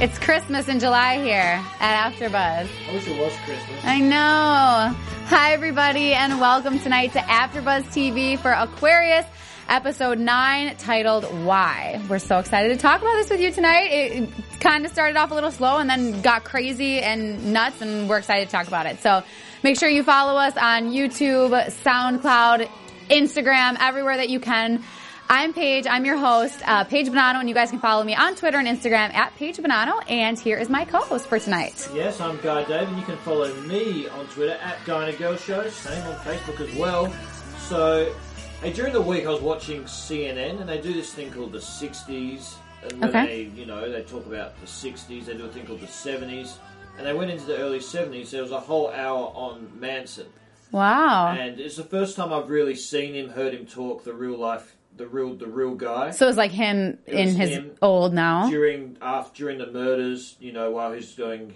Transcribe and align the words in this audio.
It's 0.00 0.18
Christmas 0.18 0.66
in 0.66 0.80
July 0.80 1.22
here 1.22 1.62
at 1.78 2.12
AfterBuzz. 2.12 2.68
I 2.88 2.92
wish 2.92 3.06
it 3.06 3.16
was 3.16 3.32
Christmas. 3.44 3.84
I 3.84 4.00
know. 4.00 4.92
Hi, 5.26 5.52
everybody, 5.52 6.14
and 6.14 6.40
welcome 6.40 6.80
tonight 6.80 7.12
to 7.12 7.20
AfterBuzz 7.20 7.84
TV 7.84 8.36
for 8.36 8.50
Aquarius, 8.50 9.24
episode 9.68 10.18
nine, 10.18 10.76
titled 10.78 11.24
"Why." 11.44 12.02
We're 12.08 12.18
so 12.18 12.40
excited 12.40 12.70
to 12.70 12.76
talk 12.76 13.02
about 13.02 13.14
this 13.14 13.30
with 13.30 13.40
you 13.40 13.52
tonight. 13.52 13.92
It 13.92 14.30
kind 14.58 14.84
of 14.84 14.90
started 14.90 15.16
off 15.16 15.30
a 15.30 15.34
little 15.34 15.52
slow 15.52 15.78
and 15.78 15.88
then 15.88 16.20
got 16.22 16.42
crazy 16.42 16.98
and 16.98 17.52
nuts, 17.52 17.80
and 17.80 18.08
we're 18.08 18.18
excited 18.18 18.46
to 18.46 18.50
talk 18.52 18.66
about 18.66 18.86
it. 18.86 19.00
So, 19.00 19.22
make 19.62 19.78
sure 19.78 19.88
you 19.88 20.02
follow 20.02 20.36
us 20.36 20.56
on 20.56 20.90
YouTube, 20.90 21.50
SoundCloud, 21.84 22.68
Instagram, 23.10 23.76
everywhere 23.78 24.16
that 24.16 24.28
you 24.28 24.40
can. 24.40 24.82
I'm 25.28 25.52
Paige. 25.54 25.86
I'm 25.88 26.04
your 26.04 26.16
host, 26.18 26.60
uh, 26.66 26.84
Paige 26.84 27.08
Bonanno, 27.08 27.40
and 27.40 27.48
you 27.48 27.54
guys 27.54 27.70
can 27.70 27.78
follow 27.80 28.04
me 28.04 28.14
on 28.14 28.34
Twitter 28.36 28.58
and 28.58 28.68
Instagram 28.68 29.12
at 29.14 29.34
Paige 29.36 29.56
Bonanno. 29.56 30.00
And 30.08 30.38
here 30.38 30.58
is 30.58 30.68
my 30.68 30.84
co-host 30.84 31.26
for 31.26 31.38
tonight. 31.38 31.88
Yes, 31.94 32.20
I'm 32.20 32.36
Guy 32.40 32.62
Dave, 32.64 32.88
and 32.88 32.98
you 32.98 33.04
can 33.04 33.16
follow 33.18 33.52
me 33.62 34.06
on 34.08 34.26
Twitter 34.26 34.52
at 34.62 34.84
Guy 34.84 35.08
and 35.08 35.18
Girl 35.18 35.36
Show, 35.36 35.68
same 35.70 36.02
on 36.06 36.14
Facebook 36.16 36.60
as 36.60 36.74
well. 36.76 37.12
So, 37.68 38.14
hey, 38.62 38.72
during 38.72 38.92
the 38.92 39.00
week 39.00 39.24
I 39.26 39.30
was 39.30 39.40
watching 39.40 39.82
CNN, 39.84 40.60
and 40.60 40.68
they 40.68 40.80
do 40.80 40.92
this 40.92 41.12
thing 41.12 41.32
called 41.32 41.52
the 41.52 41.58
60s, 41.58 42.54
and 42.82 43.00
when 43.00 43.08
Okay. 43.08 43.26
they, 43.26 43.58
you 43.60 43.66
know, 43.66 43.90
they 43.90 44.02
talk 44.02 44.26
about 44.26 44.60
the 44.60 44.66
60s, 44.66 45.24
they 45.26 45.34
do 45.36 45.46
a 45.46 45.48
thing 45.48 45.66
called 45.66 45.80
the 45.80 45.86
70s, 45.86 46.58
and 46.98 47.06
they 47.06 47.14
went 47.14 47.30
into 47.30 47.46
the 47.46 47.56
early 47.56 47.80
70s. 47.80 48.30
There 48.30 48.42
was 48.42 48.52
a 48.52 48.60
whole 48.60 48.90
hour 48.90 49.32
on 49.34 49.70
Manson, 49.80 50.26
Wow. 50.70 51.28
and 51.28 51.58
it's 51.58 51.76
the 51.76 51.82
first 51.84 52.14
time 52.16 52.30
I've 52.32 52.50
really 52.50 52.76
seen 52.76 53.14
him, 53.14 53.30
heard 53.30 53.54
him 53.54 53.64
talk, 53.66 54.04
the 54.04 54.12
real 54.12 54.36
life, 54.38 54.76
the 54.96 55.06
real, 55.06 55.34
the 55.34 55.46
real 55.46 55.74
guy. 55.74 56.10
So 56.10 56.28
it's 56.28 56.38
like 56.38 56.52
him 56.52 56.98
It 57.06 57.14
in 57.14 57.34
his 57.34 57.50
him. 57.50 57.72
old 57.82 58.14
now. 58.14 58.48
during 58.48 58.96
after 59.02 59.44
during 59.44 59.58
the 59.58 59.66
murders, 59.70 60.36
you 60.40 60.52
know, 60.52 60.70
while 60.70 60.92
he's 60.92 61.14
going 61.14 61.54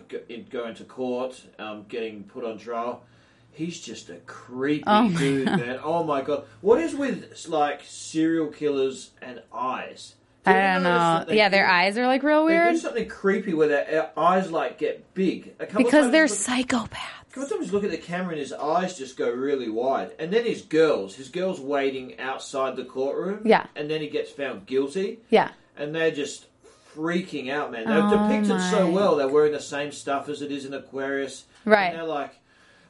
going 0.50 0.75
to 0.77 0.84
court, 0.84 1.41
um, 1.59 1.84
getting 1.89 2.25
put 2.25 2.44
on 2.44 2.59
trial, 2.59 3.05
he's 3.53 3.81
just 3.81 4.11
a 4.11 4.16
creepy 4.27 4.84
Oh 4.86 5.09
dude, 5.09 5.47
man. 5.47 5.78
Oh 5.84 6.03
my 6.05 6.22
god, 6.22 6.44
what 6.61 6.81
is 6.81 6.94
with 6.94 7.47
like 7.48 7.83
serial 7.84 8.48
killers 8.48 9.11
and 9.22 9.42
eyes? 9.53 10.14
Do 10.44 10.53
I 10.53 10.75
don't 10.75 10.83
know. 10.83 11.25
they 11.28 11.36
Yeah, 11.36 11.48
their 11.48 11.66
eyes 11.69 11.98
are 11.98 12.06
like 12.06 12.22
real 12.22 12.47
They 12.47 12.55
weird 12.55 12.72
do 12.75 12.78
something 12.78 13.09
creepy 13.09 13.55
where 13.55 13.69
their 13.69 14.12
uh, 14.16 14.20
eyes 14.20 14.50
like 14.50 14.78
get 14.78 15.12
big. 15.14 15.55
A 15.61 15.66
because 15.66 16.11
they're 16.11 16.27
psychopaths. 16.27 17.17
A 17.39 17.42
couple 17.42 17.58
times 17.58 17.72
look 17.72 17.84
at 17.84 17.91
the 17.91 17.97
camera 17.98 18.31
and 18.33 18.41
his 18.41 18.53
eyes 18.53 18.97
just 18.98 19.17
go 19.17 19.31
really 19.31 19.69
wide. 19.69 20.12
And 20.19 20.33
then 20.33 20.44
his 20.44 20.62
girls, 20.62 21.15
his 21.16 21.28
girls 21.28 21.60
waiting 21.60 22.19
outside 22.19 22.76
the 22.76 22.84
courtroom. 22.84 23.41
Yeah. 23.44 23.66
And 23.76 23.88
then 23.91 24.00
he 24.00 24.09
gets 24.09 24.31
found 24.31 24.66
guilty 24.66 25.21
Yeah. 25.31 25.50
and 25.76 25.94
they're 25.94 26.10
just 26.10 26.47
freaking 26.94 27.50
out, 27.50 27.71
man. 27.72 27.87
They're 27.87 28.03
Oh 28.03 28.28
depicted 28.28 28.60
so 28.71 28.87
my. 28.88 28.91
well. 28.94 29.16
They're 29.16 29.28
wearing 29.28 29.53
the 29.53 29.60
same 29.60 29.93
stuff 29.93 30.28
as 30.28 30.43
it 30.43 30.50
is 30.50 30.65
in 30.65 30.75
Aquarius. 30.75 31.44
Right. 31.65 31.87
And 31.88 31.97
they're 31.99 32.04
like, 32.04 32.34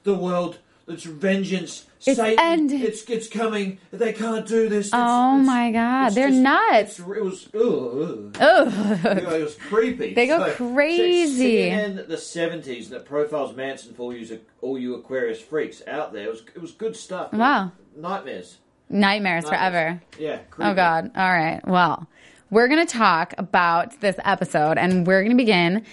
the 0.05 0.15
world, 0.15 0.59
it's 0.89 1.05
vengeance. 1.05 1.85
It's 2.07 2.17
Satan. 2.17 2.71
It's 2.71 3.03
it's 3.11 3.29
coming. 3.29 3.79
They 3.93 4.13
can't 4.13 4.47
do 4.47 4.69
this. 4.69 4.89
It's- 4.89 4.93
Oh 4.95 5.35
it's- 5.35 5.47
my 5.47 5.73
god, 5.73 6.11
they're 6.15 6.29
just- 6.29 6.41
nuts. 6.41 6.99
It's, 6.99 6.99
it 7.01 7.25
was. 7.25 7.49
Ugh, 7.55 7.61
ugh. 7.61 8.37
Ugh. 8.41 9.17
You 9.19 9.23
know, 9.23 9.35
it 9.35 9.43
was 9.43 9.55
creepy. 9.57 10.15
They 10.15 10.27
go 10.27 10.39
So, 10.47 10.53
crazy. 10.55 11.71
CNN 11.71 12.07
the 12.09 12.17
seventies 12.19 12.91
that 12.91 13.05
profiles 13.05 13.55
Manson 13.57 13.95
for 13.95 14.03
all 14.03 14.15
you 14.15 14.41
all 14.63 14.79
you 14.79 14.95
Aquarius 14.95 15.41
freaks 15.41 15.83
out 15.89 16.13
there. 16.13 16.25
It 16.27 16.31
was 16.31 16.43
it 16.55 16.61
was 16.63 16.73
good 16.73 16.97
stuff. 16.97 17.33
Wow. 17.33 17.73
Nightmares. 17.97 18.59
Nightmares 18.91 19.45
Nightmares. 19.45 19.49
forever. 19.49 20.03
Yeah. 20.19 20.39
Oh 20.43 20.45
creepy. 20.51 20.71
Oh 20.71 20.75
god. 20.75 21.11
All 21.17 21.33
right. 21.33 21.61
Well, 21.67 22.07
we're 22.51 22.69
going 22.69 22.87
to 22.87 22.91
talk 22.91 23.35
about 23.37 24.01
this 24.01 24.17
episode 24.25 24.79
and 24.79 25.07
we're 25.07 25.23
going 25.23 25.37
to 25.37 25.45
begin 25.45 25.85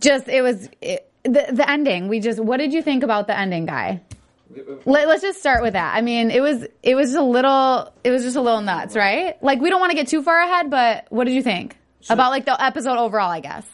just 0.00 0.28
it 0.28 0.42
was 0.42 0.68
it, 0.80 1.09
the 1.24 1.46
the 1.52 1.68
ending. 1.68 2.08
We 2.08 2.20
just 2.20 2.40
what 2.40 2.56
did 2.58 2.72
you 2.72 2.82
think 2.82 3.02
about 3.02 3.26
the 3.26 3.38
ending, 3.38 3.66
guy? 3.66 4.00
Let, 4.84 5.06
let's 5.06 5.22
just 5.22 5.38
start 5.38 5.62
with 5.62 5.74
that. 5.74 5.94
I 5.94 6.00
mean, 6.00 6.30
it 6.30 6.40
was 6.40 6.66
it 6.82 6.94
was 6.96 7.14
a 7.14 7.22
little 7.22 7.92
it 8.02 8.10
was 8.10 8.22
just 8.24 8.36
a 8.36 8.40
little 8.40 8.60
nuts, 8.62 8.96
right? 8.96 9.40
Like 9.42 9.60
we 9.60 9.70
don't 9.70 9.80
want 9.80 9.90
to 9.90 9.96
get 9.96 10.08
too 10.08 10.22
far 10.22 10.40
ahead, 10.40 10.70
but 10.70 11.06
what 11.10 11.24
did 11.24 11.34
you 11.34 11.42
think 11.42 11.76
about 12.08 12.30
like 12.30 12.46
the 12.46 12.60
episode 12.62 12.98
overall? 12.98 13.30
I 13.30 13.40
guess. 13.40 13.64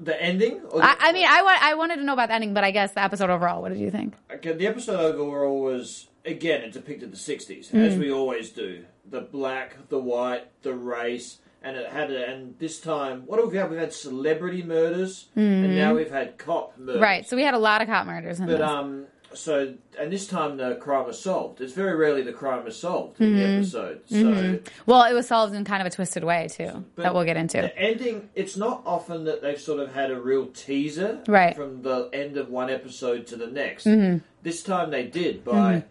The 0.00 0.20
ending. 0.22 0.60
Or 0.70 0.80
the- 0.80 0.84
I, 0.86 0.96
I 1.00 1.12
mean, 1.12 1.26
I 1.28 1.42
want 1.42 1.62
I 1.62 1.74
wanted 1.74 1.96
to 1.96 2.04
know 2.04 2.12
about 2.12 2.28
the 2.28 2.34
ending, 2.34 2.52
but 2.54 2.62
I 2.62 2.70
guess 2.72 2.92
the 2.92 3.02
episode 3.02 3.30
overall. 3.30 3.62
What 3.62 3.70
did 3.70 3.78
you 3.78 3.90
think? 3.90 4.14
Okay, 4.30 4.52
the 4.52 4.66
episode 4.66 5.14
overall 5.16 5.60
was 5.62 6.08
again 6.26 6.60
it 6.62 6.72
depicted 6.72 7.10
the 7.10 7.16
'60s 7.16 7.74
as 7.74 7.94
Mm. 7.94 7.98
we 7.98 8.12
always 8.12 8.50
do. 8.50 8.84
The 9.10 9.22
black, 9.22 9.88
the 9.88 9.98
white, 9.98 10.44
the 10.62 10.74
race, 10.74 11.38
and 11.62 11.76
it 11.76 11.90
had 11.90 12.10
a, 12.10 12.26
and 12.30 12.58
this 12.58 12.80
time 12.80 13.22
what 13.26 13.38
have 13.40 13.50
we 13.50 13.56
had? 13.58 13.70
We've 13.70 13.78
had 13.80 13.92
celebrity 13.92 14.62
murders, 14.62 15.26
and 15.36 15.76
now 15.76 15.94
we've 15.94 16.10
had 16.10 16.38
cop 16.38 16.78
murders. 16.78 16.94
Mm-hmm. 16.96 17.02
Right. 17.02 17.28
So 17.28 17.36
we 17.36 17.42
had 17.42 17.54
a 17.54 17.58
lot 17.58 17.82
of 17.82 17.88
cop 17.88 18.06
murders 18.06 18.40
in 18.40 18.46
But 18.46 18.60
um, 18.62 19.06
so 19.34 19.74
and 19.98 20.10
this 20.10 20.26
time 20.26 20.56
the 20.56 20.76
crime 20.76 21.04
was 21.06 21.20
solved. 21.20 21.60
It's 21.60 21.74
very 21.74 21.94
rarely 21.96 22.22
the 22.22 22.32
crime 22.32 22.66
is 22.66 22.76
solved 22.78 23.20
in 23.20 23.36
the 23.36 23.42
Mm-hmm. 23.42 23.58
episode. 23.58 24.00
So 24.08 24.60
well, 24.86 25.04
it 25.04 25.12
was 25.14 25.26
solved 25.26 25.54
in 25.54 25.64
kind 25.64 25.80
of 25.82 25.86
a 25.86 25.90
twisted 25.94 26.24
way 26.24 26.48
too, 26.50 26.84
but 26.96 27.02
that 27.02 27.14
we'll 27.14 27.24
get 27.24 27.36
into. 27.36 27.58
The 27.60 27.78
ending. 27.78 28.30
It's 28.34 28.56
not 28.56 28.82
often 28.86 29.24
that 29.24 29.42
they've 29.42 29.60
sort 29.60 29.80
of 29.80 29.92
had 29.92 30.10
a 30.10 30.18
real 30.20 30.46
teaser 30.46 31.20
Right. 31.28 31.54
from 31.54 31.82
the 31.82 32.08
end 32.12 32.36
of 32.38 32.48
one 32.48 32.70
episode 32.70 33.26
to 33.28 33.36
the 33.36 33.46
next. 33.48 33.84
Mm-hmm. 33.86 34.18
This 34.42 34.62
time 34.62 34.90
they 34.90 35.04
did 35.04 35.44
by. 35.44 35.84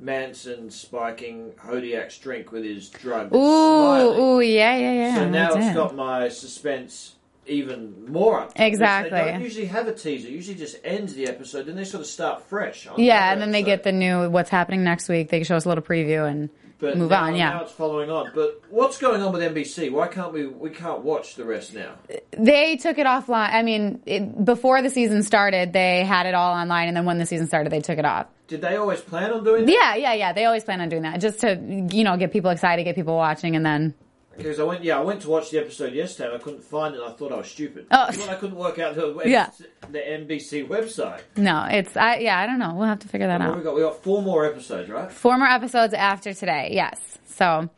Manson 0.00 0.70
spiking 0.70 1.52
Hodiak's 1.52 2.18
drink 2.18 2.52
with 2.52 2.64
his 2.64 2.88
drug. 2.88 3.34
Ooh, 3.34 3.38
ooh, 3.38 4.40
yeah, 4.40 4.76
yeah, 4.76 4.92
yeah. 4.92 5.14
So 5.16 5.28
now 5.28 5.54
it's 5.54 5.66
it. 5.66 5.74
got 5.74 5.94
my 5.94 6.28
suspense 6.28 7.16
even 7.46 8.10
more 8.10 8.40
up. 8.40 8.52
Exactly. 8.56 9.18
They 9.18 9.32
don't 9.32 9.42
usually 9.42 9.66
have 9.66 9.88
a 9.88 9.94
teaser. 9.94 10.28
It 10.28 10.32
usually 10.32 10.56
just 10.56 10.78
ends 10.84 11.14
the 11.14 11.26
episode, 11.26 11.66
then 11.66 11.76
they 11.76 11.84
sort 11.84 12.00
of 12.00 12.06
start 12.06 12.42
fresh. 12.42 12.86
yeah, 12.96 13.32
and 13.32 13.40
then 13.40 13.50
they 13.50 13.62
get 13.62 13.82
the 13.82 13.92
new 13.92 14.30
what's 14.30 14.50
happening 14.50 14.84
next 14.84 15.08
week. 15.08 15.28
They 15.28 15.42
show 15.42 15.56
us 15.56 15.64
a 15.64 15.68
little 15.68 15.84
preview 15.84 16.28
and 16.28 16.48
but 16.80 16.96
move 16.96 17.10
now, 17.10 17.24
on. 17.24 17.36
Yeah, 17.36 17.50
Now 17.50 17.62
it's 17.62 17.72
following 17.72 18.10
on. 18.10 18.32
But 18.34 18.62
what's 18.70 18.98
going 18.98 19.22
on 19.22 19.32
with 19.32 19.42
NBC? 19.42 19.92
Why 19.92 20.08
can't 20.08 20.32
we? 20.32 20.46
We 20.46 20.70
can't 20.70 21.02
watch 21.02 21.34
the 21.34 21.44
rest 21.44 21.74
now. 21.74 21.94
they 22.30 22.76
took 22.76 22.98
it 22.98 23.06
offline. 23.06 23.52
I 23.52 23.62
mean, 23.62 24.02
it, 24.06 24.44
before 24.44 24.82
the 24.82 24.90
season 24.90 25.22
started, 25.22 25.72
they 25.72 26.04
had 26.04 26.26
it 26.26 26.34
all 26.34 26.54
online, 26.54 26.88
and 26.88 26.96
then 26.96 27.04
when 27.04 27.18
the 27.18 27.26
season 27.26 27.46
started, 27.46 27.70
they 27.70 27.80
took 27.80 27.98
it 27.98 28.04
off. 28.04 28.26
Did 28.48 28.62
they 28.62 28.76
always 28.76 29.00
plan 29.00 29.30
on 29.32 29.44
doing 29.44 29.66
that? 29.66 29.72
Yeah, 29.72 29.94
yeah, 29.94 30.12
yeah. 30.14 30.32
They 30.32 30.44
always 30.44 30.64
plan 30.64 30.80
on 30.80 30.88
doing 30.88 31.02
that, 31.02 31.20
just 31.20 31.40
to 31.40 31.54
you 31.92 32.02
know 32.02 32.16
get 32.16 32.32
people 32.32 32.50
excited, 32.50 32.84
get 32.84 32.94
people 32.94 33.16
watching, 33.16 33.54
and 33.54 33.64
then 33.64 33.94
Because 34.42 34.60
I 34.60 34.64
went, 34.64 34.82
yeah, 34.84 34.98
I 34.98 35.02
went 35.02 35.22
to 35.22 35.28
watch 35.30 35.50
the 35.50 35.58
episode 35.58 35.92
yesterday. 35.92 36.28
and 36.32 36.40
I 36.40 36.42
couldn't 36.44 36.64
find 36.64 36.94
it. 36.94 37.00
and 37.00 37.10
I 37.12 37.14
thought 37.16 37.32
I 37.32 37.36
was 37.36 37.48
stupid. 37.50 37.86
Oh. 37.90 38.06
I 38.08 38.34
couldn't 38.36 38.56
work 38.56 38.78
out 38.78 38.94
the, 38.94 39.20
Yeah. 39.24 39.50
the 39.90 39.98
NBC 39.98 40.66
website. 40.68 41.20
no, 41.36 41.66
it's 41.70 41.96
I 41.96 42.16
yeah, 42.18 42.38
I 42.40 42.46
don't 42.46 42.58
know. 42.58 42.74
We'll 42.74 42.86
have 42.88 43.00
to 43.00 43.08
figure 43.08 43.26
that 43.26 43.40
What 43.40 43.48
out. 43.50 43.56
we 43.56 43.62
got? 43.62 43.74
We 43.74 43.80
got 43.82 44.02
four 44.02 44.22
more 44.22 44.44
episodes, 44.46 44.88
right? 44.90 45.10
Four 45.10 45.38
more 45.38 45.48
episodes 45.48 45.94
after 45.94 46.32
today. 46.34 46.70
Yes. 46.72 47.18
So 47.26 47.68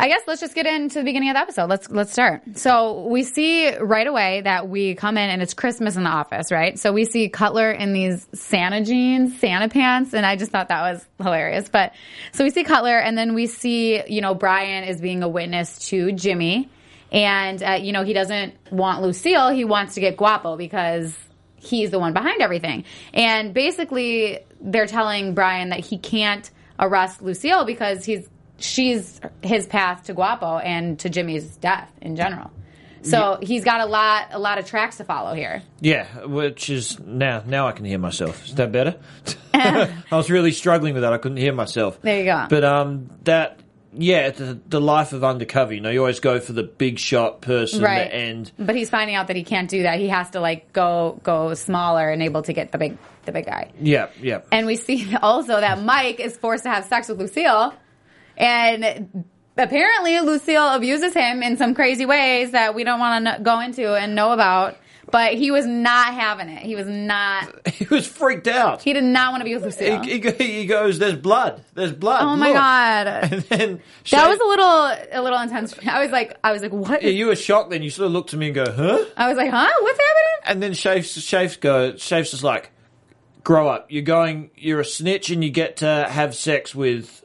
I 0.00 0.06
guess 0.06 0.22
let's 0.28 0.40
just 0.40 0.54
get 0.54 0.64
into 0.64 1.00
the 1.00 1.04
beginning 1.04 1.30
of 1.30 1.34
the 1.34 1.40
episode. 1.40 1.68
Let's 1.68 1.90
let's 1.90 2.12
start. 2.12 2.42
So 2.54 3.08
we 3.08 3.24
see 3.24 3.76
right 3.76 4.06
away 4.06 4.42
that 4.42 4.68
we 4.68 4.94
come 4.94 5.18
in 5.18 5.28
and 5.28 5.42
it's 5.42 5.54
Christmas 5.54 5.96
in 5.96 6.04
the 6.04 6.10
office, 6.10 6.52
right? 6.52 6.78
So 6.78 6.92
we 6.92 7.04
see 7.04 7.28
Cutler 7.28 7.72
in 7.72 7.92
these 7.92 8.28
Santa 8.32 8.84
jeans, 8.84 9.36
Santa 9.40 9.68
pants, 9.68 10.14
and 10.14 10.24
I 10.24 10.36
just 10.36 10.52
thought 10.52 10.68
that 10.68 10.92
was 10.92 11.04
hilarious. 11.20 11.68
But 11.68 11.94
so 12.30 12.44
we 12.44 12.50
see 12.50 12.62
Cutler, 12.62 12.96
and 12.96 13.18
then 13.18 13.34
we 13.34 13.48
see 13.48 14.00
you 14.08 14.20
know 14.20 14.34
Brian 14.34 14.84
is 14.84 15.00
being 15.00 15.24
a 15.24 15.28
witness 15.28 15.80
to 15.88 16.12
Jimmy, 16.12 16.68
and 17.10 17.60
uh, 17.60 17.72
you 17.72 17.90
know 17.90 18.04
he 18.04 18.12
doesn't 18.12 18.54
want 18.70 19.02
Lucille, 19.02 19.50
he 19.50 19.64
wants 19.64 19.94
to 19.94 20.00
get 20.00 20.16
Guapo 20.16 20.56
because 20.56 21.18
he's 21.56 21.90
the 21.90 21.98
one 21.98 22.12
behind 22.12 22.40
everything. 22.40 22.84
And 23.12 23.52
basically, 23.52 24.38
they're 24.60 24.86
telling 24.86 25.34
Brian 25.34 25.70
that 25.70 25.80
he 25.80 25.98
can't 25.98 26.48
arrest 26.78 27.20
Lucille 27.20 27.64
because 27.64 28.04
he's 28.04 28.28
she's 28.58 29.20
his 29.42 29.66
path 29.66 30.04
to 30.04 30.14
Guapo 30.14 30.58
and 30.58 30.98
to 31.00 31.08
Jimmy's 31.08 31.56
death 31.56 31.90
in 32.00 32.16
general. 32.16 32.50
So 33.02 33.38
he's 33.40 33.64
got 33.64 33.80
a 33.80 33.86
lot, 33.86 34.26
a 34.32 34.38
lot 34.38 34.58
of 34.58 34.66
tracks 34.66 34.96
to 34.96 35.04
follow 35.04 35.32
here. 35.32 35.62
Yeah, 35.80 36.26
which 36.26 36.68
is 36.68 36.98
now 36.98 37.42
now 37.46 37.68
I 37.68 37.72
can 37.72 37.84
hear 37.84 37.98
myself. 37.98 38.44
Is 38.46 38.54
that 38.56 38.72
better? 38.72 38.96
I 39.54 39.90
was 40.10 40.30
really 40.30 40.52
struggling 40.52 40.94
with 40.94 41.02
that. 41.04 41.12
I 41.12 41.18
couldn't 41.18 41.38
hear 41.38 41.52
myself. 41.54 42.00
There 42.02 42.18
you 42.18 42.24
go. 42.24 42.46
But 42.50 42.64
um, 42.64 43.08
that 43.24 43.60
yeah, 43.94 44.30
the, 44.30 44.58
the 44.68 44.80
life 44.80 45.12
of 45.12 45.24
undercover. 45.24 45.72
You 45.72 45.80
know, 45.80 45.90
you 45.90 46.00
always 46.00 46.20
go 46.20 46.40
for 46.40 46.52
the 46.52 46.62
big 46.64 46.98
shot 46.98 47.40
person, 47.40 47.82
Right. 47.82 48.10
the 48.10 48.14
end. 48.14 48.52
But 48.58 48.76
he's 48.76 48.90
finding 48.90 49.16
out 49.16 49.28
that 49.28 49.36
he 49.36 49.44
can't 49.44 49.70
do 49.70 49.84
that. 49.84 49.98
He 49.98 50.08
has 50.08 50.30
to 50.30 50.40
like 50.40 50.72
go 50.72 51.20
go 51.22 51.54
smaller 51.54 52.10
and 52.10 52.22
able 52.22 52.42
to 52.42 52.52
get 52.52 52.72
the 52.72 52.78
big 52.78 52.98
the 53.24 53.32
big 53.32 53.46
guy. 53.46 53.70
Yeah, 53.80 54.08
yeah. 54.20 54.40
And 54.52 54.66
we 54.66 54.76
see 54.76 55.14
also 55.22 55.58
that 55.60 55.82
Mike 55.82 56.20
is 56.20 56.36
forced 56.36 56.64
to 56.64 56.70
have 56.70 56.84
sex 56.84 57.08
with 57.08 57.18
Lucille, 57.20 57.74
and 58.38 59.24
apparently 59.56 60.18
Lucille 60.20 60.74
abuses 60.74 61.12
him 61.12 61.42
in 61.42 61.56
some 61.56 61.74
crazy 61.74 62.06
ways 62.06 62.52
that 62.52 62.74
we 62.74 62.84
don't 62.84 63.00
want 63.00 63.26
to 63.26 63.38
go 63.42 63.60
into 63.60 63.94
and 63.94 64.14
know 64.14 64.32
about. 64.32 64.76
But 65.10 65.34
he 65.34 65.50
was 65.50 65.64
not 65.64 66.12
having 66.12 66.50
it. 66.50 66.62
He 66.62 66.76
was 66.76 66.86
not. 66.86 67.66
He 67.78 67.86
was 67.86 68.06
freaked 68.06 68.46
out. 68.48 68.82
He 68.82 68.92
did 68.92 69.04
not 69.04 69.30
want 69.32 69.40
to 69.40 69.44
be 69.44 69.54
with 69.54 69.64
Lucille. 69.64 70.02
He, 70.02 70.20
he, 70.20 70.30
he 70.30 70.66
goes, 70.66 70.98
"There's 70.98 71.16
blood. 71.16 71.64
There's 71.74 71.92
blood." 71.92 72.22
oh 72.22 72.36
my 72.36 72.48
look." 72.48 72.56
god, 72.56 73.06
And 73.32 73.42
then 73.44 73.80
that 74.10 74.28
was 74.28 74.38
a 74.38 74.44
little 74.44 75.20
a 75.20 75.22
little 75.22 75.38
intense. 75.40 75.74
I 75.86 76.02
was 76.02 76.10
like, 76.10 76.36
I 76.44 76.52
was 76.52 76.60
like, 76.60 76.72
what? 76.72 77.02
Yeah, 77.02 77.10
you 77.10 77.26
were 77.26 77.36
shocked. 77.36 77.70
Then 77.70 77.82
you 77.82 77.88
sort 77.88 78.06
of 78.06 78.12
looked 78.12 78.34
at 78.34 78.38
me 78.38 78.46
and 78.46 78.54
go, 78.54 78.70
"Huh?" 78.70 79.02
I 79.16 79.28
was 79.28 79.36
like, 79.38 79.50
huh? 79.50 79.70
What's 79.80 79.98
happening? 79.98 80.34
And 80.44 80.62
then 80.62 80.72
Shafes, 80.72 81.16
Shafes 81.22 81.56
go, 81.58 81.92
Shafes 81.92 82.34
is 82.34 82.44
like, 82.44 82.70
"Grow 83.44 83.68
up. 83.68 83.86
You're 83.90 84.02
going. 84.02 84.50
You're 84.56 84.80
a 84.80 84.84
snitch, 84.84 85.30
and 85.30 85.42
you 85.42 85.48
get 85.50 85.78
to 85.78 86.06
have 86.10 86.34
sex 86.34 86.74
with, 86.74 87.24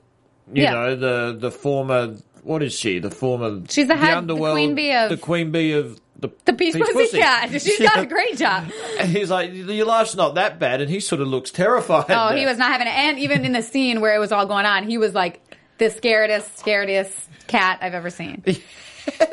you 0.51 0.63
Yeah. 0.63 0.71
know, 0.73 0.95
the 0.95 1.37
the 1.39 1.51
former. 1.51 2.15
What 2.43 2.61
is 2.61 2.73
she? 2.77 2.99
The 2.99 3.09
former. 3.11 3.61
She's 3.69 3.87
the 3.87 3.95
head- 3.95 4.13
the 4.13 4.17
underworld, 4.17 4.55
queen 4.55 4.75
bee 4.75 4.91
of- 4.93 5.09
the 5.09 5.17
queen 5.17 5.51
bee 5.51 5.71
of 5.73 5.99
the 6.19 6.29
The 6.45 6.53
Peach 6.53 6.73
Peach 6.73 6.83
Pussy 6.93 7.19
Cat. 7.19 7.49
She's 7.51 7.79
Yeah. 7.79 7.89
done 7.95 8.03
a 8.05 8.07
great 8.07 8.37
job. 8.37 8.65
And 8.99 9.09
he's 9.09 9.29
like, 9.29 9.51
"Your 9.53 9.85
life's 9.85 10.15
not 10.15 10.35
that 10.35 10.59
bad," 10.59 10.81
and 10.81 10.89
he 10.89 10.99
sort 10.99 11.21
of 11.21 11.27
looks 11.27 11.51
terrified. 11.51 12.05
Oh, 12.09 12.29
there. 12.29 12.37
he 12.37 12.45
was 12.45 12.57
not 12.57 12.71
having 12.71 12.87
it. 12.87 12.93
And 12.93 13.19
even 13.19 13.45
in 13.45 13.51
the 13.53 13.61
scene 13.61 14.01
where 14.01 14.13
it 14.15 14.19
was 14.19 14.31
all 14.31 14.45
going 14.45 14.65
on, 14.65 14.83
he 14.87 14.97
was 14.97 15.13
like 15.13 15.41
the 15.79 15.85
scaredest, 15.85 16.61
scaredest 16.61 17.11
cat 17.47 17.79
I've 17.81 17.93
ever 17.93 18.09
seen. 18.09 18.41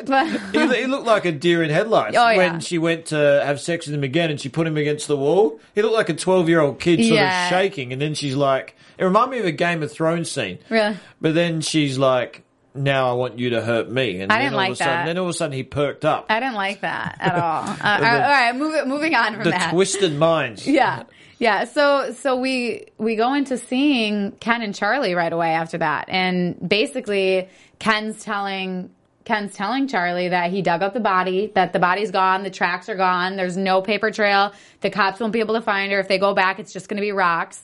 but, 0.05 0.27
He, 0.53 0.75
he 0.81 0.85
looked 0.85 1.05
like 1.05 1.23
a 1.25 1.31
deer 1.31 1.63
in 1.63 1.69
headlights 1.69 2.17
Oh, 2.17 2.29
yeah. 2.29 2.37
when 2.37 2.59
she 2.59 2.77
went 2.77 3.05
to 3.07 3.41
have 3.45 3.59
sex 3.61 3.85
with 3.87 3.95
him 3.95 4.03
again 4.03 4.29
and 4.31 4.39
she 4.39 4.49
put 4.49 4.67
him 4.67 4.75
against 4.75 5.07
the 5.07 5.15
wall. 5.15 5.59
He 5.75 5.81
looked 5.81 5.93
like 5.95 6.09
a 6.09 6.13
12 6.13 6.49
year 6.49 6.59
old 6.61 6.79
kid 6.79 6.99
sort 7.05 7.11
Yeah. 7.19 7.45
of 7.45 7.49
shaking. 7.49 7.93
And 7.93 8.01
then 8.01 8.13
she's 8.15 8.35
like, 8.35 8.75
it 9.01 9.05
reminded 9.05 9.31
me 9.31 9.39
of 9.39 9.45
a 9.45 9.51
Game 9.51 9.81
of 9.81 9.91
Thrones 9.91 10.29
scene. 10.29 10.59
Really? 10.69 10.95
But 11.19 11.33
then 11.33 11.61
she's 11.61 11.97
like, 11.97 12.43
now 12.75 13.09
I 13.09 13.13
want 13.13 13.39
you 13.39 13.49
to 13.49 13.61
hurt 13.61 13.89
me. 13.89 14.21
And 14.21 14.31
I 14.31 14.35
then 14.35 14.43
didn't 14.45 14.53
all 14.53 14.57
like 14.59 14.69
of 14.69 14.73
a 14.73 14.75
sudden, 14.77 14.93
that. 14.93 15.05
Then 15.07 15.17
all 15.17 15.23
of 15.25 15.29
a 15.31 15.33
sudden 15.33 15.53
he 15.53 15.63
perked 15.63 16.05
up. 16.05 16.27
I 16.29 16.39
didn't 16.39 16.53
like 16.53 16.81
that 16.81 17.17
at 17.19 17.35
all. 17.35 17.63
Uh, 17.81 17.97
all 17.99 18.01
right, 18.01 18.55
move, 18.55 18.87
moving 18.87 19.15
on 19.15 19.33
from 19.33 19.43
the 19.45 19.49
that. 19.49 19.71
twisted 19.73 20.13
minds. 20.13 20.67
Yeah. 20.71 21.03
Yeah. 21.39 21.63
So 21.63 22.13
so 22.13 22.35
we 22.35 22.85
we 22.99 23.15
go 23.15 23.33
into 23.33 23.57
seeing 23.57 24.33
Ken 24.33 24.61
and 24.61 24.75
Charlie 24.75 25.15
right 25.15 25.33
away 25.33 25.49
after 25.49 25.79
that. 25.79 26.05
And 26.07 26.69
basically 26.69 27.49
Ken's 27.79 28.23
telling 28.23 28.91
Ken's 29.25 29.55
telling 29.55 29.87
Charlie 29.87 30.29
that 30.29 30.51
he 30.51 30.61
dug 30.61 30.83
up 30.83 30.93
the 30.93 30.99
body, 30.99 31.51
that 31.55 31.73
the 31.73 31.79
body's 31.79 32.11
gone, 32.11 32.43
the 32.43 32.51
tracks 32.51 32.87
are 32.89 32.95
gone, 32.95 33.35
there's 33.35 33.57
no 33.57 33.81
paper 33.81 34.11
trail, 34.11 34.53
the 34.81 34.91
cops 34.91 35.19
won't 35.19 35.33
be 35.33 35.39
able 35.39 35.55
to 35.55 35.61
find 35.61 35.91
her. 35.91 35.99
If 35.99 36.07
they 36.07 36.19
go 36.19 36.35
back, 36.35 36.59
it's 36.59 36.71
just 36.71 36.87
gonna 36.87 37.01
be 37.01 37.11
rocks. 37.11 37.63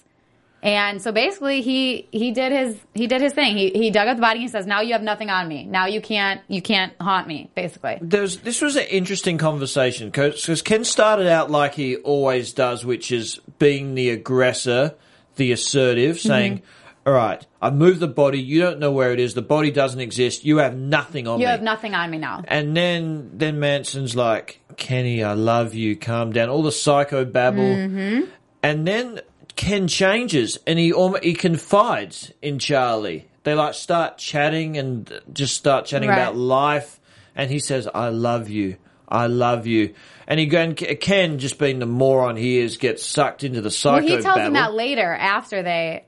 And 0.63 1.01
so 1.01 1.11
basically 1.11 1.61
he 1.61 2.07
he 2.11 2.31
did 2.31 2.51
his 2.51 2.77
he 2.95 3.05
did 3.07 3.21
his 3.21 3.31
thing. 3.33 3.55
He 3.55 3.69
he 3.69 3.91
dug 3.91 4.07
up 4.07 4.17
the 4.17 4.21
body 4.21 4.39
and 4.39 4.41
he 4.41 4.47
says, 4.47 4.65
Now 4.65 4.81
you 4.81 4.93
have 4.93 5.03
nothing 5.03 5.29
on 5.29 5.47
me. 5.47 5.65
Now 5.65 5.85
you 5.85 6.01
can't 6.01 6.41
you 6.47 6.61
can't 6.61 6.93
haunt 6.99 7.27
me, 7.27 7.51
basically. 7.55 7.99
There's, 8.01 8.37
this 8.39 8.61
was 8.61 8.75
an 8.75 8.85
interesting 8.85 9.37
conversation 9.37 10.09
because 10.09 10.61
Ken 10.63 10.83
started 10.83 11.27
out 11.27 11.51
like 11.51 11.75
he 11.75 11.97
always 11.97 12.53
does, 12.53 12.83
which 12.83 13.11
is 13.11 13.39
being 13.59 13.93
the 13.95 14.09
aggressor, 14.09 14.95
the 15.35 15.51
assertive, 15.51 16.15
Mm-hmm. 16.17 16.27
saying, 16.27 16.61
"All 17.05 17.13
right, 17.13 17.45
I've 17.61 17.75
moved 17.75 17.99
the 17.99 18.07
body. 18.07 18.41
You 18.41 18.59
don't 18.59 18.79
know 18.79 18.91
where 18.91 19.13
it 19.13 19.19
is. 19.19 19.35
The 19.35 19.43
body 19.43 19.69
doesn't 19.71 19.99
exist. 20.01 20.43
You 20.43 20.57
have 20.57 20.75
nothing 20.75 21.27
on 21.27 21.35
You 21.35 21.37
me." 21.39 21.43
You 21.43 21.49
have 21.49 21.61
nothing 21.61 21.93
on 21.93 22.09
me 22.09 22.17
now. 22.17 22.41
and 22.47 22.75
then, 22.75 23.29
then 23.35 23.59
Manson's 23.59 24.15
like, 24.15 24.59
"Kenny, 24.75 25.23
I 25.23 25.33
love 25.33 25.75
you. 25.75 25.95
Calm 25.95 26.33
down." 26.33 26.49
All 26.49 26.63
the 26.63 26.71
psycho 26.71 27.23
babble, 27.25 27.61
Mm-hmm. 27.61 28.21
and 28.63 28.87
then 28.87 29.21
Ken 29.57 29.87
changes 29.87 30.57
and 30.65 30.79
he 30.79 30.93
almost, 30.93 31.23
he 31.23 31.33
confides 31.33 32.31
in 32.41 32.59
Charlie. 32.59 33.27
They 33.43 33.53
like 33.55 33.73
start 33.73 34.17
chatting 34.17 34.77
and 34.77 35.11
just 35.33 35.55
start 35.55 35.85
chatting 35.85 36.09
Right. 36.09 36.15
about 36.15 36.35
life, 36.35 36.99
and 37.35 37.49
he 37.49 37.59
says, 37.59 37.87
"I 37.93 38.09
love 38.09 38.49
you, 38.49 38.75
I 39.09 39.27
love 39.27 39.65
you," 39.67 39.93
and 40.27 40.39
he 40.39 40.53
and 40.55 40.75
Ken, 40.77 41.39
just 41.39 41.57
being 41.57 41.79
the 41.79 41.85
moron 41.85 42.35
he 42.35 42.59
is, 42.59 42.77
gets 42.77 43.05
sucked 43.05 43.43
into 43.43 43.61
the 43.61 43.71
psycho 43.71 44.05
Well, 44.05 44.17
he 44.17 44.21
tells 44.23 44.41
him 44.41 44.53
that 44.53 44.73
later 44.73 45.13
after 45.13 45.63
they 45.63 46.03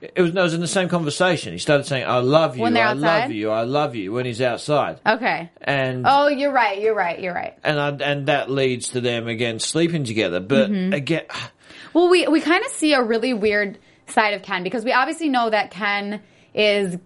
It 0.00 0.20
was 0.20 0.32
no, 0.34 0.42
it 0.42 0.44
was 0.44 0.54
in 0.54 0.60
the 0.60 0.68
same 0.68 0.88
conversation. 0.88 1.52
He 1.52 1.58
started 1.58 1.86
saying, 1.86 2.04
"I 2.06 2.18
love 2.18 2.56
you, 2.56 2.62
When 2.62 2.74
they're 2.74 2.86
I 2.86 2.90
outside? 2.90 3.22
love 3.22 3.30
you, 3.32 3.50
I 3.50 3.62
love 3.62 3.96
you" 3.96 4.12
when 4.12 4.24
he's 4.26 4.40
outside, 4.42 4.98
Okay. 5.06 5.50
and 5.62 6.04
Oh, 6.06 6.28
you're 6.28 6.52
right. 6.52 6.80
You're 6.80 6.94
right. 6.94 7.18
You're 7.18 7.34
right. 7.34 7.54
and 7.64 7.80
I, 7.80 7.88
and 8.04 8.26
that 8.26 8.48
leads 8.50 8.90
to 8.90 9.00
them 9.00 9.26
again 9.26 9.58
sleeping 9.58 10.04
together. 10.04 10.38
But 10.38 10.70
Mm-hmm. 10.70 10.92
again, 10.92 11.22
Well, 11.92 12.08
we 12.08 12.26
we 12.26 12.40
kind 12.40 12.64
of 12.64 12.70
see 12.70 12.92
a 12.94 13.02
really 13.02 13.34
weird 13.34 13.78
side 14.08 14.34
of 14.34 14.42
Ken 14.42 14.62
because 14.62 14.84
we 14.84 14.92
obviously 14.92 15.28
know 15.28 15.50
that 15.50 15.70
Ken 15.70 16.22
is, 16.54 16.96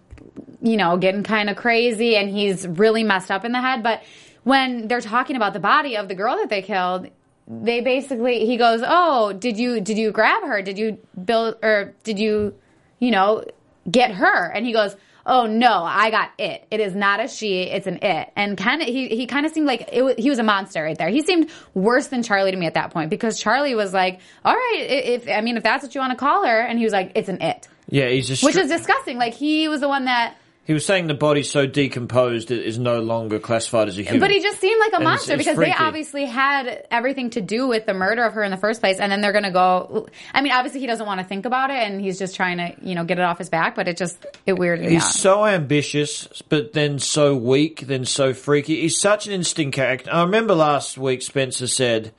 you 0.61 0.77
know, 0.77 0.97
getting 0.97 1.23
kind 1.23 1.49
of 1.49 1.57
crazy 1.57 2.15
and 2.15 2.29
he's 2.29 2.67
really 2.67 3.03
messed 3.03 3.31
up 3.31 3.45
in 3.45 3.51
the 3.51 3.61
head. 3.61 3.83
But 3.83 4.03
when 4.43 4.87
they're 4.87 5.01
talking 5.01 5.35
about 5.35 5.53
the 5.53 5.59
body 5.59 5.97
of 5.97 6.07
the 6.07 6.15
girl 6.15 6.37
that 6.37 6.49
they 6.49 6.61
killed, 6.61 7.07
they 7.47 7.81
basically 7.81 8.45
he 8.45 8.57
goes, 8.57 8.81
"Oh, 8.85 9.33
did 9.33 9.57
you 9.57 9.81
did 9.81 9.97
you 9.97 10.11
grab 10.11 10.43
her? 10.43 10.61
Did 10.61 10.77
you 10.77 10.97
build 11.23 11.55
or 11.63 11.93
did 12.03 12.19
you, 12.19 12.55
you 12.99 13.11
know, 13.11 13.43
get 13.89 14.11
her?" 14.11 14.45
And 14.51 14.65
he 14.65 14.73
goes. 14.73 14.95
Oh 15.25 15.45
no! 15.45 15.83
I 15.83 16.09
got 16.09 16.31
it. 16.37 16.65
It 16.71 16.79
is 16.79 16.95
not 16.95 17.23
a 17.23 17.27
she. 17.27 17.61
It's 17.63 17.87
an 17.87 17.99
it. 18.01 18.31
And 18.35 18.57
Ken, 18.57 18.81
he 18.81 19.07
he 19.09 19.27
kind 19.27 19.45
of 19.45 19.51
seemed 19.51 19.67
like 19.67 19.89
it, 19.91 20.19
he 20.19 20.29
was 20.29 20.39
a 20.39 20.43
monster 20.43 20.81
right 20.83 20.97
there. 20.97 21.09
He 21.09 21.21
seemed 21.21 21.49
worse 21.73 22.07
than 22.07 22.23
Charlie 22.23 22.51
to 22.51 22.57
me 22.57 22.65
at 22.65 22.73
that 22.73 22.91
point 22.91 23.09
because 23.09 23.39
Charlie 23.39 23.75
was 23.75 23.93
like, 23.93 24.19
"All 24.43 24.53
right, 24.53 24.85
if 24.87 25.27
I 25.29 25.41
mean 25.41 25.57
if 25.57 25.63
that's 25.63 25.83
what 25.83 25.93
you 25.93 26.01
want 26.01 26.11
to 26.11 26.17
call 26.17 26.45
her," 26.45 26.59
and 26.61 26.77
he 26.79 26.83
was 26.83 26.93
like, 26.93 27.11
"It's 27.15 27.29
an 27.29 27.41
it," 27.41 27.67
yeah, 27.89 28.07
he's 28.07 28.27
just 28.27 28.43
which 28.43 28.55
is 28.55 28.69
disgusting. 28.69 29.17
Like 29.17 29.33
he 29.33 29.67
was 29.67 29.81
the 29.81 29.87
one 29.87 30.05
that, 30.05 30.37
he 30.63 30.73
was 30.73 30.85
saying 30.85 31.07
the 31.07 31.13
body's 31.15 31.49
so 31.49 31.65
decomposed 31.65 32.51
it 32.51 32.63
is 32.65 32.77
no 32.77 32.99
longer 33.01 33.39
classified 33.39 33.87
as 33.87 33.97
a 33.97 34.03
human. 34.03 34.19
but 34.19 34.29
he 34.29 34.39
just 34.41 34.59
seemed 34.61 34.79
like 34.79 34.91
a 34.93 34.97
And 34.97 35.03
it's- 35.03 35.11
monster 35.11 35.33
it's 35.33 35.39
because 35.43 35.55
freaky. 35.55 35.71
they 35.71 35.83
obviously 35.83 36.25
had 36.25 36.85
everything 36.91 37.31
to 37.31 37.41
do 37.41 37.67
with 37.67 37.85
the 37.87 37.93
murder 37.95 38.23
of 38.23 38.33
her 38.33 38.43
in 38.43 38.51
the 38.51 38.57
first 38.57 38.79
place, 38.79 38.99
and 38.99 39.11
then 39.11 39.21
they're 39.21 39.33
gonna 39.33 39.51
go. 39.51 40.07
I 40.33 40.41
mean, 40.41 40.51
obviously 40.53 40.79
he 40.79 40.87
doesn't 40.87 41.05
want 41.05 41.19
to 41.19 41.25
think 41.25 41.45
about 41.45 41.71
it, 41.71 41.77
and 41.77 41.99
he's 41.99 42.19
just 42.19 42.35
trying 42.35 42.57
to 42.57 42.73
you 42.83 42.93
know 42.95 43.03
get 43.03 43.17
it 43.17 43.23
off 43.23 43.39
his 43.39 43.49
back. 43.49 43.75
But 43.75 43.87
it 43.87 43.97
just 43.97 44.23
it 44.45 44.53
weirded 44.53 44.81
me 44.81 44.89
He's 44.91 45.03
out. 45.03 45.13
so 45.13 45.45
ambitious, 45.45 46.27
but 46.47 46.73
then 46.73 46.99
so 46.99 47.35
weak, 47.35 47.81
then 47.87 48.05
so 48.05 48.33
freaky. 48.33 48.81
He's 48.81 48.99
such 48.99 49.25
an 49.27 49.33
interesting 49.33 49.71
character. 49.71 50.11
I 50.13 50.21
remember 50.23 50.53
last 50.53 50.95
week 50.97 51.21
Spencer 51.23 51.65
said, 51.67 52.13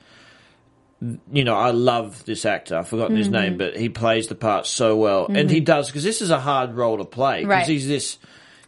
you 1.31 1.43
know, 1.43 1.55
I 1.55 1.71
love 1.71 2.23
this 2.25 2.45
actor. 2.45 2.77
I've 2.77 2.87
forgotten 2.87 3.15
his 3.17 3.27
Mm-hmm. 3.27 3.35
name, 3.35 3.57
but 3.57 3.75
he 3.75 3.89
plays 3.89 4.27
the 4.27 4.35
part 4.35 4.65
so 4.65 4.95
well. 4.95 5.27
And 5.29 5.49
he 5.49 5.59
does, 5.59 5.87
because 5.87 6.03
this 6.03 6.21
is 6.21 6.29
a 6.29 6.39
hard 6.39 6.75
role 6.75 6.97
to 6.97 7.03
play. 7.05 7.41
Because 7.41 7.49
Right. 7.49 7.67
he's 7.67 7.87
this. 7.87 8.17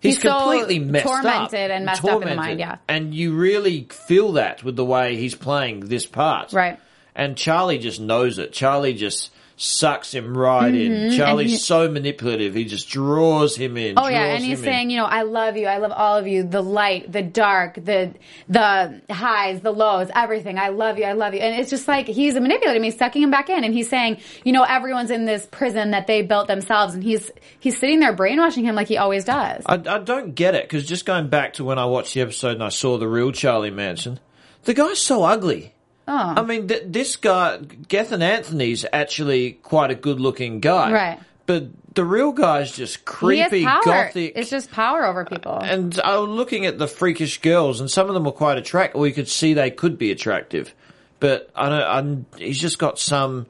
He's, 0.06 0.16
He's 0.16 0.24
completely 0.24 0.80
messed 0.80 1.06
up. 1.06 1.22
tormented 1.24 1.72
and 1.72 1.86
messed 1.86 2.06
up 2.06 2.22
in 2.22 2.30
the 2.30 2.36
mind, 2.36 2.60
yeah. 2.60 2.78
And 2.88 3.14
you 3.14 3.36
really 3.36 3.88
feel 3.90 4.34
that 4.34 4.64
with 4.64 4.76
the 4.76 4.86
way 4.86 5.16
he's 5.18 5.36
playing 5.36 5.82
this 5.82 6.06
part. 6.06 6.54
Right. 6.54 6.80
And 7.16 7.38
Charlie 7.38 7.78
just 7.78 8.00
knows 8.00 8.40
it. 8.40 8.52
Charlie 8.54 8.94
just 8.94 9.32
sucks 9.58 10.14
him 10.14 10.38
right 10.38 10.74
in. 10.76 11.12
Charlie's 11.14 11.48
Mm-hmm. 11.48 11.52
he- 11.52 11.58
so 11.58 11.90
manipulative. 11.90 12.54
He 12.54 12.66
just 12.66 12.90
draws 12.90 13.56
him 13.56 13.78
in. 13.78 13.94
Oh 13.98 14.08
yeah, 14.08 14.26
and 14.36 14.44
he's 14.44 14.60
him 14.60 14.66
in. 14.66 14.72
saying, 14.74 14.90
you 14.90 14.98
know, 14.98 15.06
I 15.06 15.22
love 15.22 15.56
you, 15.58 15.68
I 15.68 15.78
love 15.78 15.92
all 15.94 16.18
of 16.18 16.28
you, 16.28 16.44
the 16.44 16.62
light, 16.62 17.12
the 17.12 17.22
dark, 17.22 17.76
the 17.76 18.14
the 18.50 19.02
highs, 19.10 19.62
the 19.62 19.72
lows, 19.72 20.10
everything. 20.14 20.58
I 20.58 20.70
love 20.70 20.98
you, 20.98 21.06
I 21.06 21.14
love 21.14 21.34
you. 21.34 21.40
And 21.40 21.60
it's 21.60 21.70
just 21.70 21.88
like 21.88 22.08
he's 22.08 22.34
manipulating 22.34 22.82
me, 22.82 22.92
sucking 22.92 23.22
him 23.24 23.32
back 23.32 23.50
in, 23.50 23.64
and 23.64 23.74
he's 23.74 23.90
saying, 23.90 24.18
you 24.44 24.52
know, 24.52 24.64
everyone's 24.64 25.12
in 25.12 25.26
this 25.26 25.46
prison 25.52 25.92
that 25.92 26.08
they 26.08 26.22
built 26.22 26.48
themselves, 26.48 26.94
and 26.94 27.04
he's 27.04 27.32
he's 27.60 27.78
sitting 27.80 28.00
there 28.00 28.14
brainwashing 28.14 28.66
him 28.66 28.76
like 28.76 28.88
he 28.88 28.98
always 28.98 29.24
does. 29.26 29.64
I, 29.66 29.76
I 29.76 30.00
don't 30.00 30.36
get 30.36 30.56
it 30.56 30.64
because 30.66 30.86
just 30.86 31.06
going 31.06 31.30
back 31.30 31.54
to 31.54 31.64
when 31.64 31.80
I 31.80 31.86
watched 31.86 32.14
the 32.14 32.22
episode 32.22 32.56
and 32.56 32.64
I 32.64 32.70
saw 32.70 32.98
the 32.98 33.08
real 33.08 33.32
Charlie 33.32 33.72
Manson, 33.72 34.20
the 34.64 34.74
guy's 34.74 35.00
so 35.00 35.24
ugly. 35.24 35.75
Oh. 36.08 36.34
I 36.38 36.42
mean, 36.44 36.68
th- 36.68 36.84
this 36.86 37.16
guy, 37.16 37.58
Gethin 37.88 38.22
Anthony's 38.22 38.86
actually 38.94 39.54
quite 39.54 39.90
a 39.92 39.96
good 39.96 40.20
looking 40.20 40.60
guy. 40.60 40.92
Right. 40.92 41.20
But 41.48 41.66
the 41.96 42.04
real 42.06 42.32
guy's 42.32 42.76
just 42.76 43.06
creepy, 43.06 43.64
gothic. 43.64 44.34
It's 44.36 44.50
just 44.50 44.72
power 44.72 45.06
over 45.06 45.26
people. 45.26 45.58
and 45.60 46.00
I 46.00 46.18
was 46.18 46.30
looking 46.30 46.66
at 46.66 46.78
the 46.78 46.88
freakish 46.88 47.40
girls, 47.42 47.80
and 47.80 47.90
some 47.90 48.08
of 48.08 48.14
them 48.14 48.24
were 48.24 48.32
quite 48.32 48.58
attractive. 48.58 49.00
Or 49.00 49.08
you 49.08 49.14
could 49.14 49.28
see 49.30 49.54
they 49.54 49.70
could 49.72 49.98
be 49.98 50.12
attractive, 50.12 50.74
but 51.20 51.50
I 51.56 51.70
don't. 51.70 51.82
I'm, 51.84 52.26
he's 52.38 52.60
just 52.60 52.78
got 52.80 52.98
some. 53.00 53.46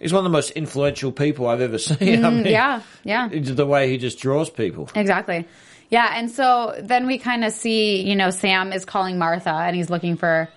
He's 0.00 0.12
one 0.12 0.18
of 0.20 0.24
the 0.24 0.36
most 0.36 0.50
influential 0.52 1.12
people 1.12 1.46
I've 1.46 1.60
ever 1.60 1.78
seen. 1.78 2.24
I 2.24 2.30
mean, 2.30 2.44
Mm, 2.44 2.50
yeah, 2.50 2.82
yeah. 3.04 3.28
the 3.32 3.66
way 3.66 3.88
he 3.88 3.98
just 3.98 4.18
draws 4.18 4.50
people. 4.50 4.90
Exactly. 4.96 5.46
Yeah, 5.90 6.12
and 6.16 6.28
so 6.30 6.74
then 6.80 7.06
we 7.06 7.18
kind 7.18 7.44
of 7.44 7.52
see, 7.52 8.02
you 8.02 8.16
know, 8.16 8.30
Sam 8.30 8.72
is 8.72 8.84
calling 8.84 9.16
Martha 9.18 9.50
and 9.50 9.76
he's 9.76 9.90
looking 9.90 10.16
for 10.16 10.48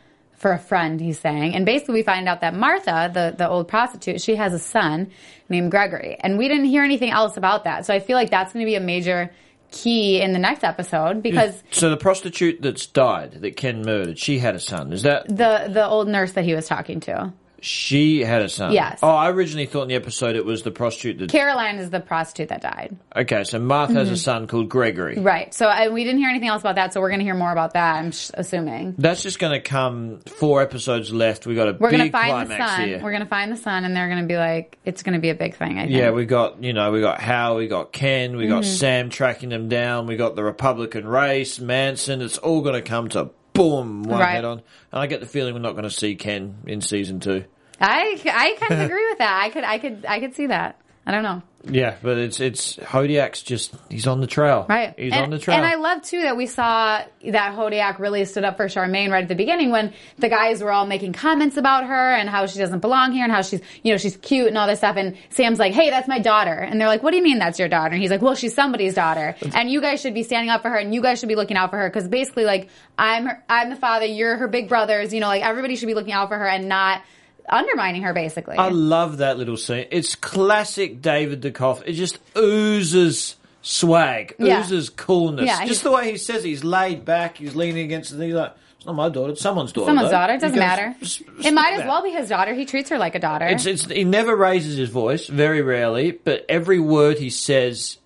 for 0.45 0.51
a 0.51 0.59
friend, 0.59 1.01
he's 1.01 1.19
saying. 1.19 1.55
And 1.55 1.65
basically 1.65 1.95
we 1.95 2.03
find 2.03 2.29
out 2.29 2.41
that 2.41 2.53
Martha, 2.53 3.09
the 3.11 3.33
the 3.35 3.49
old 3.49 3.67
prostitute, 3.67 4.21
she 4.21 4.35
has 4.35 4.53
a 4.53 4.59
son 4.59 5.09
named 5.49 5.71
Gregory. 5.71 6.17
And 6.19 6.37
we 6.37 6.47
didn't 6.47 6.65
hear 6.65 6.83
anything 6.83 7.09
else 7.09 7.35
about 7.35 7.63
that. 7.63 7.87
So 7.87 7.95
I 7.95 7.99
feel 7.99 8.15
like 8.15 8.29
that's 8.29 8.53
going 8.53 8.63
to 8.63 8.69
be 8.69 8.75
a 8.75 8.79
major 8.79 9.31
key 9.71 10.21
in 10.21 10.33
the 10.33 10.37
next 10.37 10.63
episode 10.63 11.23
because 11.23 11.63
So 11.71 11.89
the 11.89 11.97
prostitute 11.97 12.61
that's 12.61 12.85
died, 12.85 13.41
that 13.41 13.57
Ken 13.57 13.81
murdered, 13.81 14.19
she 14.19 14.37
had 14.37 14.53
a 14.53 14.59
son. 14.59 14.93
Is 14.93 15.01
that 15.01 15.27
the 15.27 15.67
the 15.67 15.83
old 15.83 16.07
nurse 16.07 16.33
that 16.33 16.45
he 16.45 16.53
was 16.53 16.67
talking 16.67 16.99
to. 16.99 17.33
She 17.65 18.22
had 18.24 18.41
a 18.41 18.50
son? 18.50 18.72
Yes. 18.74 19.00
Oh, 19.01 19.10
I 19.10 19.29
originally 19.29 19.65
thought 19.65 19.84
in 19.84 19.88
the 19.89 19.95
episode 19.95 20.36
it 20.36 20.45
was 20.45 20.62
the 20.63 20.72
prostitute 20.72 21.17
that. 21.19 21.29
Caroline 21.31 21.77
is 21.77 21.89
the 21.89 22.00
prostitute 22.00 22.50
that 22.50 22.62
died. 22.62 22.95
Okay, 23.15 23.43
so 23.43 23.60
Martha 23.60 23.93
has 23.95 24.10
a 24.12 24.17
son 24.17 24.48
called 24.48 24.69
Gregory. 24.69 25.17
Right. 25.19 25.53
So 25.53 25.65
I, 25.65 25.89
we 25.89 26.03
didn't 26.03 26.19
hear 26.19 26.29
anything 26.29 26.48
else 26.50 26.62
about 26.62 26.75
that. 26.75 26.93
So 26.93 27.01
we're 27.01 27.10
going 27.10 27.19
to 27.19 27.25
hear 27.25 27.34
more 27.36 27.51
about 27.51 27.74
that. 27.74 27.95
I'm 27.95 28.12
sh- 28.12 28.31
assuming. 28.34 28.95
That's 28.98 29.24
just 29.24 29.39
going 29.39 29.53
to 29.53 29.60
come. 29.60 30.19
Four 30.39 30.62
episodes 30.62 31.12
left. 31.12 31.45
We 31.48 31.55
got 31.55 31.69
a 31.69 31.74
We're 31.79 31.91
going 31.91 32.03
to 32.05 32.12
find 32.12 32.50
the 32.50 32.55
climax 32.55 32.72
son. 32.77 32.88
here. 32.88 33.01
We're 33.03 33.12
going 33.12 33.24
to 33.24 33.29
find 33.29 33.51
the 33.51 33.57
son, 33.57 33.86
and 33.86 33.95
they're 33.95 34.10
going 34.10 34.22
to 34.22 34.27
be 34.27 34.38
like, 34.38 34.77
it's 34.86 35.01
going 35.03 35.13
to 35.13 35.19
be 35.19 35.29
a 35.29 35.36
big 35.36 35.55
thing. 35.55 35.77
I 35.79 35.84
think. 35.84 35.91
Yeah, 35.98 36.12
we 36.12 36.25
got 36.25 36.63
you 36.63 36.74
know 36.74 36.91
we 36.91 37.01
got 37.01 37.19
Hal, 37.19 37.55
we 37.55 37.67
got 37.67 37.91
Ken, 37.91 38.36
we 38.38 38.48
got 38.48 38.63
Mm-hmm. 38.63 38.72
Sam 38.75 39.10
tracking 39.10 39.50
them 39.50 39.67
down, 39.69 40.07
we 40.07 40.15
got 40.15 40.36
the 40.36 40.43
Republican 40.43 41.07
race, 41.07 41.60
Manson. 41.60 42.22
It's 42.22 42.38
all 42.38 42.62
going 42.62 42.75
to 42.75 42.81
come 42.81 43.10
to 43.10 43.29
boom 43.53 44.03
one 44.03 44.19
Right. 44.19 44.31
head 44.36 44.45
on, 44.45 44.60
and 44.91 45.01
I 45.01 45.07
get 45.07 45.19
the 45.22 45.25
feeling 45.25 45.53
we're 45.53 45.60
not 45.62 45.72
going 45.74 45.84
to 45.84 45.89
see 45.89 46.15
Ken 46.15 46.55
in 46.67 46.81
season 46.81 47.19
two. 47.19 47.45
I 47.79 48.20
I 48.25 48.55
kind 48.60 48.82
of 48.82 48.86
agree 48.91 49.08
with 49.10 49.20
that. 49.20 49.41
I 49.44 49.50
could 49.50 49.63
I 49.63 49.77
could 49.79 50.05
I 50.08 50.20
could 50.20 50.36
see 50.36 50.48
that. 50.48 50.79
I 51.08 51.12
don't 51.12 51.24
know. 51.24 51.44
Yeah, 51.70 51.96
but 52.01 52.17
it's 52.17 52.39
it's 52.39 52.77
Hodiak's 52.77 53.41
just 53.41 53.74
he's 53.89 54.08
on 54.08 54.22
the 54.22 54.27
trail. 54.27 54.65
Right. 54.70 54.94
he's 54.98 55.13
and, 55.13 55.24
on 55.24 55.29
the 55.32 55.39
trail. 55.39 55.58
And 55.58 55.65
I 55.65 55.75
love 55.75 56.03
too 56.03 56.22
that 56.22 56.38
we 56.38 56.46
saw 56.46 57.01
that 57.32 57.55
Hodiak 57.55 58.00
really 58.00 58.25
stood 58.25 58.44
up 58.44 58.58
for 58.58 58.67
Charmaine 58.67 59.12
right 59.12 59.24
at 59.24 59.29
the 59.29 59.36
beginning 59.36 59.72
when 59.72 59.94
the 60.17 60.29
guys 60.29 60.62
were 60.62 60.72
all 60.72 60.86
making 60.86 61.13
comments 61.13 61.58
about 61.58 61.86
her 61.86 62.13
and 62.13 62.29
how 62.29 62.46
she 62.46 62.60
doesn't 62.60 62.79
belong 62.79 63.13
here 63.13 63.24
and 63.24 63.32
how 63.32 63.41
she's, 63.41 63.62
you 63.84 63.91
know, 63.91 63.98
she's 63.98 64.17
cute 64.17 64.48
and 64.48 64.58
all 64.58 64.67
this 64.67 64.79
stuff. 64.79 64.96
And 64.96 65.17
Sam's 65.29 65.58
like, 65.60 65.74
hey, 65.74 65.89
that's 65.89 66.08
my 66.08 66.20
daughter. 66.20 66.53
And 66.53 66.79
they're 66.79 66.88
like, 66.88 67.01
what 67.01 67.12
do 67.12 67.17
you 67.17 67.24
mean 67.24 67.39
that's 67.39 67.58
your 67.58 67.70
daughter? 67.70 67.94
And 67.94 68.01
he's 68.01 68.12
like, 68.12 68.22
well, 68.22 68.36
she's 68.36 68.53
somebody's 68.53 68.94
daughter. 68.94 69.36
And 69.55 69.70
you 69.70 69.82
guys 69.82 70.01
should 70.01 70.13
be 70.13 70.24
standing 70.24 70.50
up 70.50 70.62
for 70.62 70.70
her 70.70 70.77
and 70.77 70.94
you 70.94 71.01
guys 71.01 71.20
should 71.20 71.29
be 71.29 71.36
looking 71.36 71.58
out 71.58 71.72
for 71.72 71.77
her. 71.77 71.89
Cause 71.89 72.08
basically 72.08 72.46
like, 72.46 72.70
I'm 72.98 73.25
her, 73.25 73.44
I'm 73.50 73.70
the 73.72 73.75
father, 73.75 74.05
you're 74.05 74.38
her 74.38 74.48
big 74.48 74.70
brothers, 74.70 75.13
you 75.13 75.20
know, 75.20 75.27
like 75.27 75.44
everybody 75.44 75.75
should 75.75 75.88
be 75.88 75.96
looking 75.96 76.13
out 76.13 76.29
for 76.29 76.38
her 76.38 76.48
and 76.48 76.70
not 76.70 77.01
undermining 77.49 78.03
her 78.03 78.13
basically. 78.13 78.57
I 78.57 78.69
love 78.69 79.17
that 79.17 79.37
little 79.37 79.57
scene. 79.57 79.85
It's 79.91 80.15
classic 80.15 81.01
David 81.01 81.41
Duchovny. 81.41 81.83
It 81.87 81.93
just 81.93 82.19
oozes 82.37 83.35
swag, 83.61 84.35
Yeah. 84.39 84.61
oozes 84.61 84.89
coolness. 84.89 85.45
Yeah, 85.47 85.65
just 85.65 85.83
the 85.83 85.91
way 85.91 86.11
he 86.11 86.17
says 86.17 86.45
it, 86.45 86.49
he's 86.49 86.63
laid 86.63 87.03
back, 87.05 87.37
he's 87.37 87.55
leaning 87.55 87.85
against 87.85 88.11
the 88.11 88.17
thing. 88.17 88.27
He's 88.27 88.35
like, 88.35 88.53
it's 88.77 88.85
not 88.85 88.93
my 88.95 89.09
daughter, 89.09 89.31
it's 89.33 89.41
someone's 89.41 89.71
daughter. 89.71 89.87
Someone's 89.87 90.09
though." 90.09 90.17
daughter. 90.17 90.33
It 90.33 90.41
doesn't 90.41 90.59
matter. 90.59 90.95
"S- 91.01 91.23
It 91.43 91.51
might 91.53 91.73
as 91.79 91.85
well 91.87 92.03
be 92.03 92.11
his 92.11 92.29
daughter. 92.29 92.53
He 92.53 92.65
treats 92.65 92.89
her 92.91 92.97
like 92.99 93.15
a 93.15 93.19
daughter. 93.19 93.45
It's, 93.47 93.65
it's, 93.65 93.85
he 93.85 94.03
never 94.03 94.35
raises 94.35 94.77
his 94.77 94.89
voice, 94.89 95.25
very 95.27 95.61
rarely, 95.63 96.11
but 96.11 96.45
every 96.47 96.79
word 96.79 97.17
he 97.17 97.31
says 97.31 97.97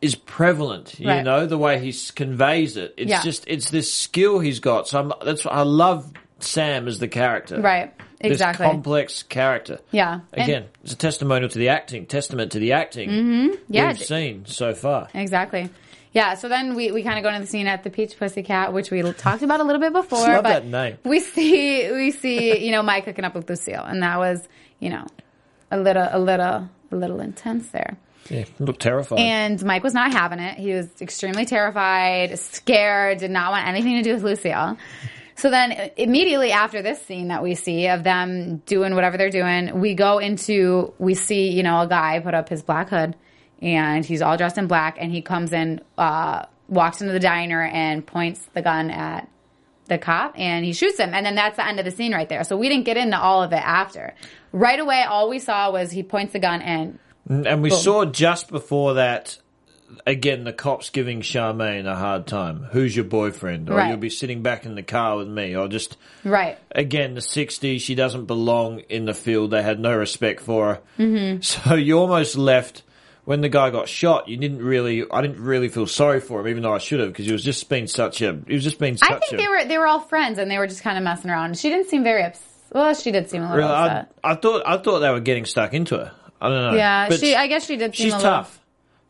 is 0.00 0.14
prevalent. 0.14 1.00
You 1.00 1.08
Right. 1.08 1.24
know 1.24 1.46
the 1.46 1.58
way 1.58 1.80
he 1.80 1.92
conveys 2.14 2.76
it. 2.76 2.94
It's 2.96 3.10
Yeah. 3.10 3.22
just 3.22 3.44
it's 3.48 3.70
this 3.70 3.92
skill 3.92 4.38
he's 4.38 4.60
got. 4.60 4.86
So 4.86 5.00
I'm, 5.00 5.12
that's 5.24 5.44
I 5.46 5.62
love 5.62 6.12
Sam 6.40 6.86
as 6.86 6.98
the 6.98 7.08
character. 7.08 7.60
Right. 7.60 7.92
This 8.30 8.56
complex 8.56 9.22
character. 9.22 9.80
Yeah. 9.90 10.20
And- 10.32 10.42
Again, 10.48 10.64
it's 10.82 10.92
a 10.92 10.96
testimonial 10.96 11.48
to 11.48 11.58
the 11.58 11.68
acting, 11.68 12.06
testament 12.06 12.52
to 12.52 12.58
the 12.58 12.72
acting 12.72 13.10
Mm-hmm. 13.10 13.54
Yeah, 13.68 13.88
we've 13.88 13.98
seen 13.98 14.46
so 14.46 14.74
far. 14.74 15.08
Exactly. 15.14 15.70
Yeah, 16.12 16.34
so 16.34 16.48
then 16.48 16.76
we, 16.76 16.92
we 16.92 17.02
kind 17.02 17.18
of 17.18 17.24
go 17.24 17.28
into 17.28 17.40
the 17.40 17.46
scene 17.48 17.66
at 17.66 17.82
the 17.82 17.90
Peach 17.90 18.16
Pussycat, 18.16 18.72
which 18.72 18.90
we 18.92 19.02
talked 19.14 19.42
about 19.42 19.58
a 19.60 19.64
little 19.64 19.80
bit 19.80 19.92
before. 19.92 20.20
Love 20.20 20.44
but 20.44 20.62
that 20.62 20.64
name. 20.66 20.96
We 21.04 21.18
see 21.18 21.90
we 21.90 22.12
see 22.12 22.64
you 22.64 22.70
know 22.70 22.82
Mike 22.84 23.04
hooking 23.04 23.24
up 23.24 23.34
with 23.34 23.50
Lucille, 23.50 23.82
and 23.82 24.00
that 24.04 24.18
was 24.18 24.46
you 24.78 24.90
know 24.90 25.06
a 25.72 25.76
little 25.76 26.06
a 26.08 26.18
little 26.20 26.68
a 26.92 26.96
little 26.96 27.18
intense 27.20 27.66
there. 27.70 27.96
Yeah, 28.30 28.44
look 28.60 28.78
terrifying. 28.78 29.22
And 29.22 29.64
Mike 29.64 29.82
was 29.82 29.92
not 29.92 30.12
having 30.12 30.38
it. 30.38 30.56
He 30.56 30.72
was 30.72 30.88
extremely 31.02 31.44
terrified, 31.46 32.38
scared, 32.38 33.18
did 33.18 33.32
not 33.32 33.50
want 33.50 33.66
anything 33.66 33.96
to 33.96 34.02
do 34.02 34.14
with 34.14 34.22
Lucille. 34.22 34.78
So 35.36 35.50
then 35.50 35.90
immediately 35.96 36.52
after 36.52 36.82
this 36.82 37.02
scene 37.02 37.28
that 37.28 37.42
we 37.42 37.54
see 37.54 37.88
of 37.88 38.04
them 38.04 38.58
doing 38.66 38.94
whatever 38.94 39.16
they're 39.16 39.30
doing, 39.30 39.80
we 39.80 39.94
go 39.94 40.18
into, 40.18 40.94
we 40.98 41.14
see, 41.14 41.50
you 41.50 41.62
know, 41.62 41.80
a 41.80 41.88
guy 41.88 42.20
put 42.20 42.34
up 42.34 42.48
his 42.48 42.62
black 42.62 42.88
hood 42.88 43.16
and 43.60 44.04
he's 44.04 44.22
all 44.22 44.36
dressed 44.36 44.58
in 44.58 44.66
black 44.66 44.96
and 45.00 45.10
he 45.10 45.22
comes 45.22 45.52
in, 45.52 45.80
uh, 45.98 46.44
walks 46.68 47.00
into 47.00 47.12
the 47.12 47.20
diner 47.20 47.62
and 47.62 48.06
points 48.06 48.48
the 48.54 48.62
gun 48.62 48.90
at 48.90 49.28
the 49.86 49.98
cop 49.98 50.38
and 50.38 50.64
he 50.64 50.72
shoots 50.72 50.98
him. 50.98 51.12
And 51.12 51.26
then 51.26 51.34
that's 51.34 51.56
the 51.56 51.66
end 51.66 51.78
of 51.78 51.84
the 51.84 51.90
scene 51.90 52.12
right 52.12 52.28
there. 52.28 52.44
So 52.44 52.56
we 52.56 52.68
didn't 52.68 52.84
get 52.84 52.96
into 52.96 53.18
all 53.18 53.42
of 53.42 53.52
it 53.52 53.56
after. 53.56 54.14
Right 54.52 54.78
away, 54.78 55.02
all 55.02 55.28
we 55.28 55.40
saw 55.40 55.72
was 55.72 55.90
he 55.90 56.02
points 56.02 56.32
the 56.32 56.38
gun 56.38 56.62
and 56.62 56.98
And 57.28 57.62
we 57.62 57.70
saw 57.70 58.04
just 58.04 58.50
before 58.50 58.94
that, 58.94 59.38
again, 60.06 60.44
the 60.44 60.52
cops 60.52 60.90
giving 60.90 61.20
Charmaine 61.20 61.86
a 61.86 61.94
hard 61.96 62.26
time. 62.26 62.66
Who's 62.72 62.94
your 62.94 63.04
boyfriend? 63.04 63.70
Or 63.70 63.74
Right. 63.76 63.88
you'll 63.88 63.96
be 63.98 64.10
sitting 64.10 64.42
back 64.42 64.64
in 64.66 64.74
the 64.74 64.82
car 64.82 65.16
with 65.16 65.28
me. 65.28 65.56
Or 65.56 65.68
just, 65.68 65.96
right. 66.24 66.58
again, 66.70 67.14
the 67.14 67.20
60s, 67.20 67.80
she 67.80 67.94
doesn't 67.94 68.26
belong 68.26 68.80
in 68.88 69.04
the 69.04 69.14
field. 69.14 69.50
They 69.50 69.62
had 69.62 69.78
no 69.80 69.96
respect 69.96 70.40
for 70.40 70.74
her. 70.74 70.80
Mm-hmm. 70.98 71.40
So 71.70 71.74
you 71.74 71.98
almost 71.98 72.36
left. 72.36 72.82
When 73.24 73.40
the 73.40 73.48
guy 73.48 73.70
got 73.70 73.88
shot, 73.88 74.28
you 74.28 74.36
didn't 74.36 74.62
really. 74.62 75.02
I 75.10 75.22
didn't 75.22 75.40
really 75.40 75.68
feel 75.68 75.86
sorry 75.86 76.20
for 76.20 76.40
him, 76.40 76.48
even 76.48 76.62
though 76.62 76.74
I 76.74 76.78
should 76.78 77.00
have, 77.00 77.08
because 77.08 77.24
he 77.24 77.32
was 77.32 77.42
just 77.42 77.66
being 77.70 77.86
such 77.86 78.20
a. 78.20 78.38
He 78.46 78.52
was 78.52 78.62
just 78.62 78.78
being 78.78 78.98
such 78.98 79.10
I 79.10 79.18
think 79.18 79.32
a. 79.32 79.36
they 79.38 79.48
were 79.48 79.64
they 79.64 79.78
were 79.78 79.86
all 79.86 80.00
friends 80.00 80.38
and 80.38 80.50
they 80.50 80.58
were 80.58 80.66
just 80.66 80.82
kind 80.82 80.98
of 80.98 81.04
messing 81.04 81.30
around. 81.30 81.58
She 81.58 81.70
didn't 81.70 81.88
seem 81.88 82.04
very 82.04 82.22
upset. 82.22 82.42
Well, 82.70 82.92
she 82.92 83.12
did 83.12 83.30
seem 83.30 83.40
a 83.40 83.44
little 83.46 83.56
Really, 83.56 83.70
I, 83.70 83.86
upset. 83.86 84.12
I 84.22 84.34
thought 84.34 84.62
I 84.66 84.76
thought 84.76 84.98
they 84.98 85.08
were 85.10 85.20
getting 85.20 85.46
stuck 85.46 85.72
into 85.72 85.96
her. 85.96 86.12
I 86.38 86.48
don't 86.50 86.72
know. 86.72 86.76
yeah, 86.76 87.08
But 87.08 87.18
she. 87.20 87.34
I 87.34 87.46
guess 87.46 87.64
she 87.64 87.76
did 87.76 87.96
seem 87.96 88.04
she's 88.04 88.12
a 88.12 88.16
little. 88.18 88.30
tough. 88.30 88.60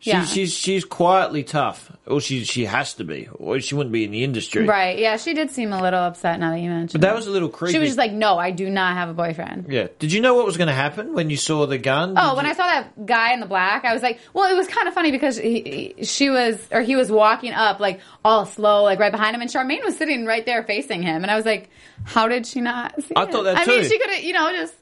She, 0.01 0.11
Yeah. 0.11 0.25
She's 0.27 0.53
she's 0.53 0.85
quietly 0.85 1.45
tough, 1.45 1.91
or 2.07 2.21
she 2.21 2.45
she 2.45 2.67
has 2.67 2.93
to 2.95 3.05
be, 3.05 3.27
or 3.33 3.59
she 3.61 3.75
wouldn't 3.75 3.93
be 3.93 4.05
in 4.05 4.11
the 4.11 4.23
industry. 4.23 4.67
Right? 4.67 4.99
Yeah, 4.99 5.17
she 5.17 5.33
did 5.33 5.51
seem 5.51 5.73
a 5.73 5.81
little 5.81 6.01
upset. 6.01 6.39
Now 6.39 6.51
that 6.51 6.59
you 6.61 6.69
mentioned, 6.69 7.01
But 7.01 7.07
that 7.07 7.15
it. 7.15 7.17
was 7.17 7.27
a 7.27 7.31
little 7.31 7.49
creepy. 7.49 7.73
She 7.73 7.79
was 7.79 7.89
just 7.89 7.99
like, 7.99 8.13
"No, 8.13 8.37
I 8.37 8.51
do 8.51 8.69
not 8.69 8.99
have 8.99 9.09
a 9.09 9.15
boyfriend." 9.15 9.67
yeah. 9.71 9.87
Did 9.99 10.13
you 10.13 10.21
know 10.21 10.35
what 10.35 10.45
was 10.45 10.59
going 10.59 10.69
to 10.69 10.75
happen 10.75 11.15
when 11.15 11.31
you 11.31 11.39
saw 11.39 11.65
the 11.67 11.79
gun? 11.79 12.17
Oh, 12.19 12.31
Did 12.31 12.37
when 12.37 12.45
you- 12.45 12.51
I 12.51 12.55
saw 12.55 12.67
that 12.67 13.07
guy 13.07 13.33
in 13.33 13.41
the 13.41 13.47
black, 13.47 13.87
I 13.87 13.95
was 13.95 14.03
like, 14.03 14.19
well, 14.35 14.51
it 14.53 14.57
was 14.57 14.67
kind 14.67 14.89
of 14.89 14.93
funny 14.93 15.11
because 15.11 15.39
he, 15.39 15.95
he- 15.97 16.05
she 16.05 16.29
was, 16.29 16.59
or 16.71 16.83
he 16.83 16.97
was 16.97 17.11
walking 17.11 17.55
up 17.55 17.81
like 17.81 18.01
all 18.23 18.45
slow, 18.45 18.83
like 18.83 18.99
right 18.99 19.13
behind 19.13 19.35
him, 19.35 19.41
and 19.41 19.51
Charmaine 19.51 19.83
was 19.85 19.97
sitting 19.97 20.27
right 20.27 20.45
there 20.45 20.65
facing 20.65 21.03
him, 21.03 21.23
and 21.23 21.31
I 21.31 21.37
was 21.37 21.47
like, 21.47 21.71
how 22.05 22.29
did 22.29 22.47
she 22.47 22.61
not 22.61 23.03
see? 23.03 23.15
I 23.17 23.23
it? 23.23 23.33
thought 23.33 23.45
that 23.45 23.57
I 23.57 23.65
mean, 23.65 23.85
she 23.89 23.99
could 23.99 24.11
have, 24.11 24.23
you 24.23 24.35
know, 24.35 24.53
just, 24.53 24.75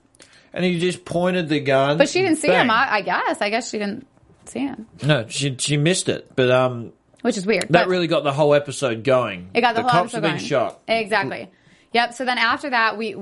and 0.52 0.64
he 0.64 0.81
just 0.81 1.04
pointed 1.04 1.49
the 1.49 1.61
gun, 1.61 1.97
but 1.97 2.09
she 2.09 2.23
didn't 2.23 2.38
see 2.38 2.49
bang. 2.49 2.62
him. 2.64 2.71
I, 2.73 2.95
I 2.95 3.00
guess, 3.02 3.40
I 3.40 3.49
guess 3.50 3.71
she 3.71 3.78
didn't 3.78 4.09
see 4.46 4.61
him, 4.61 4.87
No, 5.02 5.26
she 5.28 5.56
she 5.58 5.76
missed 5.76 6.08
it. 6.08 6.30
But 6.34 6.50
um, 6.50 6.92
which 7.22 7.37
is 7.37 7.46
weird. 7.46 7.64
that 7.64 7.72
but- 7.72 7.88
really 7.88 8.06
got 8.06 8.25
the 8.25 8.32
whole 8.32 8.54
episode 8.54 9.04
going. 9.04 9.50
It 9.54 9.61
got 9.61 9.75
the, 9.75 9.82
whole 9.82 9.90
cops 9.90 10.14
episode 10.14 10.16
have 10.16 10.22
been 10.22 10.38
going. 10.38 10.44
shot. 10.49 10.80
Exactly. 10.88 11.50
Yep. 11.92 12.14
So 12.14 12.25
then 12.25 12.38
after 12.38 12.70
that, 12.70 12.96
we 12.96 13.14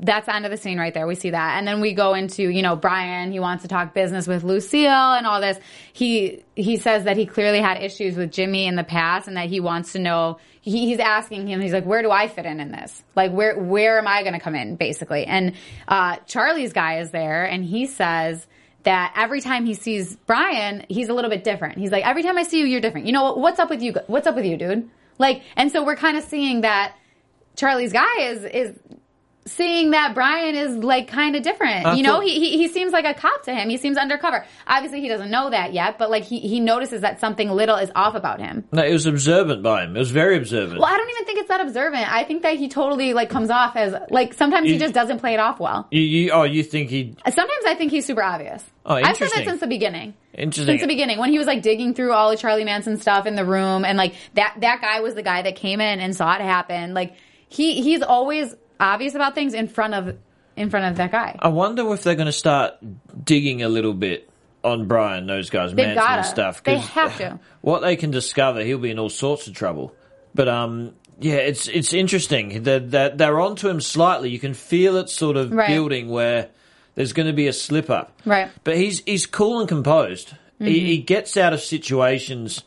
that's 0.00 0.24
the 0.24 0.34
end 0.34 0.46
of 0.46 0.50
the 0.50 0.56
scene 0.56 0.78
right 0.78 0.94
there. 0.94 1.06
We 1.06 1.14
see 1.14 1.30
that, 1.30 1.58
and 1.58 1.68
then 1.68 1.82
we 1.82 1.92
go 1.92 2.14
into 2.14 2.48
you 2.48 2.62
know 2.62 2.74
Brian. 2.74 3.32
He 3.32 3.38
wants 3.38 3.62
to 3.64 3.68
talk 3.68 3.92
business 3.92 4.26
with 4.26 4.44
Lucille 4.44 4.88
and 4.88 5.26
all 5.26 5.42
this. 5.42 5.58
He 5.92 6.42
he 6.56 6.78
says 6.78 7.04
that 7.04 7.18
he 7.18 7.26
clearly 7.26 7.60
had 7.60 7.82
issues 7.82 8.16
with 8.16 8.32
Jimmy 8.32 8.66
in 8.66 8.76
the 8.76 8.84
past, 8.84 9.28
and 9.28 9.36
that 9.36 9.50
he 9.50 9.60
wants 9.60 9.92
to 9.92 9.98
know. 9.98 10.38
He, 10.62 10.86
he's 10.86 10.98
asking 11.00 11.46
him. 11.46 11.60
He's 11.60 11.74
like, 11.74 11.84
"Where 11.84 12.00
do 12.00 12.10
I 12.10 12.28
fit 12.28 12.46
in 12.46 12.60
in 12.60 12.72
this? 12.72 13.02
Like, 13.14 13.32
where 13.32 13.58
where 13.58 13.98
am 13.98 14.08
I 14.08 14.22
going 14.22 14.32
to 14.32 14.40
come 14.40 14.54
in?" 14.54 14.76
Basically, 14.76 15.26
and 15.26 15.52
uh, 15.86 16.16
Charlie's 16.26 16.72
guy 16.72 17.00
is 17.00 17.10
there, 17.10 17.44
and 17.44 17.62
he 17.62 17.84
says 17.84 18.46
that 18.84 19.12
every 19.16 19.40
time 19.40 19.66
he 19.66 19.74
sees 19.74 20.16
Brian, 20.26 20.86
he's 20.88 21.08
a 21.08 21.14
little 21.14 21.30
bit 21.30 21.44
different. 21.44 21.78
He's 21.78 21.90
like, 21.90 22.06
every 22.06 22.22
time 22.22 22.38
I 22.38 22.42
see 22.42 22.60
you, 22.60 22.66
you're 22.66 22.80
different. 22.80 23.06
You 23.06 23.12
know 23.12 23.24
what? 23.24 23.38
What's 23.38 23.58
up 23.58 23.70
with 23.70 23.82
you? 23.82 23.94
What's 24.06 24.26
up 24.26 24.36
with 24.36 24.44
you, 24.44 24.56
dude? 24.56 24.88
Like, 25.18 25.42
and 25.56 25.70
so 25.70 25.84
we're 25.84 25.96
kind 25.96 26.16
of 26.16 26.24
seeing 26.24 26.62
that 26.62 26.94
Charlie's 27.56 27.92
guy 27.92 28.20
is 28.20 28.44
is 28.44 28.78
seeing 29.46 29.90
that 29.90 30.14
Brian 30.14 30.54
is 30.54 30.76
like 30.76 31.08
kind 31.08 31.36
of 31.36 31.42
different. 31.42 31.86
I 31.86 31.94
you 31.94 32.02
know, 32.02 32.20
he, 32.20 32.38
he 32.38 32.58
he 32.58 32.68
seems 32.68 32.92
like 32.92 33.04
a 33.04 33.14
cop 33.14 33.42
to 33.44 33.54
him. 33.54 33.68
He 33.68 33.76
seems 33.76 33.96
undercover. 33.96 34.44
Obviously, 34.66 35.00
he 35.00 35.08
doesn't 35.08 35.30
know 35.30 35.50
that 35.50 35.72
yet, 35.72 35.98
but 35.98 36.10
like 36.10 36.24
he 36.24 36.40
he 36.40 36.60
notices 36.60 37.02
that 37.02 37.20
something 37.20 37.50
little 37.50 37.76
is 37.76 37.90
off 37.94 38.14
about 38.14 38.40
him. 38.40 38.64
No, 38.72 38.82
it 38.82 38.92
was 38.92 39.06
observant 39.06 39.62
by 39.62 39.84
him. 39.84 39.96
It 39.96 39.98
was 39.98 40.10
very 40.10 40.36
observant. 40.36 40.80
Well, 40.80 40.92
I 40.92 40.96
don't 40.96 41.10
even 41.10 41.24
think 41.24 41.38
it's 41.40 41.48
that 41.48 41.60
observant. 41.60 42.10
I 42.10 42.24
think 42.24 42.42
that 42.42 42.56
he 42.56 42.68
totally 42.68 43.14
like 43.14 43.30
comes 43.30 43.50
off 43.50 43.76
as 43.76 43.94
like 44.10 44.34
sometimes 44.34 44.68
he 44.68 44.78
just 44.78 44.94
doesn't 44.94 45.18
play 45.18 45.34
it 45.34 45.40
off 45.40 45.60
well. 45.60 45.88
You, 45.90 46.00
you, 46.00 46.30
oh, 46.30 46.44
you 46.44 46.62
think 46.62 46.90
he? 46.90 47.14
Sometimes 47.24 47.64
I 47.66 47.74
think 47.74 47.90
he's 47.90 48.06
super 48.06 48.22
obvious. 48.22 48.64
Oh, 48.86 48.94
I've 48.94 49.16
said 49.16 49.30
that 49.34 49.44
since 49.44 49.60
the 49.60 49.66
beginning. 49.66 50.14
Interesting. 50.34 50.72
Since 50.72 50.80
the 50.82 50.88
beginning, 50.88 51.18
when 51.18 51.30
he 51.30 51.38
was 51.38 51.46
like 51.46 51.62
digging 51.62 51.94
through 51.94 52.12
all 52.12 52.30
of 52.30 52.38
Charlie 52.38 52.64
Manson 52.64 52.96
stuff 52.98 53.26
in 53.26 53.36
the 53.36 53.44
room, 53.44 53.84
and 53.84 53.96
like 53.96 54.14
that 54.34 54.56
that 54.60 54.80
guy 54.80 55.00
was 55.00 55.14
the 55.14 55.22
guy 55.22 55.42
that 55.42 55.56
came 55.56 55.80
in 55.80 56.00
and 56.00 56.14
saw 56.14 56.34
it 56.34 56.40
happen. 56.40 56.92
Like 56.92 57.14
he 57.48 57.82
he's 57.82 58.02
always 58.02 58.54
obvious 58.80 59.14
about 59.14 59.34
things 59.34 59.54
in 59.54 59.68
front 59.68 59.94
of 59.94 60.16
in 60.56 60.70
front 60.70 60.86
of 60.86 60.96
that 60.98 61.10
guy. 61.10 61.36
I 61.40 61.48
wonder 61.48 61.92
if 61.92 62.02
they're 62.04 62.14
going 62.14 62.26
to 62.26 62.32
start 62.32 62.74
digging 63.24 63.62
a 63.62 63.68
little 63.68 63.94
bit 63.94 64.30
on 64.62 64.86
Brian, 64.86 65.26
those 65.26 65.50
guys, 65.50 65.74
They've 65.74 65.94
Manson 65.94 66.04
and 66.18 66.26
stuff. 66.26 66.62
They 66.62 66.78
have 66.78 67.18
to. 67.18 67.38
What 67.60 67.80
they 67.80 67.96
can 67.96 68.10
discover, 68.10 68.62
he'll 68.62 68.78
be 68.78 68.90
in 68.90 68.98
all 68.98 69.08
sorts 69.08 69.46
of 69.46 69.54
trouble. 69.54 69.94
But 70.34 70.48
um, 70.48 70.94
yeah, 71.18 71.34
it's 71.36 71.66
it's 71.68 71.92
interesting. 71.92 72.62
They're, 72.62 72.78
they're, 72.80 73.10
they're 73.10 73.40
onto 73.40 73.68
him 73.68 73.80
slightly. 73.80 74.30
You 74.30 74.38
can 74.38 74.54
feel 74.54 74.96
it 74.96 75.08
sort 75.08 75.36
of 75.36 75.50
Right. 75.52 75.68
building 75.68 76.08
where 76.08 76.48
there's 76.94 77.12
going 77.12 77.26
to 77.26 77.32
be 77.32 77.46
a 77.48 77.52
slip 77.52 77.88
up. 77.90 78.12
Right. 78.24 78.50
But 78.64 78.76
he's 78.76 79.02
he's 79.06 79.26
cool 79.26 79.60
and 79.60 79.68
composed. 79.68 80.34
Mm-hmm. 80.60 80.66
he 80.66 80.98
gets 80.98 81.36
out 81.36 81.52
of 81.52 81.60
situations 81.60 82.62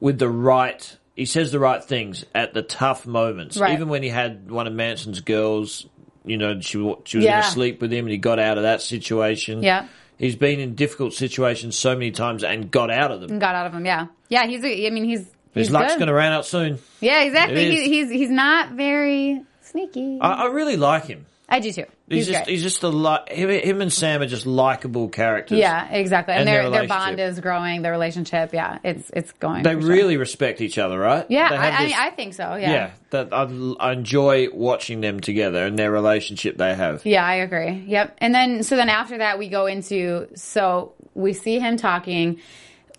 with 0.00 0.18
the 0.18 0.28
right. 0.28 0.96
He 1.16 1.24
says 1.24 1.50
the 1.50 1.58
right 1.58 1.82
things 1.82 2.24
at 2.34 2.52
the 2.54 2.62
tough 2.62 3.06
moments. 3.06 3.56
Right. 3.56 3.72
Even 3.72 3.88
when 3.88 4.02
he 4.02 4.10
had 4.10 4.50
one 4.50 4.66
of 4.66 4.72
Manson's 4.74 5.20
girls, 5.20 5.86
you 6.24 6.36
know, 6.36 6.60
she 6.60 6.72
she 7.04 7.16
was 7.16 7.24
Yeah. 7.24 7.32
going 7.40 7.42
to 7.44 7.50
sleep 7.50 7.80
with 7.80 7.90
him, 7.92 8.04
and 8.04 8.12
he 8.12 8.18
got 8.18 8.38
out 8.38 8.58
of 8.58 8.64
that 8.64 8.82
situation. 8.82 9.62
Yeah. 9.62 9.86
He's 10.18 10.36
been 10.36 10.60
in 10.60 10.74
difficult 10.74 11.12
situations 11.14 11.76
so 11.76 11.94
many 11.94 12.10
times 12.10 12.44
and 12.44 12.70
got 12.70 12.90
out 12.90 13.10
of 13.10 13.20
them. 13.20 13.38
got 13.38 13.54
out 13.54 13.66
of 13.66 13.74
him. 13.74 13.84
Yeah, 13.84 14.06
yeah. 14.28 14.46
He's. 14.46 14.62
A, 14.64 14.86
I 14.86 14.90
mean, 14.90 15.04
he's. 15.04 15.20
His 15.52 15.68
he's 15.68 15.70
luck's 15.70 15.94
going 15.94 16.08
to 16.08 16.12
run 16.14 16.32
out 16.32 16.44
soon. 16.44 16.78
Yeah, 17.00 17.22
exactly. 17.22 17.70
He, 17.70 17.88
he's 17.88 18.10
he's 18.10 18.30
not 18.30 18.72
very 18.72 19.40
sneaky. 19.62 20.18
I, 20.20 20.44
I 20.44 20.46
really 20.48 20.76
like 20.76 21.06
him. 21.06 21.24
I 21.48 21.60
do 21.60 21.72
too. 21.72 21.84
He's, 22.08 22.18
He's, 22.18 22.26
just 22.26 22.44
great. 22.44 22.52
he's 22.52 22.62
just 22.62 22.82
a 22.82 22.88
li- 22.88 23.18
him, 23.28 23.50
him 23.50 23.80
and 23.80 23.92
Sam 23.92 24.20
are 24.20 24.26
just 24.26 24.46
likable 24.46 25.08
characters. 25.08 25.58
yeah, 25.58 25.88
exactly. 25.88 26.34
And, 26.34 26.40
and 26.40 26.48
their 26.48 26.62
their 26.62 26.80
their 26.80 26.88
bond 26.88 27.20
is 27.20 27.38
growing. 27.38 27.82
Their 27.82 27.92
relationship. 27.92 28.52
Yeah, 28.52 28.78
it's 28.82 29.10
it's 29.14 29.30
going. 29.32 29.62
They 29.62 29.74
for 29.74 29.80
sure. 29.80 29.90
really 29.90 30.16
respect 30.16 30.60
each 30.60 30.76
other, 30.76 30.98
right? 30.98 31.24
Yeah, 31.28 31.48
I, 31.50 31.66
have 31.66 31.92
I, 31.92 32.06
I 32.08 32.10
think 32.10 32.34
so. 32.34 32.56
Yeah. 32.56 32.70
yeah, 32.72 32.90
that 33.10 33.32
I, 33.32 33.42
I 33.78 33.92
enjoy 33.92 34.48
watching 34.52 35.00
them 35.00 35.20
together 35.20 35.66
and 35.66 35.78
their 35.78 35.92
relationship 35.92 36.56
they 36.56 36.74
have. 36.74 37.06
Yeah, 37.06 37.24
I 37.24 37.36
agree. 37.36 37.84
Yep. 37.86 38.16
And 38.18 38.34
then 38.34 38.62
so 38.64 38.74
then 38.74 38.88
after 38.88 39.18
that 39.18 39.38
we 39.38 39.48
go 39.48 39.66
into 39.66 40.28
so 40.34 40.94
we 41.14 41.32
see 41.32 41.60
him 41.60 41.76
talking 41.76 42.40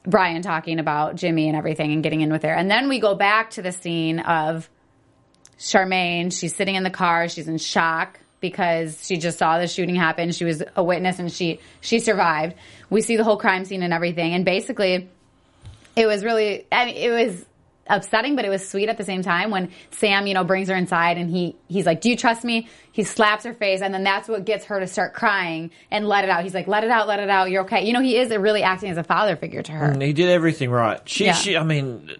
Brian 0.06 0.42
talking 0.42 0.80
about 0.80 1.16
Jimmy 1.16 1.50
and 1.50 1.58
everything 1.58 1.92
and 1.92 2.02
getting 2.02 2.22
in 2.22 2.32
with 2.32 2.44
her. 2.44 2.54
And 2.54 2.72
then 2.72 2.88
we 2.88 3.02
go 3.02 3.14
back 3.14 3.50
to 3.52 3.62
the 3.62 3.74
scene 3.74 4.20
of 4.20 4.70
Charmaine, 5.60 6.32
she's 6.32 6.56
sitting 6.56 6.76
in 6.76 6.84
the 6.84 6.90
car, 6.90 7.28
she's 7.28 7.50
in 7.50 7.58
shock 7.58 8.20
because 8.40 9.06
she 9.06 9.18
just 9.18 9.38
saw 9.40 9.58
the 9.60 9.68
shooting 9.68 9.96
happen. 9.96 10.32
She 10.32 10.46
was 10.46 10.64
a 10.76 10.84
witness 10.84 11.20
and 11.20 11.32
she 11.32 11.60
she 11.82 12.00
survived. 12.00 12.56
We 12.90 13.02
see 13.02 13.18
the 13.18 13.24
whole 13.24 13.38
crime 13.38 13.66
scene 13.66 13.84
and 13.84 13.94
everything. 13.94 14.34
And 14.34 14.46
basically 14.46 15.10
it 15.96 16.06
was 16.06 16.24
really 16.24 16.66
I 16.72 16.86
mean, 16.86 16.96
it 16.96 17.10
was 17.10 17.46
upsetting 17.90 18.36
but 18.36 18.44
it 18.44 18.50
was 18.50 18.68
sweet 18.68 18.90
at 18.90 18.98
the 18.98 19.04
same 19.06 19.22
time 19.22 19.50
when 19.50 19.72
Sam 19.92 20.28
you 20.28 20.34
know 20.34 20.44
brings 20.44 20.68
her 20.68 20.76
inside 20.76 21.18
and 21.18 21.30
he 21.30 21.56
he's 21.70 21.86
like 21.86 22.02
do 22.02 22.10
you 22.10 22.18
trust 22.18 22.44
me 22.44 22.68
he 22.92 23.06
slaps 23.06 23.46
her 23.46 23.54
face 23.54 23.80
and 23.82 23.94
then 23.94 24.04
that's 24.04 24.28
what 24.28 24.44
gets 24.44 24.66
her 24.66 24.78
to 24.82 24.86
start 24.88 25.14
crying 25.14 25.72
and 25.90 26.06
let 26.06 26.26
it 26.26 26.30
out 26.30 26.44
he's 26.44 26.54
like 26.54 26.68
let 26.68 26.84
it 26.84 26.90
out 26.90 27.08
let 27.08 27.22
it 27.22 27.30
out 27.30 27.50
you're 27.50 27.64
okay 27.64 27.86
you 27.88 27.94
know 27.94 28.02
he 28.02 28.18
is 28.18 28.30
really 28.36 28.62
acting 28.62 28.90
as 28.92 28.98
a 28.98 29.06
father 29.06 29.38
figure 29.38 29.64
to 29.64 29.72
her 29.72 29.86
And 29.86 30.02
he 30.02 30.12
did 30.12 30.28
everything 30.28 30.70
right. 30.70 31.00
She, 31.08 31.28
Yeah. 31.28 31.34
she, 31.34 31.56
I 31.56 31.64
mean, 31.64 32.12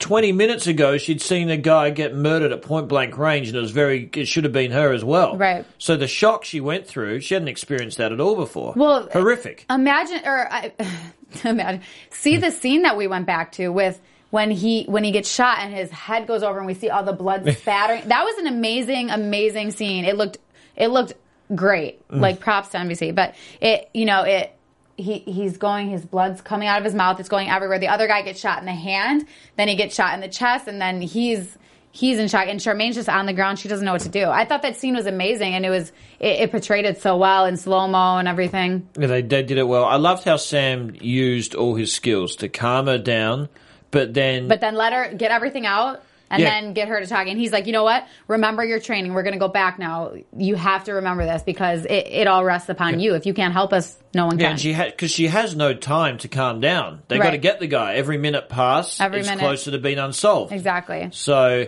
twenty 0.00 0.32
minutes 0.32 0.66
ago 0.66 0.98
she'd 0.98 1.22
seen 1.22 1.48
a 1.50 1.56
guy 1.56 1.90
get 1.90 2.14
murdered 2.14 2.50
at 2.50 2.62
point 2.62 2.88
blank 2.88 3.16
range, 3.16 3.48
and 3.48 3.56
it 3.56 3.60
was 3.60 3.70
very. 3.70 4.10
It 4.14 4.26
should 4.26 4.44
have 4.44 4.52
been 4.52 4.72
her 4.72 4.92
as 4.92 5.04
well. 5.04 5.36
Right. 5.36 5.64
So 5.78 5.96
the 5.96 6.08
shock 6.08 6.44
she 6.44 6.60
went 6.60 6.86
through, 6.86 7.20
she 7.20 7.34
hadn't 7.34 7.48
experienced 7.48 7.98
that 7.98 8.10
at 8.10 8.20
all 8.20 8.34
before. 8.34 8.72
Well, 8.76 9.08
horrific. 9.12 9.66
imagine 9.70 10.22
or 10.24 10.52
I, 10.52 10.72
imagine 11.44 11.82
see 12.10 12.36
the 12.36 12.50
scene 12.50 12.82
that 12.82 12.96
we 12.96 13.06
went 13.06 13.26
back 13.26 13.52
to 13.52 13.68
with 13.68 14.00
when 14.30 14.50
he 14.50 14.84
when 14.84 15.04
he 15.04 15.10
gets 15.10 15.30
shot 15.30 15.58
and 15.60 15.74
his 15.74 15.90
head 15.90 16.26
goes 16.26 16.42
over 16.42 16.58
and 16.58 16.66
we 16.66 16.74
see 16.74 16.88
all 16.88 17.04
the 17.04 17.12
blood 17.12 17.48
spattering 17.58 18.02
that 18.08 18.24
was 18.24 18.38
an 18.38 18.46
amazing 18.46 19.10
amazing 19.10 19.70
scene 19.70 20.04
it 20.04 20.16
looked 20.16 20.38
it 20.76 20.88
looked 20.88 21.14
great 21.54 22.06
mm. 22.08 22.20
like 22.20 22.40
props 22.40 22.68
to 22.70 22.78
NBC 22.78 23.14
but 23.14 23.34
it 23.60 23.90
you 23.92 24.04
know 24.04 24.22
it 24.22 24.54
he 25.00 25.18
he's 25.20 25.56
going 25.56 25.88
his 25.88 26.04
blood's 26.04 26.40
coming 26.40 26.68
out 26.68 26.78
of 26.78 26.84
his 26.84 26.94
mouth 26.94 27.18
it's 27.20 27.28
going 27.28 27.48
everywhere. 27.48 27.78
The 27.78 27.88
other 27.88 28.06
guy 28.06 28.22
gets 28.22 28.40
shot 28.40 28.58
in 28.58 28.66
the 28.66 28.72
hand 28.72 29.26
then 29.56 29.68
he 29.68 29.74
gets 29.74 29.94
shot 29.94 30.14
in 30.14 30.20
the 30.20 30.28
chest 30.28 30.68
and 30.68 30.80
then 30.80 31.00
he's 31.00 31.58
he's 31.92 32.18
in 32.18 32.28
shock. 32.28 32.46
And 32.48 32.60
Charmaine's 32.60 32.96
just 32.96 33.08
on 33.08 33.26
the 33.26 33.32
ground. 33.32 33.58
She 33.58 33.68
doesn't 33.68 33.84
know 33.84 33.92
what 33.92 34.02
to 34.02 34.08
do. 34.08 34.26
I 34.26 34.44
thought 34.44 34.62
that 34.62 34.76
scene 34.76 34.94
was 34.94 35.06
amazing 35.06 35.54
and 35.54 35.64
it 35.64 35.70
was 35.70 35.90
it, 36.18 36.40
it 36.40 36.50
portrayed 36.50 36.84
it 36.84 37.00
so 37.00 37.16
well 37.16 37.46
in 37.46 37.56
slow 37.56 37.86
mo 37.88 38.18
and 38.18 38.28
everything. 38.28 38.88
Yeah, 38.98 39.08
they, 39.08 39.22
they 39.22 39.42
did 39.42 39.58
it 39.58 39.64
well. 39.64 39.84
I 39.84 39.96
loved 39.96 40.24
how 40.24 40.36
Sam 40.36 40.94
used 41.00 41.54
all 41.54 41.74
his 41.74 41.92
skills 41.92 42.36
to 42.36 42.48
calm 42.48 42.86
her 42.86 42.98
down, 42.98 43.48
but 43.90 44.14
then 44.14 44.48
but 44.48 44.60
then 44.60 44.74
let 44.74 44.92
her 44.92 45.12
get 45.14 45.30
everything 45.30 45.66
out 45.66 46.02
and 46.30 46.40
Yeah. 46.40 46.48
then 46.50 46.72
get 46.72 46.88
her 46.88 47.00
to 47.00 47.06
talk. 47.06 47.26
And 47.26 47.38
he's 47.38 47.52
like, 47.52 47.66
you 47.66 47.72
know 47.72 47.82
what? 47.84 48.06
Remember 48.28 48.64
your 48.64 48.78
training. 48.80 49.12
We're 49.14 49.22
going 49.24 49.32
to 49.34 49.38
go 49.38 49.48
back 49.48 49.78
now. 49.78 50.12
You 50.36 50.54
have 50.54 50.84
to 50.84 50.92
remember 50.92 51.24
this 51.26 51.42
because 51.42 51.84
it, 51.84 52.06
it 52.06 52.26
all 52.28 52.44
rests 52.44 52.68
upon 52.68 53.00
you. 53.00 53.14
If 53.14 53.26
you 53.26 53.34
can't 53.34 53.52
help 53.52 53.72
us, 53.72 53.98
no 54.14 54.26
one 54.26 54.38
Yeah, 54.38 54.44
can. 54.46 54.50
and 54.52 54.60
she 54.60 54.72
had 54.72 54.92
because 54.92 55.10
she 55.10 55.26
has 55.26 55.56
no 55.56 55.74
time 55.74 56.18
to 56.18 56.28
calm 56.28 56.60
down. 56.60 57.02
They 57.08 57.18
got 57.18 57.30
to 57.30 57.38
get 57.38 57.58
the 57.60 57.66
guy. 57.66 57.94
Every 57.94 58.16
minute 58.18 58.48
pass, 58.48 59.00
Every 59.00 59.20
it's 59.20 59.28
minute. 59.28 59.40
closer 59.42 59.72
to 59.72 59.78
being 59.78 59.98
unsolved. 59.98 60.52
exactly. 60.52 61.08
So, 61.12 61.66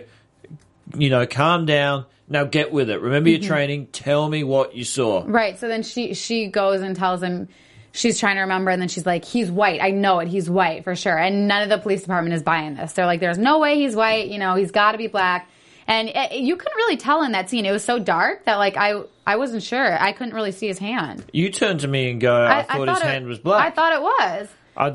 you 0.97 1.09
know, 1.09 1.25
calm 1.25 1.65
down. 1.65 2.05
Now 2.29 2.45
get 2.45 2.71
with 2.71 2.89
it. 2.89 3.01
Remember 3.01 3.29
Mm-hmm. 3.29 3.43
your 3.43 3.49
training. 3.49 3.87
Tell 3.87 4.29
me 4.29 4.43
what 4.45 4.75
you 4.75 4.85
saw. 4.85 5.23
Right. 5.27 5.59
So 5.59 5.67
then 5.67 5.83
she 5.83 6.13
she 6.13 6.47
goes 6.47 6.81
and 6.81 6.95
tells 6.95 7.21
him 7.21 7.49
she's 7.93 8.19
trying 8.19 8.35
to 8.35 8.41
remember, 8.41 8.69
and 8.71 8.81
then 8.81 8.89
she's 8.89 9.05
like, 9.05 9.23
"He's 9.23 9.49
white. 9.49 9.81
I 9.81 9.91
know 9.91 10.19
it. 10.19 10.27
He's 10.27 10.49
white 10.49 10.83
for 10.83 10.95
sure." 10.95 11.17
And 11.17 11.47
none 11.47 11.63
of 11.63 11.69
the 11.69 11.77
police 11.77 12.01
department 12.01 12.33
is 12.35 12.43
buying 12.43 12.75
this. 12.75 12.91
They're 12.93 13.05
like, 13.05 13.21
"There's 13.21 13.37
no 13.37 13.59
way 13.59 13.75
he's 13.75 13.95
white. 13.95 14.27
You 14.27 14.39
know, 14.39 14.55
he's 14.55 14.71
got 14.71 14.91
to 14.91 14.97
be 14.97 15.07
black." 15.07 15.49
And 15.87 16.09
it, 16.09 16.33
you 16.33 16.55
couldn't 16.55 16.75
really 16.77 16.97
tell 16.97 17.23
in 17.23 17.33
that 17.33 17.49
scene. 17.49 17.65
It 17.65 17.71
was 17.71 17.83
so 17.83 17.99
dark 17.99 18.45
that 18.45 18.55
like 18.55 18.75
I 18.77 19.01
I 19.25 19.37
wasn't 19.37 19.63
sure. 19.63 20.01
I 20.01 20.11
couldn't 20.11 20.33
really 20.33 20.51
see 20.51 20.67
his 20.67 20.79
hand. 20.79 21.23
You 21.31 21.49
turned 21.49 21.81
to 21.81 21.87
me 21.87 22.11
and 22.11 22.19
go, 22.19 22.35
I, 22.45 22.63
thought 22.63 22.87
his 22.89 22.97
it- 22.99 23.03
hand 23.03 23.27
was 23.27 23.39
black. 23.39 23.65
I 23.65 23.69
thought 23.75 23.93
it 23.93 24.01
was. 24.01 24.47
I, 24.75 24.85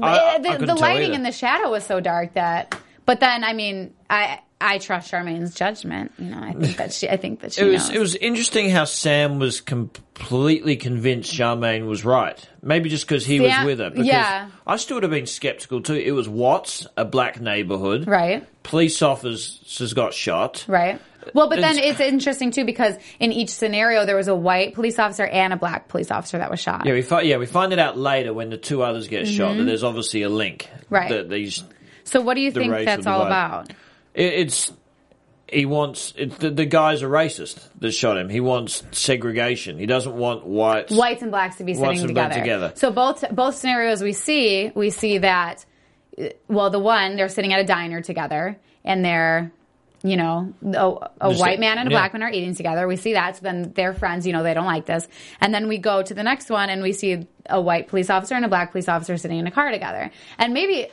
I, 0.00 0.18
I 0.36 0.38
the, 0.38 0.66
the 0.66 0.74
lighting 0.74 1.14
and 1.14 1.24
the 1.24 1.32
shadow 1.32 1.70
was 1.70 1.84
so 1.84 2.00
dark 2.00 2.34
that. 2.34 2.76
But 3.04 3.20
then, 3.20 3.42
I 3.42 3.52
mean, 3.54 3.94
I 4.10 4.40
I 4.60 4.78
trust 4.78 5.10
Charmaine's 5.12 5.54
judgment. 5.54 6.12
You 6.18 6.30
know, 6.30 6.40
I 6.40 6.52
think 6.52 6.76
that 6.78 6.92
she. 6.92 7.08
I 7.08 7.16
think 7.16 7.40
that 7.40 7.52
she 7.52 7.60
It 7.60 7.64
was 7.66 7.88
knows. 7.88 7.96
it 7.96 7.98
was 8.00 8.14
interesting 8.16 8.70
how 8.70 8.84
Sam 8.86 9.38
was 9.38 9.60
completely 9.60 10.76
convinced 10.76 11.32
Charmaine 11.32 11.86
was 11.86 12.04
right. 12.04 12.38
Maybe 12.62 12.88
just 12.88 13.06
because 13.06 13.24
he 13.24 13.38
was 13.40 13.52
with 13.64 13.78
her. 13.78 13.90
Because 13.90 14.06
yeah. 14.06 14.50
I 14.66 14.76
still 14.76 14.96
would 14.96 15.04
have 15.04 15.12
been 15.12 15.26
skeptical 15.26 15.80
too. 15.80 15.94
It 15.94 16.10
was 16.10 16.28
Watts, 16.28 16.86
a 16.96 17.04
black 17.04 17.40
neighborhood. 17.40 18.06
right. 18.08 18.46
Police 18.64 19.00
officers 19.00 19.94
got 19.94 20.12
shot. 20.12 20.64
Right. 20.68 21.00
Well, 21.34 21.48
but 21.48 21.60
then 21.60 21.78
It's- 21.78 22.00
interesting 22.00 22.50
too 22.50 22.64
because 22.64 22.96
in 23.20 23.32
each 23.32 23.50
scenario 23.50 24.04
there 24.06 24.16
was 24.16 24.28
a 24.28 24.34
white 24.34 24.74
police 24.74 24.98
officer 24.98 25.26
and 25.26 25.52
a 25.52 25.56
black 25.56 25.88
police 25.88 26.10
officer 26.10 26.38
that 26.38 26.50
was 26.50 26.60
shot. 26.60 26.84
Yeah, 26.84 26.92
we 26.94 27.02
find 27.02 27.26
yeah 27.28 27.36
we 27.36 27.46
find 27.46 27.72
it 27.72 27.78
out 27.78 27.96
later 27.96 28.32
when 28.34 28.50
the 28.50 28.56
two 28.58 28.82
others 28.82 29.06
get 29.08 29.26
shot 29.28 29.56
that 29.56 29.64
there's 29.64 29.84
obviously 29.84 30.22
a 30.22 30.28
link. 30.28 30.68
Mm-hmm. 30.70 30.94
Right. 30.94 31.08
That 31.10 31.30
these 31.30 31.62
So 32.04 32.20
what 32.20 32.34
do 32.34 32.40
you 32.40 32.50
The 32.50 32.60
think 32.60 32.84
that's 32.84 33.06
all 33.06 33.22
about? 33.22 33.70
It, 34.14 34.34
it's 34.34 34.72
he 35.50 35.64
wants 35.64 36.12
it, 36.16 36.38
the, 36.38 36.50
the 36.50 36.66
guy's 36.66 37.02
a 37.02 37.06
racist 37.06 37.66
that 37.80 37.92
shot 37.92 38.18
him. 38.18 38.28
He 38.28 38.40
wants 38.40 38.82
segregation. 38.92 39.78
He 39.78 39.86
doesn't 39.86 40.14
want 40.14 40.46
whites. 40.46 40.92
Whites 40.92 41.22
and 41.22 41.30
blacks 41.30 41.56
to 41.56 41.64
be 41.64 41.74
sitting 41.74 42.06
together. 42.06 42.34
together. 42.34 42.72
So 42.74 42.90
both 42.90 43.24
both 43.30 43.54
scenarios 43.54 44.02
we 44.02 44.12
see, 44.12 44.70
we 44.74 44.90
see 44.90 45.18
that 45.18 45.64
well, 46.48 46.70
the 46.70 46.78
one 46.78 47.16
they're 47.16 47.28
sitting 47.28 47.52
at 47.52 47.60
a 47.60 47.64
diner 47.64 48.02
together 48.02 48.58
and 48.84 49.04
they're 49.04 49.52
you 50.02 50.16
know, 50.16 50.54
a, 50.62 51.28
a 51.28 51.34
white 51.34 51.58
man 51.58 51.76
and 51.78 51.88
a 51.88 51.90
yeah. 51.90 51.98
black 51.98 52.12
man 52.12 52.22
are 52.22 52.30
eating 52.30 52.54
together. 52.54 52.86
We 52.86 52.96
see 52.96 53.14
that. 53.14 53.36
So 53.36 53.42
then 53.42 53.72
they're 53.74 53.92
friends, 53.92 54.26
you 54.26 54.32
know, 54.32 54.42
they 54.42 54.54
don't 54.54 54.66
like 54.66 54.86
this. 54.86 55.08
And 55.40 55.52
then 55.52 55.66
we 55.66 55.78
go 55.78 56.02
to 56.02 56.14
the 56.14 56.22
next 56.22 56.50
one 56.50 56.70
and 56.70 56.82
we 56.82 56.92
see 56.92 57.26
a 57.46 57.60
white 57.60 57.88
police 57.88 58.08
officer 58.08 58.36
and 58.36 58.44
a 58.44 58.48
black 58.48 58.70
police 58.70 58.88
officer 58.88 59.16
sitting 59.16 59.38
in 59.38 59.46
a 59.48 59.50
car 59.50 59.72
together. 59.72 60.10
And 60.38 60.54
maybe 60.54 60.88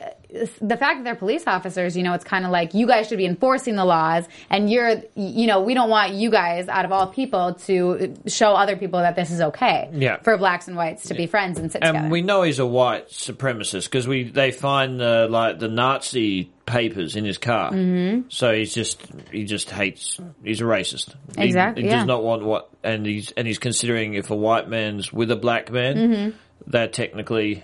the 0.60 0.76
fact 0.76 0.98
that 0.98 1.04
they're 1.04 1.14
police 1.16 1.44
officers, 1.46 1.96
you 1.96 2.02
know, 2.02 2.12
it's 2.14 2.24
kind 2.24 2.44
of 2.44 2.50
like 2.50 2.74
you 2.74 2.86
guys 2.86 3.08
should 3.08 3.18
be 3.18 3.26
enforcing 3.26 3.76
the 3.76 3.84
laws 3.84 4.24
and 4.50 4.70
you're, 4.70 5.02
you 5.14 5.46
know, 5.46 5.60
we 5.60 5.74
don't 5.74 5.90
want 5.90 6.12
you 6.12 6.30
guys 6.30 6.68
out 6.68 6.84
of 6.84 6.92
all 6.92 7.06
people 7.08 7.54
to 7.66 8.14
show 8.26 8.52
other 8.52 8.76
people 8.76 9.00
that 9.00 9.16
this 9.16 9.30
is 9.30 9.40
okay. 9.40 9.88
Yeah. 9.92 10.18
For 10.22 10.36
blacks 10.36 10.68
and 10.68 10.76
whites 10.76 11.08
to 11.08 11.14
be 11.14 11.26
friends 11.26 11.58
and 11.58 11.70
sit 11.72 11.82
and 11.82 11.94
together. 11.94 12.08
we 12.08 12.22
know 12.22 12.42
he's 12.42 12.58
a 12.58 12.66
white 12.66 13.08
supremacist 13.08 13.84
because 13.84 14.06
we 14.08 14.24
they 14.24 14.50
find 14.52 15.00
the 15.00 15.26
like 15.30 15.58
the 15.58 15.68
Nazi 15.68 16.50
papers 16.66 17.14
in 17.16 17.24
his 17.24 17.38
car. 17.38 17.70
Mm-hmm. 17.72 18.28
So 18.28 18.52
he's 18.52 18.74
just 18.74 19.00
he 19.30 19.44
just 19.44 19.70
hates. 19.70 20.18
He's 20.42 20.60
a 20.60 20.64
racist. 20.64 21.14
He- 21.36 21.44
Exactly, 21.44 21.82
He, 21.84 21.88
yeah. 21.88 21.98
does 21.98 22.06
not 22.06 22.22
want 22.24 22.42
what, 22.44 22.70
and 22.82 23.06
he's 23.06 23.30
and 23.32 23.46
he's 23.46 23.58
considering 23.58 24.14
if 24.14 24.30
a 24.30 24.36
white 24.36 24.68
man's 24.68 25.12
with 25.12 25.30
a 25.30 25.36
black 25.36 25.70
man, 25.70 25.96
Mm-hmm. 25.96 26.36
they're 26.66 26.88
technically 26.88 27.62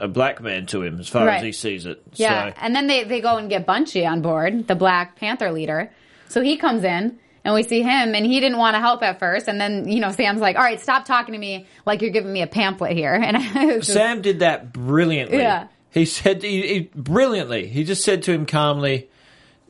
a 0.00 0.08
black 0.08 0.40
man 0.40 0.66
to 0.66 0.82
him 0.82 0.98
as 1.00 1.08
far 1.08 1.26
Right. 1.26 1.36
as 1.36 1.42
he 1.42 1.52
sees 1.52 1.86
it. 1.86 2.02
Yeah, 2.14 2.50
So, 2.50 2.54
and 2.60 2.74
then 2.74 2.86
they, 2.86 3.04
they 3.04 3.20
go 3.20 3.36
and 3.36 3.48
get 3.48 3.66
Bunchy 3.66 4.04
on 4.06 4.22
board, 4.22 4.66
the 4.66 4.74
Black 4.74 5.16
Panther 5.16 5.52
leader. 5.52 5.90
So 6.28 6.40
he 6.42 6.56
comes 6.56 6.82
in, 6.84 7.18
and 7.44 7.54
we 7.54 7.62
see 7.62 7.82
him, 7.82 8.14
and 8.14 8.24
he 8.26 8.40
didn't 8.40 8.58
want 8.58 8.74
to 8.74 8.80
help 8.80 9.02
at 9.02 9.18
first. 9.18 9.46
And 9.48 9.60
then, 9.60 9.88
you 9.88 10.00
know, 10.00 10.10
Sam's 10.10 10.40
like, 10.40 10.56
all 10.56 10.62
right, 10.62 10.80
stop 10.80 11.04
talking 11.04 11.32
to 11.34 11.38
me 11.38 11.66
like 11.86 12.02
you're 12.02 12.10
giving 12.10 12.32
me 12.32 12.42
a 12.42 12.46
pamphlet 12.46 12.96
here. 12.96 13.14
And 13.22 13.36
just, 13.82 13.92
Sam 13.92 14.20
did 14.22 14.40
that 14.40 14.72
brilliantly. 14.72 15.38
Yeah. 15.38 15.68
He 15.90 16.06
said 16.06 16.42
he, 16.42 16.66
he 16.66 16.80
brilliantly. 16.94 17.68
He 17.68 17.84
just 17.84 18.02
said 18.02 18.24
to 18.24 18.32
him 18.32 18.46
calmly, 18.46 19.08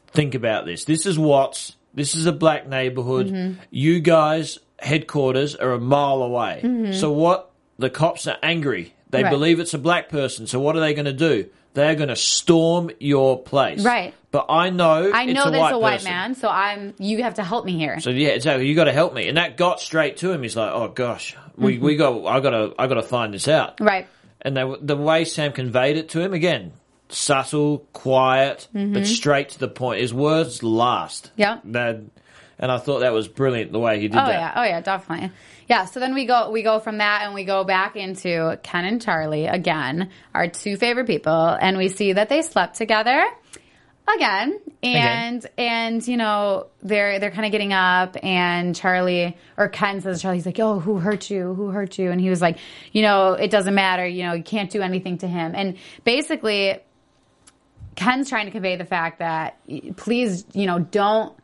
"Think 0.08 0.34
about 0.34 0.64
this. 0.64 0.86
This 0.86 1.04
is 1.04 1.18
Watts. 1.18 1.76
This 1.92 2.14
is 2.14 2.24
a 2.24 2.32
black 2.32 2.66
neighborhood. 2.66 3.26
Mm-hmm. 3.26 3.60
You 3.70 4.00
guys 4.00 4.58
headquarters 4.78 5.54
are 5.54 5.72
a 5.72 5.80
mile 5.80 6.22
away. 6.22 6.60
Mm-hmm. 6.64 6.92
So 6.94 7.12
what? 7.12 7.50
The 7.78 7.90
cops 7.90 8.26
are 8.26 8.38
angry. 8.42 8.94
They 9.14 9.22
Right. 9.22 9.30
believe 9.30 9.60
it's 9.60 9.74
a 9.74 9.78
black 9.78 10.08
person. 10.08 10.46
So 10.46 10.58
what 10.60 10.76
are 10.76 10.80
they 10.80 10.92
going 10.94 11.04
to 11.06 11.12
do? 11.12 11.46
They're 11.74 11.94
going 11.94 12.08
to 12.08 12.16
storm 12.16 12.90
your 13.00 13.40
place. 13.42 13.84
Right. 13.84 14.12
But 14.30 14.46
I 14.48 14.70
know 14.70 15.10
I 15.12 15.26
know 15.26 15.44
it's 15.46 15.56
a 15.56 15.58
white 15.58 15.72
a 15.74 15.78
white 15.78 15.92
person. 15.98 16.10
man, 16.10 16.34
so 16.34 16.48
I'm. 16.48 16.94
You 16.98 17.22
have 17.22 17.34
to 17.34 17.44
help 17.44 17.64
me 17.64 17.76
here. 17.78 18.00
So 18.00 18.10
yeah, 18.10 18.30
exactly. 18.30 18.66
You 18.66 18.74
got 18.74 18.84
to 18.84 18.92
help 18.92 19.14
me, 19.14 19.28
and 19.28 19.36
that 19.38 19.56
got 19.56 19.80
straight 19.80 20.16
to 20.18 20.32
him. 20.32 20.42
He's 20.42 20.56
like, 20.56 20.72
"Oh 20.72 20.88
gosh, 20.88 21.36
we 21.56 21.78
we 21.78 21.96
got. 21.96 22.24
I 22.26 22.40
got 22.40 22.50
to. 22.50 22.74
I 22.78 22.86
got 22.88 22.94
to 22.94 23.02
find 23.02 23.32
this 23.32 23.46
out." 23.48 23.76
Mm-hmm. 23.76 23.84
Right. 23.84 24.06
And 24.42 24.56
they, 24.56 24.74
the 24.82 24.96
way 24.96 25.24
Sam 25.24 25.52
conveyed 25.52 25.96
it 25.96 26.08
to 26.10 26.20
him 26.20 26.32
again, 26.34 26.72
subtle, 27.08 27.86
quiet, 27.92 28.68
but 28.72 29.06
straight 29.06 29.50
to 29.50 29.58
the 29.58 29.68
point. 29.68 30.00
His 30.00 30.12
words 30.12 30.62
last. 30.62 31.26
Mm-hmm. 31.26 31.40
Yeah. 31.40 31.58
That, 31.66 32.00
and 32.58 32.70
I 32.72 32.78
thought 32.78 33.00
that 33.00 33.12
was 33.12 33.26
brilliant 33.28 33.72
the 33.72 33.80
way 33.80 34.00
he 34.00 34.08
did 34.08 34.16
it. 34.16 34.20
Oh 34.20 34.26
that. 34.26 34.32
yeah, 34.32 34.52
oh 34.56 34.62
yeah, 34.64 34.80
definitely. 34.80 35.30
Yeah, 35.68 35.86
so 35.86 36.00
then 36.00 36.14
we 36.14 36.26
go 36.26 36.50
we 36.50 36.62
go 36.62 36.78
from 36.78 36.98
that 36.98 37.22
and 37.22 37.34
we 37.34 37.44
go 37.44 37.64
back 37.64 37.96
into 37.96 38.58
Ken 38.62 38.84
and 38.84 39.00
Charlie 39.00 39.46
again, 39.46 40.10
our 40.34 40.48
two 40.48 40.76
favorite 40.76 41.06
people, 41.06 41.32
and 41.32 41.76
we 41.76 41.88
see 41.88 42.12
that 42.12 42.28
they 42.28 42.42
slept 42.42 42.76
together 42.76 43.24
again. 44.14 44.60
And 44.82 45.46
and 45.56 46.06
you 46.06 46.16
know, 46.16 46.66
they're 46.82 47.18
they're 47.18 47.30
kind 47.30 47.46
of 47.46 47.52
getting 47.52 47.72
up 47.72 48.16
and 48.22 48.76
Charlie 48.76 49.36
or 49.56 49.68
Ken 49.68 50.00
says 50.00 50.18
to 50.18 50.22
Charlie, 50.22 50.38
he's 50.38 50.46
like, 50.46 50.60
"Oh, 50.60 50.78
who 50.78 50.98
hurt 50.98 51.30
you? 51.30 51.54
Who 51.54 51.68
hurt 51.68 51.98
you?" 51.98 52.10
And 52.10 52.20
he 52.20 52.28
was 52.28 52.42
like, 52.42 52.58
"You 52.92 53.02
know, 53.02 53.32
it 53.32 53.50
doesn't 53.50 53.74
matter, 53.74 54.06
you 54.06 54.24
know, 54.24 54.34
you 54.34 54.42
can't 54.42 54.70
do 54.70 54.82
anything 54.82 55.18
to 55.18 55.26
him." 55.26 55.54
And 55.54 55.76
basically 56.04 56.78
Ken's 57.96 58.28
trying 58.28 58.46
to 58.46 58.52
convey 58.52 58.76
the 58.76 58.84
fact 58.84 59.20
that 59.20 59.58
please, 59.96 60.44
you 60.52 60.66
know, 60.66 60.78
don't 60.78 61.34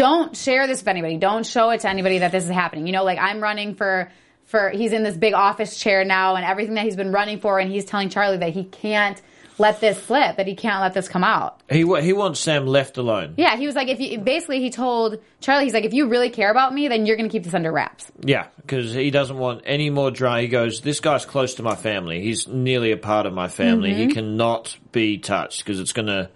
don't 0.00 0.34
share 0.34 0.66
this 0.66 0.80
with 0.80 0.88
anybody. 0.88 1.18
Don't 1.18 1.44
show 1.44 1.68
it 1.70 1.80
to 1.80 1.90
anybody 1.90 2.18
that 2.18 2.32
this 2.32 2.44
is 2.44 2.50
happening. 2.50 2.86
You 2.86 2.92
know, 2.92 3.04
like 3.04 3.18
I'm 3.18 3.40
running 3.40 3.74
for 3.74 4.10
for 4.46 4.70
he's 4.70 4.92
in 4.92 5.02
this 5.02 5.16
big 5.16 5.34
office 5.34 5.78
chair 5.78 6.04
now 6.04 6.36
and 6.36 6.44
everything 6.44 6.74
that 6.74 6.84
he's 6.84 6.96
been 6.96 7.12
running 7.12 7.38
for 7.38 7.58
and 7.58 7.70
he's 7.70 7.84
telling 7.84 8.08
Charlie 8.08 8.38
that 8.38 8.54
he 8.54 8.64
can't 8.64 9.20
let 9.58 9.78
this 9.78 10.02
slip, 10.04 10.38
that 10.38 10.46
he 10.46 10.54
can't 10.54 10.80
let 10.80 10.94
this 10.94 11.06
come 11.06 11.22
out. 11.22 11.60
He 11.68 11.80
he 12.00 12.14
wants 12.14 12.40
Sam 12.40 12.66
left 12.66 12.96
alone. 12.96 13.34
Yeah, 13.36 13.56
he 13.56 13.66
was 13.66 13.76
like 13.76 13.88
if 13.88 14.00
you 14.00 14.18
basically 14.18 14.60
he 14.60 14.70
told 14.70 15.18
Charlie 15.40 15.64
he's 15.64 15.74
like 15.74 15.84
if 15.84 15.92
you 15.92 16.08
really 16.08 16.30
care 16.30 16.50
about 16.50 16.72
me, 16.72 16.88
then 16.88 17.04
you're 17.04 17.16
going 17.16 17.28
to 17.28 17.32
keep 17.32 17.44
this 17.44 17.52
under 17.52 17.70
wraps. 17.70 18.10
Yeah, 18.20 18.46
because 18.56 18.94
he 18.94 19.10
doesn't 19.10 19.36
want 19.36 19.62
any 19.66 19.90
more 19.90 20.10
drama. 20.10 20.40
He 20.40 20.48
goes, 20.48 20.80
"This 20.80 21.00
guy's 21.00 21.26
close 21.26 21.54
to 21.56 21.62
my 21.62 21.76
family. 21.76 22.22
He's 22.22 22.48
nearly 22.48 22.90
a 22.92 22.96
part 22.96 23.26
of 23.26 23.34
my 23.34 23.48
family. 23.48 23.90
Mm-hmm. 23.90 24.08
He 24.08 24.14
cannot 24.14 24.78
be 24.92 25.18
touched 25.18 25.62
because 25.62 25.78
it's 25.78 25.92
going 25.92 26.08
to 26.08 26.30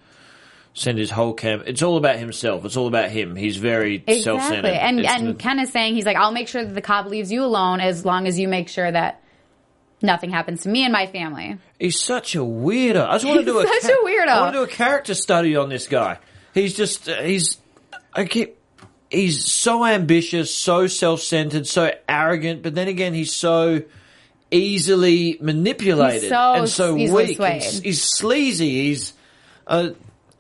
send 0.74 0.98
his 0.98 1.10
whole 1.10 1.32
camp. 1.32 1.62
It's 1.66 1.82
all 1.82 1.96
about 1.96 2.16
himself. 2.18 2.64
It's 2.64 2.76
all 2.76 2.88
about 2.88 3.10
him. 3.10 3.37
He's 3.37 3.56
very 3.56 4.04
self-centered. 4.22 4.66
And 4.66 5.00
It's 5.00 5.08
and 5.08 5.28
the- 5.28 5.34
Ken 5.34 5.58
is 5.60 5.70
saying 5.70 5.94
he's 5.94 6.04
like 6.04 6.16
I'll 6.16 6.32
make 6.32 6.48
sure 6.48 6.64
that 6.64 6.74
the 6.74 6.82
cop 6.82 7.06
leaves 7.06 7.32
you 7.32 7.44
alone 7.44 7.80
as 7.80 8.04
long 8.04 8.26
as 8.26 8.38
you 8.38 8.48
make 8.48 8.68
sure 8.68 8.90
that 8.90 9.22
nothing 10.02 10.30
happens 10.30 10.62
to 10.62 10.68
me 10.68 10.82
and 10.84 10.92
my 10.92 11.06
family. 11.06 11.56
he's 11.78 11.98
such 11.98 12.34
a 12.34 12.40
weirdo. 12.40 13.08
I 13.08 13.14
just 13.14 13.24
want 13.24 13.40
to 13.40 13.46
do 13.46 13.58
a 13.58 13.66
such 13.66 13.84
a 13.90 13.96
weirdo. 14.04 14.28
I 14.28 14.40
want 14.40 14.52
to 14.54 14.58
do 14.58 14.64
a 14.64 14.68
character 14.68 15.14
study 15.14 15.56
on 15.56 15.68
this 15.70 15.87
guy. 15.87 16.18
He's 16.52 16.74
just 16.74 17.08
uh, 17.08 17.22
he's 17.22 17.56
I 18.12 18.24
keep. 18.26 18.58
He's 19.10 19.44
so 19.44 19.84
ambitious, 19.87 20.52
so 20.52 20.88
self-centered, 20.88 21.68
so 21.68 21.92
arrogant, 22.08 22.64
but 22.64 22.74
then 22.74 22.88
again, 22.88 23.14
he's 23.14 23.32
so 23.32 23.82
easily 24.50 25.38
manipulated 25.40 26.28
so 26.28 26.52
and 26.54 26.68
so 26.68 26.94
weak. 26.94 27.38
He's, 27.38 27.80
he's 27.80 28.02
sleazy. 28.02 28.88
He's, 28.88 29.12
uh, 29.68 29.90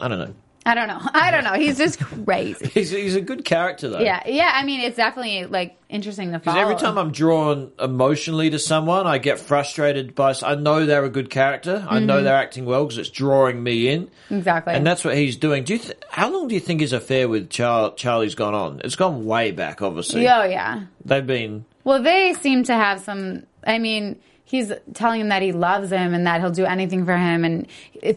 I 0.04 0.08
don't 0.08 0.18
know. 0.18 0.34
I 0.66 0.74
don't 0.74 0.88
know. 0.88 0.98
I 1.12 1.30
don't 1.30 1.44
know. 1.44 1.52
He's 1.52 1.76
just 1.76 2.00
crazy. 2.24 2.66
He's, 2.68 2.88
he's 2.90 3.16
a 3.16 3.20
good 3.20 3.44
character 3.44 3.90
though. 3.90 4.00
Yeah, 4.00 4.22
yeah. 4.26 4.50
I 4.54 4.64
mean, 4.64 4.80
it's 4.80 4.96
definitely 4.96 5.44
like 5.44 5.76
interesting 5.90 6.32
to 6.32 6.38
Because 6.38 6.54
follow. 6.54 6.62
every 6.70 6.76
time 6.76 6.96
I'm 6.96 7.12
drawn 7.12 7.70
emotionally 7.78 8.48
to 8.48 8.58
someone, 8.58 9.06
I 9.06 9.18
get 9.18 9.38
frustrated 9.38 10.14
by. 10.14 10.34
I 10.42 10.54
know 10.54 10.86
they're 10.86 11.04
a 11.04 11.10
good 11.10 11.28
character. 11.28 11.86
I 11.86 11.98
know 11.98 12.22
they're 12.22 12.34
acting 12.34 12.64
well 12.64 12.84
because 12.84 12.96
it's 12.96 13.10
drawing 13.10 13.62
me 13.62 13.88
in. 13.88 14.06
Mm-hmm. 14.06 14.36
exactly, 14.36 14.72
And 14.72 14.86
that's 14.86 15.04
what 15.04 15.14
he's 15.16 15.36
doing. 15.36 15.64
Do 15.64 15.74
you? 15.74 15.80
Th- 15.80 15.98
how 16.08 16.30
long 16.32 16.48
do 16.48 16.54
you 16.54 16.60
think 16.62 16.80
his 16.80 16.94
affair 16.94 17.28
with 17.28 17.50
Char- 17.50 17.94
Charlie's 17.96 18.34
gone 18.34 18.54
on? 18.54 18.80
It's 18.84 18.96
gone 18.96 19.26
way 19.26 19.50
back. 19.50 19.82
Obviously, 19.82 20.26
oh 20.28 20.44
yeah. 20.44 20.84
they've 21.04 21.26
been. 21.26 21.66
Well, 21.84 22.02
they 22.02 22.32
seem 22.40 22.64
to 22.64 22.74
have 22.74 23.00
some. 23.02 23.42
I 23.66 23.78
mean, 23.78 24.18
he's 24.44 24.72
telling 24.94 25.20
him 25.20 25.28
that 25.30 25.42
he 25.42 25.52
loves 25.52 25.90
him 25.90 26.14
and 26.14 26.26
that 26.26 26.40
he'll 26.40 26.50
do 26.50 26.64
anything 26.64 27.04
for 27.04 27.16
him, 27.16 27.44
and 27.44 27.66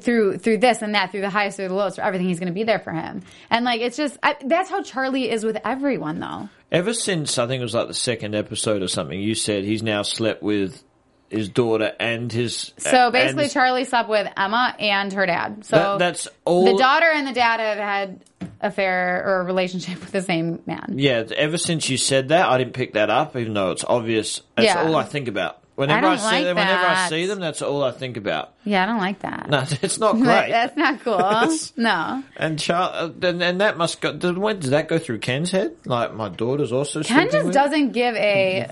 through 0.01 0.37
through 0.37 0.57
this 0.59 0.81
and 0.81 0.93
that, 0.95 1.11
through 1.11 1.21
the 1.21 1.29
highest, 1.29 1.57
through 1.57 1.69
the 1.69 1.73
lowest, 1.73 1.95
for 1.97 2.03
everything, 2.03 2.27
he's 2.27 2.39
going 2.39 2.47
to 2.47 2.53
be 2.53 2.63
there 2.63 2.79
for 2.79 2.91
him. 2.91 3.21
And 3.49 3.65
like, 3.65 3.81
it's 3.81 3.97
just 3.97 4.17
I, 4.21 4.35
that's 4.45 4.69
how 4.69 4.81
Charlie 4.83 5.29
is 5.29 5.43
with 5.43 5.57
everyone, 5.65 6.19
though. 6.19 6.49
Ever 6.71 6.93
since 6.93 7.37
I 7.37 7.47
think 7.47 7.61
it 7.61 7.63
was 7.63 7.73
like 7.73 7.87
the 7.87 7.93
second 7.93 8.35
episode 8.35 8.81
or 8.81 8.87
something, 8.87 9.19
you 9.19 9.35
said 9.35 9.63
he's 9.63 9.83
now 9.83 10.01
slept 10.01 10.43
with 10.43 10.83
his 11.29 11.49
daughter 11.49 11.93
and 11.99 12.31
his. 12.31 12.73
So 12.77 13.11
basically, 13.11 13.43
and- 13.45 13.51
Charlie 13.53 13.83
slept 13.85 14.07
with 14.09 14.31
Emma 14.37 14.75
and 14.79 15.11
her 15.13 15.25
dad. 15.25 15.65
So 15.65 15.75
That- 15.77 15.99
that's 15.99 16.27
all- 16.45 16.65
The 16.65 16.77
daughter 16.77 17.05
and 17.13 17.27
the 17.27 17.33
dad 17.33 17.59
have 17.59 17.77
had 17.77 18.23
affair 18.61 19.23
or 19.25 19.41
a 19.41 19.43
relationship 19.43 19.99
with 19.99 20.11
the 20.11 20.21
same 20.21 20.61
man. 20.65 20.95
Yeah, 20.97 21.23
ever 21.35 21.57
since 21.57 21.89
you 21.89 21.97
said 21.97 22.29
that, 22.29 22.47
I 22.47 22.57
didn't 22.57 22.73
pick 22.73 22.93
that 22.93 23.09
up, 23.09 23.35
even 23.35 23.53
though 23.53 23.71
it's 23.71 23.83
obvious. 23.83 24.41
That's 24.55 24.67
Yeah. 24.67 24.83
all 24.87 24.95
I 24.95 25.03
think 25.03 25.27
about. 25.27 25.59
Whenever 25.77 26.07
I, 26.07 26.09
don't 26.09 26.17
see 26.17 26.25
like 26.25 26.43
them, 26.45 26.55
whenever 26.55 26.85
I 26.87 27.07
see 27.07 27.27
them, 27.27 27.39
that's 27.39 27.61
all 27.61 27.83
I 27.83 27.91
think 27.91 28.17
about. 28.17 28.51
Yeah, 28.63 28.81
I 28.81 28.87
don't 28.87 28.97
like 28.97 29.19
that. 29.19 29.47
No, 29.47 29.63
it's 29.83 29.99
not 29.99 30.15
great. 30.15 30.49
That's 30.49 30.75
not 30.75 31.01
cool. 31.01 31.57
No. 31.77 32.23
and 32.35 32.57
Char- 32.57 32.91
uh, 32.91 33.11
and, 33.21 33.43
and 33.43 33.61
that 33.61 33.77
must 33.77 34.01
go. 34.01 34.11
Did, 34.11 34.39
when 34.39 34.59
does 34.59 34.71
that 34.71 34.87
go 34.87 34.97
through 34.97 35.19
Ken's 35.19 35.51
head? 35.51 35.75
Like 35.85 36.15
my 36.15 36.29
daughter's 36.29 36.71
also. 36.71 37.03
Ken 37.03 37.29
just 37.31 37.51
doesn't 37.51 37.91
give 37.91 38.15
a, 38.15 38.71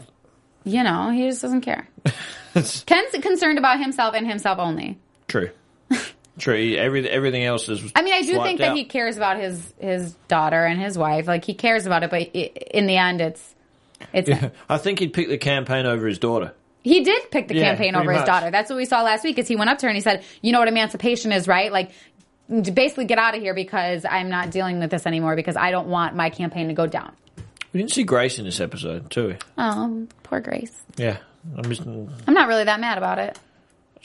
you 0.64 0.82
know, 0.82 1.12
he 1.12 1.28
just 1.28 1.44
doesn't 1.44 1.62
care. 1.62 1.88
Ken's 2.56 3.12
concerned 3.22 3.60
about 3.60 3.80
himself 3.80 4.16
and 4.16 4.28
himself 4.28 4.58
only. 4.58 4.98
True. 5.28 5.52
True. 6.40 6.76
Every, 6.76 7.08
everything 7.08 7.44
else 7.44 7.70
is. 7.70 7.84
I 7.96 8.02
mean, 8.02 8.16
I 8.16 8.24
do 8.24 8.42
think 8.42 8.58
that 8.60 8.76
he 8.76 8.86
cares 8.86 9.16
about 9.16 9.38
his 9.38 9.76
his 9.80 10.14
daughter 10.28 10.66
and 10.66 10.82
his 10.82 10.98
wife. 10.98 11.28
Like 11.28 11.46
he 11.46 11.54
cares 11.54 11.86
about 11.86 12.02
it, 12.02 12.10
but 12.10 12.22
i 12.22 12.52
in 12.74 12.88
the 12.88 12.98
end, 12.98 13.22
it's 13.22 13.56
it's 14.12 14.52
I 14.68 14.80
think 14.80 14.98
he'd 14.98 15.14
pick 15.14 15.28
the 15.28 15.38
campaign 15.38 15.86
over 15.86 16.08
his 16.08 16.18
daughter. 16.18 16.56
He 16.86 17.04
did 17.04 17.30
pick 17.32 17.48
the 17.48 17.56
Yeah, 17.56 17.64
campaign 17.64 17.96
over 17.96 18.12
his 18.14 18.24
daughter. 18.24 18.52
That's 18.52 18.70
what 18.70 18.78
we 18.78 18.86
saw 18.86 19.02
last 19.02 19.24
week. 19.24 19.38
Is 19.40 19.48
he 19.48 19.56
went 19.56 19.70
up 19.70 19.80
to 19.80 19.86
her 19.88 19.90
and 19.90 19.96
he 19.98 20.02
said, 20.02 20.24
"You 20.42 20.52
know 20.54 20.60
what 20.60 20.68
emancipation 20.68 21.32
is, 21.32 21.48
right? 21.48 21.72
Like." 21.72 21.92
Basically, 22.48 23.06
get 23.06 23.18
out 23.18 23.34
of 23.36 23.42
here 23.42 23.56
because 23.56 24.06
I'm 24.06 24.30
not 24.30 24.52
dealing 24.52 24.78
with 24.78 24.92
this 24.92 25.08
anymore 25.08 25.36
because 25.36 25.56
I 25.56 25.72
don't 25.72 25.88
want 25.88 26.16
my 26.16 26.30
campaign 26.30 26.68
to 26.68 26.76
go 26.76 26.86
down. 26.86 27.12
We 27.74 27.80
didn't 27.80 27.90
see 27.92 28.04
Grace 28.04 28.38
in 28.38 28.46
this 28.46 28.60
episode, 28.60 29.10
too. 29.10 29.38
Oh, 29.58 30.06
poor 30.22 30.42
Grace. 30.42 30.72
Yeah. 30.96 31.18
I'm 31.58 31.64
just, 31.64 31.82
I'm 31.82 32.34
not 32.36 32.48
really 32.48 32.66
that 32.66 32.80
mad 32.80 33.00
about 33.00 33.18
it. 33.18 33.40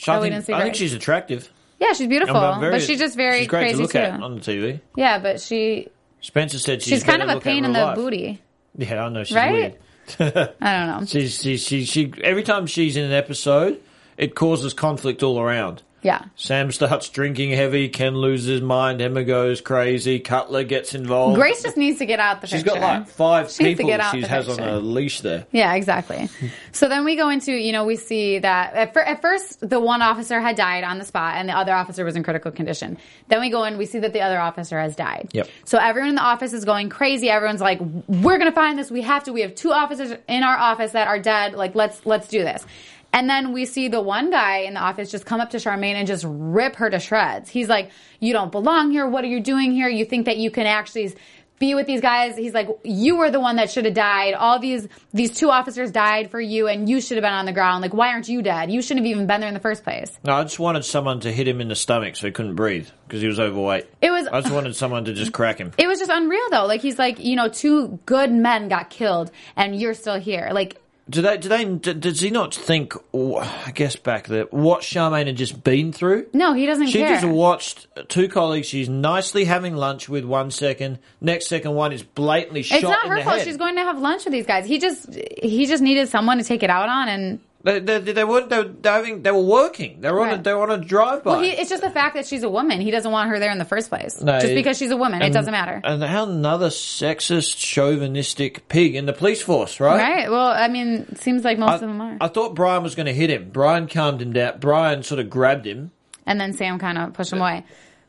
I, 0.08 0.16
we 0.16 0.22
think, 0.22 0.32
didn't 0.32 0.46
see 0.46 0.52
I 0.54 0.62
think 0.62 0.74
she's 0.74 0.94
attractive. 0.94 1.52
Yeah, 1.78 1.92
she's 1.92 2.08
beautiful, 2.08 2.40
very- 2.58 2.70
but 2.72 2.80
she's 2.80 2.98
just 2.98 3.14
very 3.14 3.40
she's 3.40 3.48
great 3.48 3.60
crazy 3.60 3.76
to 3.76 3.82
look 3.82 3.92
too. 3.92 3.98
at 3.98 4.22
on 4.22 4.36
the 4.36 4.40
TV. 4.40 4.80
Yeah, 4.96 5.18
but 5.18 5.38
she 5.42 5.88
Spencer 6.22 6.58
said 6.58 6.80
she's, 6.80 6.94
she's 6.94 7.04
kind 7.04 7.20
of 7.20 7.28
a 7.28 7.40
pain 7.40 7.66
in 7.66 7.72
real 7.72 7.80
the 7.80 7.86
life. 7.88 7.94
booty, 7.96 8.40
Yeah, 8.78 9.04
I 9.04 9.08
know 9.10 9.22
she's 9.24 9.36
right? 9.36 9.52
weird. 9.52 9.74
I 10.20 10.52
don't 10.60 11.00
know. 11.00 11.04
She's, 11.06 11.40
she, 11.40 11.56
she, 11.56 11.84
she, 11.84 12.12
every 12.22 12.42
time 12.42 12.66
she's 12.66 12.96
in 12.96 13.04
an 13.04 13.12
episode, 13.12 13.80
it 14.16 14.34
causes 14.34 14.74
conflict 14.74 15.22
all 15.22 15.38
around. 15.40 15.82
Yeah, 16.02 16.24
Sam 16.36 16.72
starts 16.72 17.08
drinking 17.10 17.50
heavy, 17.50 17.88
Ken 17.88 18.14
loses 18.16 18.46
his 18.46 18.60
mind, 18.62 19.00
Emma 19.02 19.22
goes 19.24 19.60
crazy, 19.60 20.18
Cutler 20.18 20.64
gets 20.64 20.94
involved. 20.94 21.36
Grace 21.36 21.62
just 21.62 21.76
needs 21.76 21.98
to 21.98 22.06
get 22.06 22.20
out 22.20 22.40
the 22.40 22.46
She's 22.46 22.62
picture. 22.62 22.80
got 22.80 23.00
like 23.00 23.08
five 23.08 23.50
She 23.50 23.74
people 23.74 23.90
she 24.10 24.22
has 24.22 24.48
on 24.48 24.56
picture. 24.56 24.70
a 24.70 24.78
leash 24.78 25.20
there. 25.20 25.46
Yeah, 25.52 25.74
exactly. 25.74 26.28
So 26.72 26.88
then 26.88 27.04
we 27.04 27.16
go 27.16 27.28
into, 27.30 27.52
you 27.52 27.72
know, 27.72 27.84
we 27.84 27.96
see 27.96 28.38
that 28.38 28.74
at, 28.74 28.94
fir- 28.94 29.00
at 29.02 29.20
first 29.20 29.68
the 29.68 29.80
one 29.80 30.02
officer 30.02 30.40
had 30.40 30.54
died 30.56 30.84
on 30.84 30.98
the 30.98 31.04
spot 31.04 31.34
and 31.36 31.48
the 31.48 31.52
other 31.52 31.72
officer 31.74 32.04
was 32.04 32.14
in 32.16 32.22
critical 32.22 32.52
condition. 32.52 32.96
Then 33.28 33.40
we 33.40 33.50
go 33.50 33.64
in, 33.64 33.76
we 33.76 33.86
see 33.86 33.98
that 33.98 34.12
the 34.12 34.20
other 34.20 34.38
officer 34.38 34.78
has 34.80 34.94
died. 34.94 35.28
Yep. 35.32 35.48
So 35.64 35.78
everyone 35.78 36.10
in 36.10 36.14
the 36.14 36.22
office 36.22 36.52
is 36.52 36.64
going 36.64 36.88
crazy. 36.88 37.28
Everyone's 37.28 37.60
like, 37.60 37.80
we're 38.06 38.38
going 38.38 38.50
to 38.50 38.54
find 38.54 38.78
this. 38.78 38.90
We 38.90 39.02
have 39.02 39.24
to. 39.24 39.32
We 39.32 39.40
have 39.42 39.54
two 39.56 39.72
officers 39.72 40.12
in 40.28 40.42
our 40.44 40.56
office 40.56 40.92
that 40.92 41.08
are 41.08 41.18
dead. 41.18 41.54
Like, 41.54 41.74
let's, 41.74 42.06
let's 42.06 42.28
do 42.28 42.38
this. 42.44 42.64
And 43.12 43.28
then 43.28 43.52
we 43.52 43.64
see 43.64 43.88
the 43.88 44.00
one 44.00 44.30
guy 44.30 44.58
in 44.58 44.74
the 44.74 44.80
office 44.80 45.10
just 45.10 45.26
come 45.26 45.40
up 45.40 45.50
to 45.50 45.56
Charmaine 45.56 45.94
and 45.94 46.06
just 46.06 46.24
rip 46.26 46.76
her 46.76 46.88
to 46.90 46.98
shreds. 47.00 47.50
He's 47.50 47.68
like, 47.68 47.90
you 48.20 48.32
don't 48.32 48.52
belong 48.52 48.90
here. 48.92 49.06
What 49.08 49.24
are 49.24 49.28
you 49.28 49.40
doing 49.40 49.72
here? 49.72 49.88
You 49.88 50.04
think 50.04 50.26
that 50.26 50.36
you 50.36 50.50
can 50.50 50.66
actually 50.66 51.14
be 51.58 51.74
with 51.74 51.86
these 51.86 52.00
guys. 52.00 52.36
He's 52.36 52.54
like, 52.54 52.68
you 52.84 53.16
were 53.16 53.30
the 53.30 53.38
one 53.38 53.56
that 53.56 53.70
should 53.70 53.84
have 53.84 53.94
died. 53.94 54.32
All 54.34 54.58
these 54.58 54.88
these 55.12 55.36
two 55.36 55.50
officers 55.50 55.90
died 55.90 56.30
for 56.30 56.40
you, 56.40 56.66
and 56.66 56.88
you 56.88 57.00
should 57.00 57.18
have 57.18 57.22
been 57.22 57.34
on 57.34 57.44
the 57.44 57.52
ground. 57.52 57.82
Like, 57.82 57.92
why 57.92 58.08
aren't 58.08 58.28
you 58.28 58.40
dead? 58.42 58.72
You 58.72 58.80
shouldn't 58.80 59.04
have 59.04 59.10
even 59.10 59.26
been 59.26 59.40
there 59.40 59.48
in 59.48 59.54
the 59.54 59.60
first 59.60 59.84
place. 59.84 60.10
No, 60.24 60.32
I 60.32 60.42
just 60.42 60.58
wanted 60.58 60.84
someone 60.86 61.20
to 61.20 61.30
hit 61.30 61.46
him 61.46 61.60
in 61.60 61.68
the 61.68 61.76
stomach 61.76 62.16
so 62.16 62.26
he 62.26 62.32
couldn't 62.32 62.54
breathe 62.54 62.88
because 63.06 63.20
he 63.20 63.28
was 63.28 63.38
overweight. 63.38 63.86
It 64.00 64.10
was 64.10 64.26
I 64.26 64.40
just 64.40 64.54
wanted 64.54 64.74
someone 64.74 65.04
to 65.04 65.12
just 65.12 65.32
crack 65.32 65.58
him. 65.58 65.72
it 65.76 65.86
was 65.86 65.98
just 65.98 66.10
unreal 66.10 66.48
though. 66.50 66.64
Like 66.64 66.80
he's 66.80 66.98
like, 66.98 67.18
you 67.22 67.36
know, 67.36 67.48
two 67.48 67.98
good 68.06 68.32
men 68.32 68.68
got 68.68 68.88
killed, 68.88 69.30
and 69.54 69.78
you're 69.78 69.94
still 69.94 70.18
here. 70.18 70.48
Like, 70.52 70.80
Do 71.10 71.22
they? 71.22 71.36
Do 71.38 71.48
they? 71.48 71.64
d- 71.64 71.94
Does 71.94 72.20
he 72.20 72.30
not 72.30 72.54
think? 72.54 72.94
oh, 73.12 73.36
I 73.66 73.72
guess 73.72 73.96
back 73.96 74.28
there, 74.28 74.44
what 74.44 74.82
Charmaine 74.82 75.26
had 75.26 75.36
just 75.36 75.62
been 75.64 75.92
through. 75.92 76.26
no, 76.32 76.52
he 76.54 76.66
doesn't 76.66 76.86
She 76.88 76.98
care. 77.00 77.14
just 77.20 77.26
watched 77.26 77.88
two 78.08 78.28
colleagues. 78.28 78.68
She's 78.68 78.88
nicely 78.88 79.44
having 79.44 79.74
lunch 79.76 80.08
with 80.08 80.24
one 80.24 80.50
second. 80.50 80.98
Next 81.20 81.48
second, 81.48 81.74
one 81.74 81.92
is 81.92 82.02
blatantly 82.02 82.62
shot 82.62 82.76
it's 82.78 82.84
not 82.84 83.08
her 83.08 83.22
fault. 83.22 83.38
head. 83.38 83.46
She's 83.46 83.56
going 83.56 83.74
to 83.74 83.82
have 83.82 83.98
lunch 83.98 84.24
with 84.24 84.32
these 84.32 84.46
guys. 84.46 84.66
He 84.66 84.78
just 84.78 85.12
he 85.42 85.66
just 85.66 85.82
needed 85.82 86.08
someone 86.08 86.38
to 86.38 86.44
take 86.44 86.62
it 86.62 86.70
out 86.70 86.88
on, 86.88 87.08
and 87.08 87.40
They, 87.62 87.78
they, 87.78 87.98
they 87.98 88.24
weren't. 88.24 88.48
They 88.48 88.56
were, 88.56 88.64
they 88.64 88.88
were 88.90 88.96
having, 88.96 89.22
They 89.22 89.30
were 89.30 89.42
working. 89.42 90.00
They 90.00 90.10
were 90.10 90.20
on. 90.20 90.28
A, 90.28 90.30
Right. 90.32 90.44
they 90.44 90.54
were 90.54 90.62
on 90.62 90.70
a 90.80 90.82
drive 90.82 91.22
by. 91.24 91.32
Well, 91.32 91.42
he, 91.42 91.50
it's 91.50 91.68
just 91.68 91.82
the 91.82 91.90
fact 91.90 92.14
that 92.14 92.24
she's 92.26 92.42
a 92.42 92.48
woman. 92.48 92.80
He 92.80 92.90
doesn't 92.90 93.12
want 93.12 93.28
her 93.28 93.38
there 93.38 93.50
in 93.52 93.58
the 93.58 93.66
first 93.66 93.90
place. 93.90 94.20
No, 94.22 94.32
just 94.40 94.52
it- 94.52 94.54
because 94.54 94.78
she's 94.78 94.90
a 94.90 94.96
woman, 94.96 95.20
it 95.20 95.32
doesn't 95.34 95.52
matter. 95.52 95.78
And 95.84 96.02
how 96.02 96.24
another 96.24 96.68
sexist, 96.68 97.58
chauvinistic 97.58 98.66
pig 98.68 98.94
in 98.94 99.04
the 99.06 99.12
police 99.12 99.42
force, 99.42 99.78
right? 99.80 99.98
Right? 99.98 100.30
Well, 100.30 100.46
I 100.48 100.68
mean, 100.68 101.06
it 101.10 101.18
seems 101.18 101.44
like 101.44 101.58
most 101.58 101.74
of 101.74 101.80
them 101.88 102.00
are. 102.00 102.16
I 102.20 102.28
thought 102.28 102.54
Brian 102.54 102.82
was 102.82 102.94
going 102.94 103.06
to 103.06 103.12
hit 103.14 103.28
him. 103.30 103.50
Brian 103.52 103.88
calmed 103.88 104.22
him 104.22 104.32
down. 104.32 104.58
Brian 104.60 105.02
sort 105.02 105.20
of 105.20 105.28
grabbed 105.28 105.66
him. 105.66 105.90
and 106.26 106.40
then 106.40 106.52
Sam 106.54 106.78
kind 106.78 106.96
of 106.96 107.12
pushed 107.12 107.32
him 107.32 107.40
away. 107.40 107.64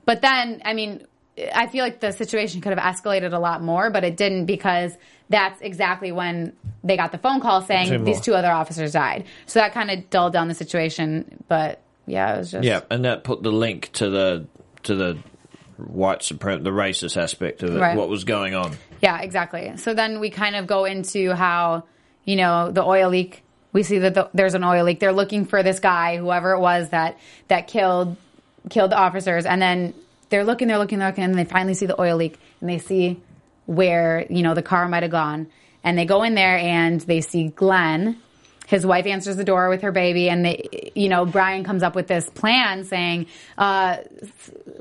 But 0.06 0.22
then, 0.22 0.62
I 0.64 0.74
mean, 0.74 1.06
I 1.54 1.68
feel 1.68 1.84
like 1.84 2.00
the 2.00 2.12
situation 2.12 2.62
could 2.62 2.78
have 2.78 2.96
escalated 2.96 3.34
a 3.34 3.40
lot 3.40 3.62
more, 3.64 3.90
but 3.90 4.04
it 4.04 4.18
didn't 4.18 4.46
because 4.46 4.94
that's 5.30 5.62
exactly 5.62 6.12
when 6.12 6.54
they 6.84 6.98
got 6.98 7.12
the 7.12 7.18
phone 7.18 7.40
call 7.40 7.62
saying 7.62 7.90
Two 7.90 8.04
these 8.04 8.22
two 8.22 8.34
other 8.36 8.52
officers 8.52 8.92
died. 8.92 9.26
So 9.46 9.60
that 9.60 9.74
kind 9.74 9.90
of 9.90 10.10
dulled 10.10 10.34
down 10.34 10.48
the 10.48 10.54
situation. 10.54 11.44
But 11.48 11.82
yeah, 12.06 12.36
it 12.36 12.38
was 12.40 12.52
just 12.52 12.64
Yeah, 12.66 12.82
and 12.90 13.06
that 13.06 13.24
put 13.24 13.42
the 13.44 13.52
link 13.52 13.92
to 13.94 14.10
the 14.10 14.46
to 14.84 14.96
the 14.96 15.18
white 15.78 16.20
suprem 16.20 16.64
the 16.64 16.70
racist 16.70 17.18
aspect 17.22 17.64
of 17.64 17.76
it, 17.76 17.80
Right. 17.80 17.98
what 17.98 18.10
was 18.10 18.24
going 18.24 18.54
on. 18.56 18.76
Yeah, 19.02 19.20
exactly. 19.22 19.74
So 19.78 19.94
then 19.94 20.20
we 20.20 20.30
kind 20.30 20.56
of 20.56 20.68
go 20.68 20.86
into 20.86 21.34
how, 21.34 21.86
you 22.24 22.36
know, 22.36 22.72
the 22.72 22.84
oil 22.84 23.10
leak. 23.10 23.44
We 23.74 23.84
see 23.84 24.00
that 24.00 24.14
the, 24.14 24.30
there's 24.34 24.54
an 24.54 24.64
oil 24.64 24.84
leak. 24.84 25.00
They're 25.00 25.14
looking 25.14 25.46
for 25.46 25.64
this 25.64 25.80
guy, 25.80 26.18
whoever 26.18 26.52
it 26.52 26.60
was 26.60 26.90
that 26.90 27.18
that 27.48 27.68
killed 27.68 28.18
killed 28.70 28.92
the 28.92 28.98
officers, 28.98 29.46
and 29.46 29.60
then 29.62 29.94
they're 30.32 30.44
looking, 30.44 30.68
they're 30.68 30.80
looking, 30.80 30.98
they're 30.98 31.10
looking, 31.10 31.24
and 31.26 31.36
they 31.36 31.46
finally 31.46 31.76
see 31.76 31.86
the 31.86 32.00
oil 32.02 32.18
leak, 32.18 32.40
and 32.60 32.70
they 32.70 32.80
see 32.80 33.22
where 33.68 34.26
you 34.30 34.42
know 34.42 34.56
the 34.56 34.64
car 34.64 34.88
might 34.90 35.04
have 35.04 35.12
gone, 35.12 35.48
and 35.84 35.98
they 35.98 36.06
go 36.06 36.24
in 36.24 36.34
there 36.34 36.58
and 36.58 37.00
they 37.02 37.22
see 37.22 37.50
Glenn. 37.50 38.18
His 38.68 38.86
wife 38.86 39.06
answers 39.06 39.36
the 39.36 39.44
door 39.44 39.68
with 39.68 39.82
her 39.82 39.92
baby, 39.92 40.30
and 40.30 40.46
they, 40.46 40.92
you 40.96 41.10
know, 41.10 41.26
Brian 41.26 41.66
comes 41.66 41.84
up 41.84 41.94
with 41.94 42.08
this 42.08 42.30
plan 42.30 42.86
saying, 42.86 43.26
uh, 43.58 43.98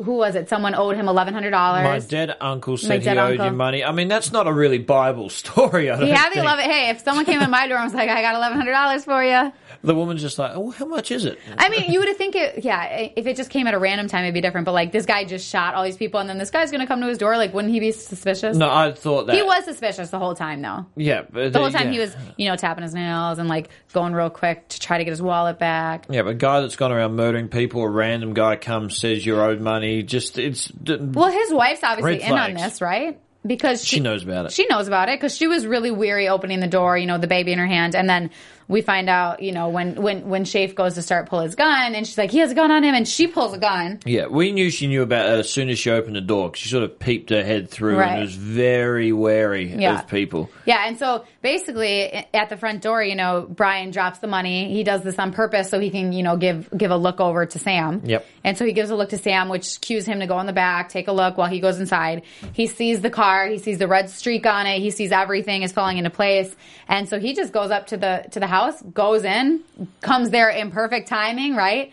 "Who 0.04 0.12
was 0.14 0.36
it? 0.36 0.48
Someone 0.48 0.76
owed 0.76 0.94
him 0.94 1.08
eleven 1.08 1.34
hundred 1.34 1.50
dollars." 1.50 1.82
My 1.82 1.88
dollars." 1.88 2.06
dead 2.06 2.36
uncle 2.40 2.74
My 2.74 2.78
said 2.78 3.02
he 3.02 3.08
owed 3.08 3.18
uncle. 3.18 3.46
you 3.46 3.52
money. 3.52 3.82
I 3.82 3.90
mean, 3.90 4.06
that's 4.06 4.30
not 4.30 4.46
a 4.46 4.52
really 4.52 4.78
Bible 4.78 5.28
story. 5.42 5.90
I 5.90 5.96
don't 5.96 6.06
He 6.06 6.12
had 6.12 6.32
the 6.32 6.38
eleven. 6.38 6.64
Hey, 6.66 6.90
if 6.90 7.00
someone 7.00 7.24
came 7.24 7.40
in 7.40 7.50
my 7.50 7.66
door 7.66 7.78
and 7.78 7.86
was 7.86 7.94
like, 7.94 8.08
"I 8.08 8.22
got 8.22 8.36
eleven 8.36 8.58
hundred 8.58 8.72
dollars 8.72 9.04
for 9.04 9.24
you," 9.24 9.52
The 9.82 9.94
woman's 9.94 10.20
just 10.20 10.38
like, 10.38 10.52
oh, 10.54 10.70
how 10.70 10.84
much 10.84 11.10
is 11.10 11.24
it? 11.24 11.38
I 11.56 11.70
mean, 11.70 11.90
you 11.90 12.00
would 12.00 12.16
think 12.16 12.36
it. 12.36 12.64
Yeah, 12.64 12.84
if 13.16 13.26
it 13.26 13.36
just 13.36 13.48
came 13.48 13.66
at 13.66 13.72
a 13.72 13.78
random 13.78 14.08
time, 14.08 14.24
it'd 14.24 14.34
be 14.34 14.42
different. 14.42 14.66
But 14.66 14.72
like, 14.72 14.92
this 14.92 15.06
guy 15.06 15.24
just 15.24 15.48
shot 15.48 15.74
all 15.74 15.84
these 15.84 15.96
people, 15.96 16.20
and 16.20 16.28
then 16.28 16.36
this 16.36 16.50
guy's 16.50 16.70
going 16.70 16.82
to 16.82 16.86
come 16.86 17.00
to 17.00 17.06
his 17.06 17.16
door. 17.16 17.36
Like, 17.38 17.54
wouldn't 17.54 17.72
he 17.72 17.80
be 17.80 17.92
suspicious? 17.92 18.56
No, 18.56 18.70
I 18.70 18.92
thought 18.92 19.26
that 19.26 19.36
He 19.36 19.42
was 19.42 19.64
suspicious 19.64 20.10
the 20.10 20.18
whole 20.18 20.34
time, 20.34 20.60
though. 20.60 20.84
Yeah, 20.96 21.22
but 21.30 21.52
The 21.52 21.58
whole 21.58 21.70
time 21.70 21.86
yeah. 21.86 21.92
he 21.92 21.98
was, 21.98 22.14
you 22.36 22.48
know, 22.48 22.56
tapping 22.56 22.82
his 22.82 22.92
nails 22.94 23.38
and 23.38 23.48
like 23.48 23.70
going 23.94 24.12
real 24.12 24.30
quick 24.30 24.68
to 24.68 24.80
try 24.80 24.98
to 24.98 25.04
get 25.04 25.10
his 25.10 25.22
wallet 25.22 25.58
back. 25.58 26.06
Yeah, 26.10 26.22
but 26.22 26.30
a 26.30 26.34
guy 26.34 26.60
that's 26.60 26.76
gone 26.76 26.92
around 26.92 27.16
murdering 27.16 27.48
people, 27.48 27.82
a 27.82 27.88
random 27.88 28.34
guy 28.34 28.56
comes, 28.56 28.98
says 28.98 29.24
you're 29.24 29.42
owed 29.42 29.60
money. 29.60 30.02
Just 30.02 30.38
it's 30.38 30.70
Well, 30.86 31.30
his 31.32 31.52
wife's 31.52 31.82
obviously 31.82 32.22
in 32.22 32.36
on 32.36 32.52
this, 32.54 32.82
right? 32.82 33.18
Because 33.46 33.82
she, 33.82 33.96
She 33.96 34.00
knows 34.00 34.22
about 34.22 34.44
it. 34.46 34.52
She 34.52 34.66
knows 34.66 34.86
about 34.86 35.08
it 35.08 35.18
because 35.18 35.34
she 35.34 35.46
was 35.46 35.66
really 35.66 35.90
weary 35.90 36.28
opening 36.28 36.60
the 36.60 36.66
door, 36.66 36.98
you 36.98 37.06
know, 37.06 37.16
the 37.16 37.26
baby 37.26 37.52
in 37.52 37.58
her 37.58 37.66
hand, 37.66 37.96
and 37.96 38.06
then 38.06 38.28
we 38.70 38.80
find 38.82 39.10
out, 39.10 39.42
you 39.42 39.52
know, 39.52 39.68
when 39.68 39.96
when 40.00 40.28
when 40.28 40.44
Shafe 40.44 40.74
goes 40.74 40.94
to 40.94 41.02
start 41.02 41.28
pull 41.28 41.40
his 41.40 41.56
gun, 41.56 41.94
and 41.94 42.06
she's 42.06 42.16
like, 42.16 42.30
he 42.30 42.38
has 42.38 42.52
a 42.52 42.54
gun 42.54 42.70
on 42.70 42.84
him, 42.84 42.94
and 42.94 43.06
she 43.06 43.26
pulls 43.26 43.52
a 43.52 43.58
gun. 43.58 43.98
Yeah, 44.06 44.26
we 44.28 44.52
knew 44.52 44.70
she 44.70 44.86
knew 44.86 45.02
about 45.02 45.28
it 45.28 45.38
as 45.40 45.50
soon 45.50 45.68
as 45.68 45.78
she 45.78 45.90
opened 45.90 46.14
the 46.16 46.20
door 46.20 46.50
'cause 46.50 46.60
she 46.60 46.68
sort 46.68 46.84
of 46.84 46.98
peeped 46.98 47.30
her 47.30 47.42
head 47.42 47.68
through 47.68 47.98
Right. 47.98 48.12
and 48.12 48.20
was 48.22 48.34
very 48.36 49.12
wary 49.12 49.74
Yeah. 49.76 49.98
of 49.98 50.08
people. 50.08 50.48
Yeah, 50.64 50.84
and 50.86 50.96
so 50.98 51.24
basically 51.42 52.26
at 52.32 52.48
the 52.48 52.56
front 52.56 52.82
door, 52.82 53.02
you 53.02 53.16
know, 53.16 53.46
Brian 53.48 53.90
drops 53.90 54.20
the 54.20 54.28
money. 54.28 54.72
He 54.72 54.84
does 54.84 55.02
this 55.02 55.18
on 55.18 55.32
purpose 55.32 55.68
so 55.68 55.80
he 55.80 55.90
can, 55.90 56.12
you 56.12 56.22
know, 56.22 56.36
give 56.36 56.68
give 56.76 56.92
a 56.92 56.96
look 56.96 57.20
over 57.20 57.44
to 57.46 57.58
Sam. 57.58 58.02
Yep. 58.04 58.24
And 58.44 58.56
so 58.56 58.64
he 58.64 58.72
gives 58.72 58.90
a 58.90 58.94
look 58.96 59.10
to 59.10 59.18
Sam, 59.18 59.48
which 59.48 59.80
cues 59.80 60.06
him 60.06 60.20
to 60.20 60.26
go 60.26 60.38
in 60.40 60.46
the 60.46 60.52
back, 60.52 60.88
take 60.90 61.08
a 61.08 61.12
look 61.12 61.36
while 61.36 61.48
he 61.48 61.58
goes 61.60 61.80
inside. 61.80 62.22
He 62.52 62.66
sees 62.68 63.00
the 63.00 63.10
car, 63.10 63.46
he 63.48 63.58
sees 63.58 63.78
the 63.78 63.88
red 63.88 64.08
streak 64.10 64.46
on 64.46 64.66
it, 64.66 64.78
he 64.80 64.90
sees 64.90 65.10
everything 65.12 65.62
is 65.62 65.72
falling 65.72 65.98
into 65.98 66.10
place, 66.10 66.54
and 66.88 67.08
so 67.08 67.18
he 67.18 67.34
just 67.34 67.52
goes 67.52 67.70
up 67.70 67.88
to 67.88 67.96
the 67.96 68.24
to 68.30 68.38
the 68.40 68.46
house, 68.46 68.59
goes 68.94 69.24
in, 69.24 69.60
comes 70.00 70.30
there 70.30 70.48
in 70.50 70.70
perfect 70.70 71.08
timing, 71.08 71.54
right? 71.54 71.92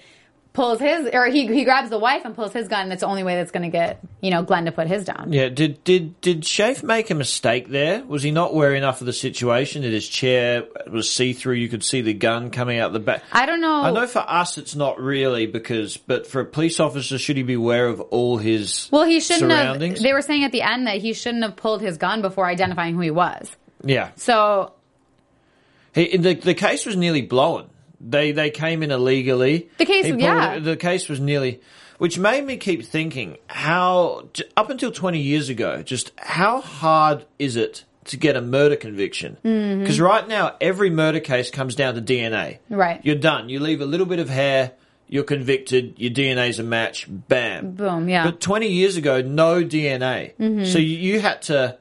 Pulls 0.53 0.79
his, 0.79 1.07
or 1.13 1.27
he 1.27 1.45
he 1.45 1.65
grabs 1.65 1.91
the 1.91 1.99
wife 1.99 2.25
and 2.25 2.33
pulls 2.33 2.51
his 2.51 2.67
gun. 2.67 2.89
That's 2.89 3.01
the 3.01 3.05
only 3.07 3.21
way 3.23 3.35
that's 3.35 3.51
going 3.51 3.61
to 3.61 3.69
get 3.69 3.99
you 4.21 4.31
know 4.31 4.41
Glenn 4.41 4.65
to 4.65 4.71
put 4.71 4.87
his 4.87 5.05
down. 5.05 5.31
Yeah, 5.31 5.49
did 5.49 5.83
did 5.83 6.19
did 6.19 6.41
Shafe 6.47 6.81
make 6.81 7.11
a 7.11 7.13
mistake 7.13 7.67
there? 7.69 8.03
Was 8.03 8.23
he 8.23 8.31
not 8.31 8.49
aware 8.53 8.73
enough 8.73 8.99
of 8.99 9.05
the 9.05 9.13
situation? 9.13 9.83
That 9.83 9.91
his 9.91 10.09
chair 10.09 10.63
was 10.91 11.11
see 11.11 11.33
through? 11.33 11.55
You 11.57 11.69
could 11.69 11.83
see 11.83 12.01
the 12.01 12.15
gun 12.15 12.49
coming 12.49 12.79
out 12.79 12.91
the 12.91 12.97
back. 12.99 13.21
I 13.31 13.45
don't 13.45 13.61
know. 13.61 13.83
I 13.83 13.91
know 13.91 14.07
for 14.07 14.25
us 14.27 14.57
it's 14.57 14.75
not 14.75 14.99
really 14.99 15.45
because, 15.45 15.95
but 15.95 16.25
for 16.25 16.41
a 16.41 16.45
police 16.45 16.79
officer, 16.79 17.19
should 17.19 17.37
he 17.37 17.43
be 17.43 17.53
aware 17.53 17.87
of 17.87 18.01
all 18.01 18.37
his 18.37 18.89
Well, 18.91 19.03
he 19.05 19.19
shouldn't 19.19 19.51
surroundings? 19.51 19.99
have. 19.99 20.03
They 20.03 20.13
were 20.13 20.23
saying 20.23 20.43
at 20.43 20.51
the 20.51 20.63
end 20.63 20.87
that 20.87 20.97
he 20.97 21.13
shouldn't 21.13 21.43
have 21.43 21.55
pulled 21.55 21.81
his 21.83 21.97
gun 21.99 22.23
before 22.23 22.47
identifying 22.47 22.95
who 22.95 23.01
he 23.01 23.11
was. 23.11 23.55
yeah, 23.83 24.09
So 24.15 24.73
he, 25.97 26.17
the 26.17 26.33
the 26.33 26.53
case 26.53 26.85
was 26.85 26.95
nearly 26.95 27.21
blown. 27.21 27.69
They 27.99 28.31
they 28.31 28.49
came 28.49 28.83
in 28.83 28.91
illegally. 28.91 29.69
The 29.77 29.85
case- 29.85 30.05
pulled 30.05 30.19
yeah. 30.21 30.59
the 30.59 30.77
case 30.77 31.09
was 31.09 31.19
nearly, 31.19 31.61
which 31.97 32.19
made 32.19 32.45
me 32.45 32.57
keep 32.57 32.85
thinking 32.85 33.37
how 33.47 34.29
up 34.55 34.69
until 34.69 34.91
twenty 34.91 35.19
years 35.19 35.49
ago, 35.49 35.81
just 35.81 36.11
how 36.17 36.61
hard 36.61 37.25
is 37.39 37.55
it 37.55 37.83
to 38.05 38.17
get 38.17 38.35
a 38.35 38.41
murder 38.41 38.75
conviction? 38.75 39.37
Mm-hmm. 39.43 39.81
Because 39.81 39.99
right 39.99 40.27
now, 40.27 40.55
every 40.59 40.89
murder 40.89 41.19
case 41.19 41.51
comes 41.51 41.75
down 41.75 41.95
to 41.95 42.01
DNA. 42.01 42.59
Right. 42.69 42.99
you're 43.03 43.15
done. 43.15 43.49
You 43.49 43.59
leave 43.59 43.81
a 43.81 43.85
little 43.85 44.05
bit 44.05 44.19
of 44.19 44.29
hair. 44.29 44.73
You're 45.09 45.23
convicted. 45.23 45.95
Your 45.97 46.11
DNA's 46.11 46.59
a 46.59 46.63
match. 46.63 47.05
Bam. 47.09 47.71
boom, 47.71 48.09
yeah. 48.09 48.25
But 48.25 48.41
20 48.41 48.67
years 48.67 48.97
ago, 48.97 49.21
no 49.21 49.63
DNA. 49.63 50.65
So 50.65 50.79
you, 50.79 50.97
you 50.97 51.19
had 51.21 51.41
to, 51.43 51.77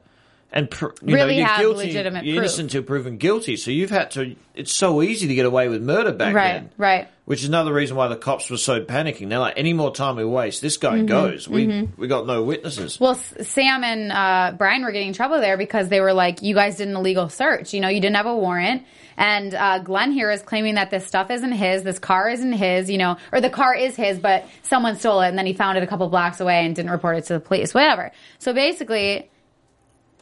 and 0.51 0.69
pr- 0.71 0.85
you 0.85 0.91
Mm-hmm. 0.91 1.13
Really 1.13 1.25
know, 1.33 1.37
you're 1.39 1.45
have 1.47 1.59
guilty, 1.59 1.87
legitimate 1.87 2.25
you're 2.25 2.35
proof. 2.35 2.43
innocent 2.45 2.65
until 2.73 2.83
proven 2.83 3.17
guilty. 3.17 3.57
So 3.57 3.71
you've 3.71 3.89
had 3.89 4.11
to. 4.11 4.35
It's 4.55 4.71
so 4.73 5.01
easy 5.03 5.27
to 5.27 5.35
get 5.35 5.45
away 5.45 5.67
with 5.67 5.83
murder 5.83 6.11
back 6.11 6.33
right, 6.33 6.53
then, 6.53 6.69
right. 6.77 7.07
which 7.25 7.41
is 7.43 7.47
another 7.47 7.71
reason 7.71 7.95
why 7.95 8.07
the 8.07 8.15
cops 8.15 8.49
were 8.49 8.57
so 8.57 8.81
panicking. 8.81 9.29
They're 9.29 9.37
like, 9.37 9.53
any 9.55 9.73
more 9.73 9.93
time 9.93 10.15
we 10.15 10.25
waste, 10.25 10.61
this 10.63 10.77
Mm-hmm. 10.77 11.05
guy 11.05 11.09
goes. 11.29 11.47
We 11.47 11.87
we 11.97 12.07
got 12.07 12.25
no 12.25 12.43
witnesses. 12.43 12.99
Well, 12.99 13.11
S- 13.11 13.33
Sam 13.47 13.83
and 13.83 14.11
uh, 14.11 14.55
Brian 14.57 14.83
were 14.83 14.91
getting 14.91 15.09
in 15.09 15.13
trouble 15.13 15.39
there 15.41 15.57
because 15.57 15.89
they 15.89 15.99
were 16.01 16.13
like, 16.13 16.41
"You 16.41 16.55
guys 16.55 16.77
did 16.77 16.87
an 16.87 16.95
illegal 16.95 17.29
search. 17.29 17.73
You 17.73 17.81
know, 17.81 17.89
you 17.89 17.99
didn't 18.01 18.15
have 18.15 18.25
a 18.25 18.35
warrant." 18.35 18.83
And 19.19 19.53
uh, 19.53 19.79
Glenn 19.79 20.11
here 20.11 20.29
is 20.31 20.41
claiming 20.43 20.75
that 20.75 20.91
this 20.91 21.05
stuff 21.07 21.31
isn't 21.31 21.51
his, 21.51 21.81
this 21.81 21.97
car 21.97 22.29
isn't 22.29 22.53
his, 22.53 22.87
you 22.87 22.99
know, 22.99 23.17
or 23.31 23.41
the 23.41 23.49
car 23.49 23.73
is 23.75 23.95
his, 23.95 24.19
but 24.19 24.45
someone 24.61 24.95
stole 24.95 25.21
it 25.21 25.29
and 25.29 25.37
then 25.39 25.47
he 25.47 25.53
found 25.53 25.75
it 25.75 25.83
a 25.83 25.87
couple 25.87 26.07
blocks 26.09 26.39
away 26.39 26.63
and 26.63 26.75
didn't 26.75 26.91
report 26.91 27.17
it 27.17 27.25
to 27.25 27.33
the 27.33 27.39
police, 27.39 27.73
whatever. 27.73 28.11
So 28.37 28.53
basically, 28.53 29.27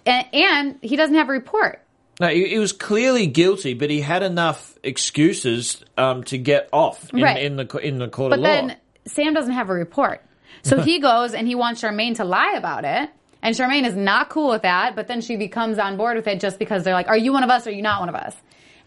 and, 0.06 0.26
and 0.34 0.80
he 0.82 0.96
doesn't 0.96 1.16
have 1.16 1.30
a 1.30 1.32
report. 1.34 1.82
No, 2.20 2.28
he, 2.30 2.48
he 2.48 2.60
was 2.60 2.72
clearly 2.72 3.28
guilty, 3.28 3.74
but 3.74 3.90
he 3.90 4.02
had 4.02 4.24
enough 4.24 4.78
excuses 4.84 5.84
um, 5.98 6.24
to 6.26 6.38
get 6.38 6.70
off 6.72 7.14
in, 7.14 7.22
Right. 7.22 7.44
in 7.44 7.56
the 7.58 7.68
in 7.78 7.98
the 7.98 8.08
court 8.08 8.30
But 8.32 8.40
of 8.40 8.44
law. 8.44 8.50
then 8.50 8.78
Sam 9.06 9.34
doesn't 9.34 9.54
have 9.54 9.70
a 9.70 9.74
report. 9.74 10.24
So 10.64 10.82
he 10.82 11.00
goes 11.00 11.34
and 11.34 11.48
he 11.48 11.56
wants 11.56 11.82
Charmaine 11.82 12.16
to 12.18 12.24
lie 12.26 12.54
about 12.58 12.86
it. 12.86 13.10
And 13.42 13.56
Charmaine 13.56 13.86
is 13.86 13.96
not 13.96 14.30
cool 14.30 14.50
with 14.50 14.64
that, 14.64 14.96
but 14.96 15.08
then 15.08 15.22
she 15.22 15.36
becomes 15.36 15.78
on 15.78 15.98
board 15.98 16.18
with 16.18 16.28
it 16.28 16.40
just 16.40 16.58
because 16.58 16.84
they're 16.84 16.96
like, 16.96 17.08
are 17.10 17.18
you 17.18 17.32
one 17.32 17.44
of 17.44 17.50
us 17.52 17.68
or 17.68 17.70
are 17.70 17.74
you 17.74 17.84
not 17.84 18.00
one 18.00 18.10
of 18.10 18.16
us? 18.16 18.36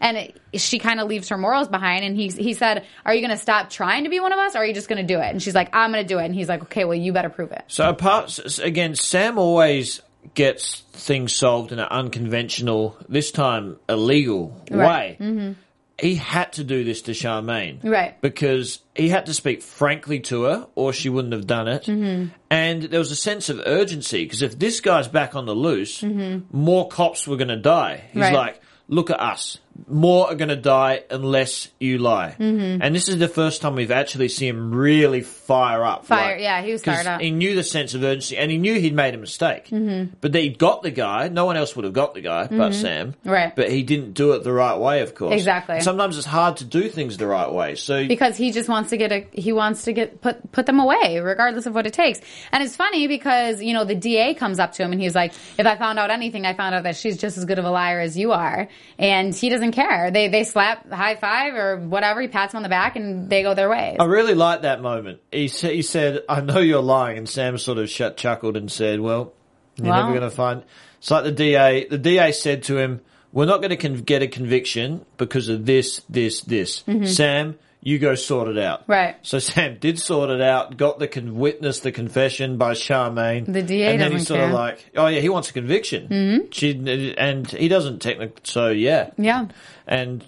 And 0.01 0.17
it, 0.17 0.41
she 0.55 0.79
kind 0.79 0.99
of 0.99 1.07
leaves 1.07 1.29
her 1.29 1.37
morals 1.37 1.67
behind. 1.69 2.03
And 2.03 2.15
he, 2.17 2.27
he 2.29 2.53
said, 2.53 2.85
are 3.05 3.13
you 3.13 3.21
going 3.21 3.31
to 3.31 3.41
stop 3.41 3.69
trying 3.69 4.03
to 4.03 4.09
be 4.09 4.19
one 4.19 4.33
of 4.33 4.39
us 4.39 4.55
or 4.55 4.59
are 4.59 4.65
you 4.65 4.73
just 4.73 4.89
going 4.89 5.05
to 5.05 5.13
do 5.13 5.19
it? 5.19 5.27
And 5.29 5.41
she's 5.41 5.55
like, 5.55 5.73
I'm 5.73 5.91
going 5.93 6.03
to 6.03 6.07
do 6.07 6.19
it. 6.19 6.25
And 6.25 6.35
he's 6.35 6.49
like, 6.49 6.63
okay, 6.63 6.83
well, 6.83 6.95
you 6.97 7.13
better 7.13 7.29
prove 7.29 7.51
it. 7.53 7.63
So 7.67 7.87
apart 7.89 8.37
again, 8.59 8.95
Sam 8.95 9.37
always 9.37 10.01
gets 10.33 10.81
things 10.93 11.33
solved 11.33 11.71
in 11.71 11.79
an 11.79 11.87
unconventional, 11.89 12.97
this 13.07 13.31
time 13.31 13.77
illegal 13.87 14.55
Right. 14.69 15.19
way. 15.19 15.55
He 16.01 16.15
had 16.15 16.53
to 16.53 16.63
do 16.63 16.85
this 16.85 17.01
to 17.03 17.11
Charmaine, 17.11 17.83
Right. 17.83 18.19
Because 18.21 18.79
he 18.95 19.09
had 19.09 19.25
to 19.25 19.33
speak 19.33 19.61
frankly 19.61 20.21
to 20.21 20.43
her, 20.43 20.67
or 20.75 20.93
she 20.93 21.09
wouldn't 21.09 21.33
have 21.33 21.45
done 21.45 21.67
it. 21.67 21.83
Mm-hmm. 21.83 22.27
And 22.49 22.83
there 22.83 22.99
was 22.99 23.11
a 23.11 23.17
sense 23.17 23.49
of 23.49 23.61
urgency 23.65 24.23
because 24.23 24.41
if 24.41 24.57
this 24.57 24.79
guy's 24.79 25.09
back 25.09 25.35
on 25.35 25.45
the 25.45 25.53
loose, 25.55 26.01
Mm-hmm. 26.01 26.57
more 26.57 26.87
cops 26.87 27.27
were 27.27 27.35
going 27.35 27.49
to 27.49 27.57
die. 27.57 28.03
He's 28.13 28.21
Right. 28.21 28.33
like, 28.33 28.61
"Look 28.87 29.09
at 29.09 29.19
us." 29.19 29.57
More 29.87 30.27
are 30.27 30.35
going 30.35 30.49
to 30.49 30.55
die 30.55 31.03
unless 31.09 31.69
you 31.79 31.97
lie. 31.97 32.35
Mm-hmm. 32.39 32.81
And 32.81 32.95
this 32.95 33.07
is 33.07 33.17
the 33.17 33.27
first 33.27 33.61
time 33.61 33.75
we've 33.75 33.91
actually 33.91 34.29
seen 34.29 34.55
him 34.55 34.71
really 34.73 35.21
fire 35.21 35.83
up. 35.83 36.05
Fire- 36.05 36.33
like- 36.35 36.41
yeah, 36.41 36.61
he 36.61 36.71
was 36.71 36.83
fired 36.83 37.07
up. 37.07 37.21
He 37.21 37.31
knew 37.31 37.55
the 37.55 37.63
sense 37.63 37.93
of 37.93 38.03
urgency, 38.03 38.37
and 38.37 38.51
he 38.51 38.57
knew 38.57 38.79
he'd 38.79 38.93
made 38.95 39.13
a 39.15 39.17
mistake. 39.17 39.67
Mm-hmm. 39.67 40.15
But 40.21 40.35
he 40.35 40.49
got 40.49 40.83
the 40.83 40.91
guy. 40.91 41.29
No 41.29 41.45
one 41.45 41.57
else 41.57 41.75
would 41.75 41.85
have 41.85 41.93
got 41.93 42.13
the 42.13 42.21
guy 42.21 42.47
but 42.47 42.73
Sam. 42.73 43.13
Mm-hmm. 43.13 43.29
Right. 43.29 43.55
But 43.55 43.71
he 43.71 43.83
didn't 43.83 44.13
do 44.13 44.33
it 44.33 44.43
the 44.43 44.53
right 44.53 44.77
way, 44.77 45.01
of 45.01 45.15
course. 45.15 45.33
Exactly. 45.33 45.81
Sometimes 45.81 46.17
it's 46.17 46.27
hard 46.27 46.57
to 46.57 46.65
do 46.65 46.89
things 46.89 47.17
the 47.17 47.27
right 47.27 47.51
way. 47.51 47.75
So 47.75 48.07
because 48.07 48.35
he 48.37 48.51
just 48.51 48.69
wants 48.69 48.89
to 48.89 48.97
get 48.97 49.11
a 49.11 49.27
he 49.31 49.53
wants 49.53 49.83
to 49.83 49.93
get 49.93 50.21
put 50.21 50.51
put 50.51 50.65
them 50.65 50.79
away 50.79 51.19
regardless 51.19 51.65
of 51.65 51.75
what 51.75 51.85
it 51.85 51.93
takes 51.93 52.19
and 52.51 52.63
it's 52.63 52.75
funny 52.75 53.07
because 53.07 53.61
you 53.61 53.73
know 53.73 53.83
the 53.85 53.95
da 53.95 54.33
comes 54.33 54.59
up 54.59 54.73
to 54.73 54.83
him 54.83 54.91
and 54.91 55.01
he's 55.01 55.15
like 55.15 55.33
if 55.57 55.65
i 55.65 55.75
found 55.75 55.99
out 55.99 56.09
anything 56.11 56.45
i 56.45 56.53
found 56.53 56.73
out 56.75 56.83
that 56.83 56.95
she's 56.95 57.17
just 57.17 57.37
as 57.37 57.45
good 57.45 57.59
of 57.59 57.65
a 57.65 57.69
liar 57.69 57.99
as 57.99 58.17
you 58.17 58.31
are 58.31 58.67
and 58.97 59.33
he 59.35 59.49
doesn't 59.49 59.68
even 59.69 59.85
care. 59.87 60.11
They 60.11 60.27
they 60.27 60.43
slap 60.43 60.89
high 60.91 61.15
five 61.15 61.53
or 61.55 61.77
whatever. 61.77 62.21
He 62.21 62.27
pats 62.27 62.53
him 62.53 62.57
on 62.57 62.63
the 62.63 62.69
back 62.69 62.95
and 62.95 63.29
they 63.29 63.43
go 63.43 63.53
their 63.53 63.69
ways. 63.69 63.97
I 63.99 64.05
really 64.05 64.33
like 64.33 64.63
that 64.63 64.81
moment. 64.81 65.19
He 65.31 65.47
sa- 65.47 65.69
he 65.69 65.81
said, 65.81 66.23
"I 66.27 66.41
know 66.41 66.59
you're 66.59 66.81
lying," 66.81 67.17
and 67.17 67.29
Sam 67.29 67.57
sort 67.57 67.77
of 67.77 67.89
shut, 67.89 68.17
chuckled 68.17 68.57
and 68.57 68.71
said, 68.71 68.99
"Well, 68.99 69.33
you're 69.75 69.87
Well. 69.87 69.97
never 70.03 70.17
going 70.17 70.29
to 70.29 70.35
find." 70.35 70.63
It's 70.99 71.11
like 71.11 71.23
the 71.23 71.31
DA. 71.31 71.87
The 71.87 71.97
DA 71.97 72.31
said 72.31 72.63
to 72.63 72.77
him, 72.77 73.01
"We're 73.31 73.45
not 73.45 73.57
going 73.61 73.69
to 73.71 73.77
con- 73.77 73.95
get 74.01 74.21
a 74.21 74.27
conviction 74.27 75.05
because 75.17 75.49
of 75.49 75.65
this, 75.65 76.01
this, 76.09 76.41
this." 76.41 76.81
Mm-hmm. 76.87 77.05
Sam, 77.05 77.57
you 77.81 77.97
go 77.99 78.15
sort 78.15 78.47
it 78.49 78.57
out. 78.57 78.83
Right. 78.87 79.15
So 79.21 79.39
Sam 79.39 79.77
did 79.79 79.99
sort 79.99 80.29
it 80.29 80.41
out. 80.41 80.75
Got 80.77 80.99
the 80.99 81.07
con- 81.07 81.35
witness 81.35 81.79
the 81.79 81.91
confession 81.91 82.57
by 82.57 82.73
Charmaine. 82.73 83.45
The 83.51 83.63
DA 83.63 83.93
and 83.93 84.01
then 84.01 84.11
he's 84.11 84.27
sort 84.27 84.41
of 84.41 84.47
care. 84.47 84.53
like, 84.53 84.91
"Oh 84.95 85.07
yeah, 85.07 85.21
he 85.21 85.29
wants 85.29 85.49
a 85.49 85.53
conviction." 85.53 86.07
Mm-hmm. 86.09 86.51
She 86.51 87.13
and 87.17 87.47
he 87.49 87.67
doesn't 87.67 87.99
technically. 88.01 88.41
So 88.43 88.69
yeah, 88.69 89.11
yeah. 89.17 89.47
and 89.87 90.23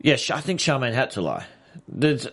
yeah, 0.00 0.16
Sh- 0.16 0.30
I 0.30 0.40
think 0.40 0.60
Charmaine 0.60 0.94
had 0.94 1.10
to 1.12 1.20
lie. 1.20 1.46
There's, 1.88 2.28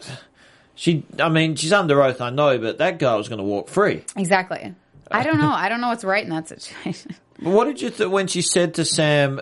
she, 0.75 1.05
I 1.19 1.29
mean, 1.29 1.55
she's 1.55 1.71
under 1.73 2.01
oath, 2.03 2.19
I 2.21 2.29
know, 2.29 2.58
but 2.60 2.77
that 2.79 2.99
girl 2.99 3.17
was 3.17 3.27
going 3.29 3.38
to 3.39 3.43
walk 3.45 3.69
free. 3.69 4.03
Exactly. 4.17 4.73
I 5.10 5.23
don't 5.23 5.39
know. 5.39 5.49
I 5.51 5.69
don't 5.69 5.81
know 5.81 5.88
what's 5.89 6.03
right 6.03 6.23
in 6.23 6.29
that 6.31 6.47
situation. 6.49 7.15
But 7.39 7.49
what 7.51 7.65
did 7.65 7.81
you 7.81 7.89
think 7.89 8.12
when 8.13 8.27
she 8.27 8.41
said 8.41 8.75
to 8.75 8.86
Sam? 8.86 9.41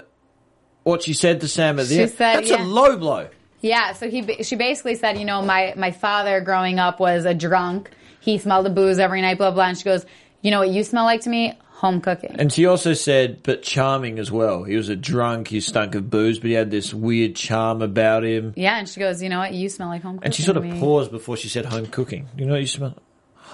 What 0.81 1.03
she 1.03 1.13
said 1.13 1.41
to 1.41 1.47
Sam 1.47 1.79
at 1.79 1.87
the 1.87 1.95
She 1.95 2.01
end? 2.01 2.11
said, 2.11 2.37
That's 2.37 2.49
yeah. 2.49 2.63
a 2.63 2.65
low 2.65 2.97
blow. 2.97 3.27
Yeah, 3.63 3.93
so 3.93 4.09
he 4.09 4.43
she 4.43 4.55
basically 4.57 4.95
said, 4.95 5.17
you 5.17 5.25
know, 5.25 5.41
my 5.41 5.73
my 5.75 5.91
father 5.91 6.41
growing 6.41 6.77
up 6.79 6.99
was 6.99 7.25
a 7.25 7.33
drunk. 7.33 7.89
He 8.19 8.37
smelled 8.37 8.65
the 8.65 8.69
booze 8.69 8.99
every 8.99 9.21
night, 9.21 9.37
blah 9.37 9.51
blah. 9.51 9.65
And 9.69 9.77
she 9.77 9.85
goes, 9.85 10.05
you 10.41 10.51
know 10.51 10.59
what 10.59 10.69
you 10.69 10.83
smell 10.83 11.05
like 11.05 11.21
to 11.21 11.29
me? 11.29 11.57
Home 11.75 11.99
cooking. 12.01 12.35
And 12.37 12.51
she 12.51 12.65
also 12.65 12.93
said, 12.93 13.41
but 13.43 13.61
charming 13.63 14.19
as 14.19 14.31
well. 14.31 14.63
He 14.63 14.75
was 14.75 14.87
a 14.89 14.95
drunk. 14.95 15.47
He 15.49 15.59
stunk 15.59 15.95
of 15.95 16.09
booze, 16.09 16.39
but 16.39 16.47
he 16.47 16.53
had 16.53 16.71
this 16.71 16.93
weird 16.93 17.35
charm 17.35 17.81
about 17.81 18.23
him. 18.23 18.53
yeah, 18.55 18.77
and 18.77 18.87
she 18.87 18.99
goes, 18.99 19.21
you 19.23 19.27
know 19.29 19.39
what? 19.39 19.53
You 19.53 19.67
smell 19.69 19.87
like 19.89 20.01
home 20.01 20.15
cooking. 20.17 20.25
And 20.25 20.35
she 20.35 20.43
sort 20.43 20.57
of 20.57 20.63
to 20.63 20.69
me." 20.69 20.79
paused 20.79 21.11
before 21.11 21.35
she 21.37 21.49
said 21.49 21.65
home 21.65 21.85
cooking. 21.87 22.27
You 22.37 22.45
know 22.45 22.53
what 22.53 22.61
you 22.61 22.67
smell? 22.67 22.95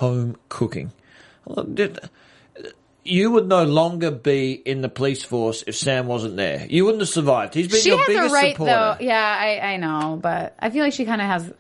Home 0.02 0.38
cooking. 0.50 0.92
Well, 1.46 1.66
did- 1.66 2.00
You 3.10 3.32
would 3.32 3.48
no 3.48 3.64
longer 3.64 4.12
be 4.12 4.52
in 4.54 4.82
the 4.82 4.90
police 4.90 5.24
force 5.24 5.64
if 5.66 5.76
Sam 5.76 6.08
wasn't 6.08 6.38
there. 6.38 6.66
You 6.70 6.86
wouldn't 6.86 7.02
have 7.02 7.10
survived. 7.10 7.54
He's 7.54 7.68
been 7.68 7.82
She 7.82 7.90
your 7.90 7.98
has 7.98 8.08
biggest 8.08 8.32
a 8.32 8.34
right 8.34 8.54
supporter. 8.54 8.72
though. 9.00 9.06
Yeah, 9.06 9.38
I 9.40 9.74
I 9.74 9.78
know, 9.78 10.20
but 10.22 10.56
I 10.60 10.70
feel 10.70 10.84
like 10.84 10.94
she 10.94 11.06
kind 11.06 11.22
of 11.22 11.28
has. 11.28 11.54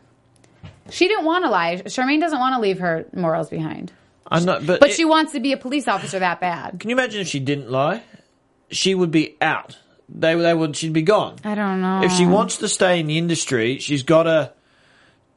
She 0.91 1.07
didn't 1.07 1.25
want 1.25 1.43
to 1.45 1.49
lie. 1.49 1.77
Charmaine 1.85 2.19
doesn't 2.19 2.39
want 2.39 2.55
to 2.55 2.61
leave 2.61 2.79
her 2.79 3.05
morals 3.15 3.49
behind, 3.49 3.91
I 4.27 4.39
know, 4.39 4.59
but, 4.65 4.79
but 4.79 4.89
it- 4.89 4.95
she 4.95 5.05
wants 5.05 5.33
to 5.33 5.39
be 5.39 5.51
a 5.53 5.57
police 5.57 5.87
officer 5.87 6.19
that 6.19 6.39
bad. 6.39 6.79
Can 6.79 6.89
you 6.89 6.95
imagine 6.95 7.21
if 7.21 7.27
she 7.27 7.39
didn't 7.39 7.69
lie? 7.69 8.01
She 8.71 8.93
would 8.95 9.11
be 9.11 9.35
out. 9.41 9.77
They 10.07 10.33
they 10.35 10.53
would. 10.53 10.75
She'd 10.75 10.93
be 10.93 11.01
gone. 11.03 11.35
I 11.43 11.53
don't 11.55 11.81
know. 11.81 12.01
If 12.03 12.11
she 12.11 12.25
wants 12.25 12.57
to 12.57 12.67
stay 12.67 12.99
in 12.99 13.07
the 13.07 13.17
industry, 13.17 13.77
she's 13.79 14.03
got 14.03 14.23
to 14.23 14.53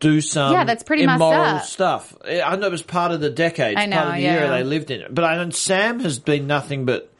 do 0.03 0.21
some 0.21 0.53
Yeah, 0.53 0.65
that's 0.65 0.83
pretty 0.83 1.05
immoral 1.05 1.61
stuff. 1.61 2.15
I 2.27 2.57
know 2.57 2.67
it 2.67 2.71
was 2.73 2.83
part 2.83 3.12
of 3.12 3.21
the 3.21 3.31
decade, 3.31 3.77
I 3.79 3.88
part 3.88 4.09
of 4.09 4.15
the 4.17 4.21
yeah. 4.21 4.33
era 4.33 4.49
they 4.51 4.65
lived 4.65 4.91
in. 4.91 5.07
But 5.15 5.25
I 5.25 5.37
know 5.43 5.49
Sam 5.51 6.01
has 6.01 6.19
been 6.19 6.47
nothing 6.47 6.85
but 6.85 7.11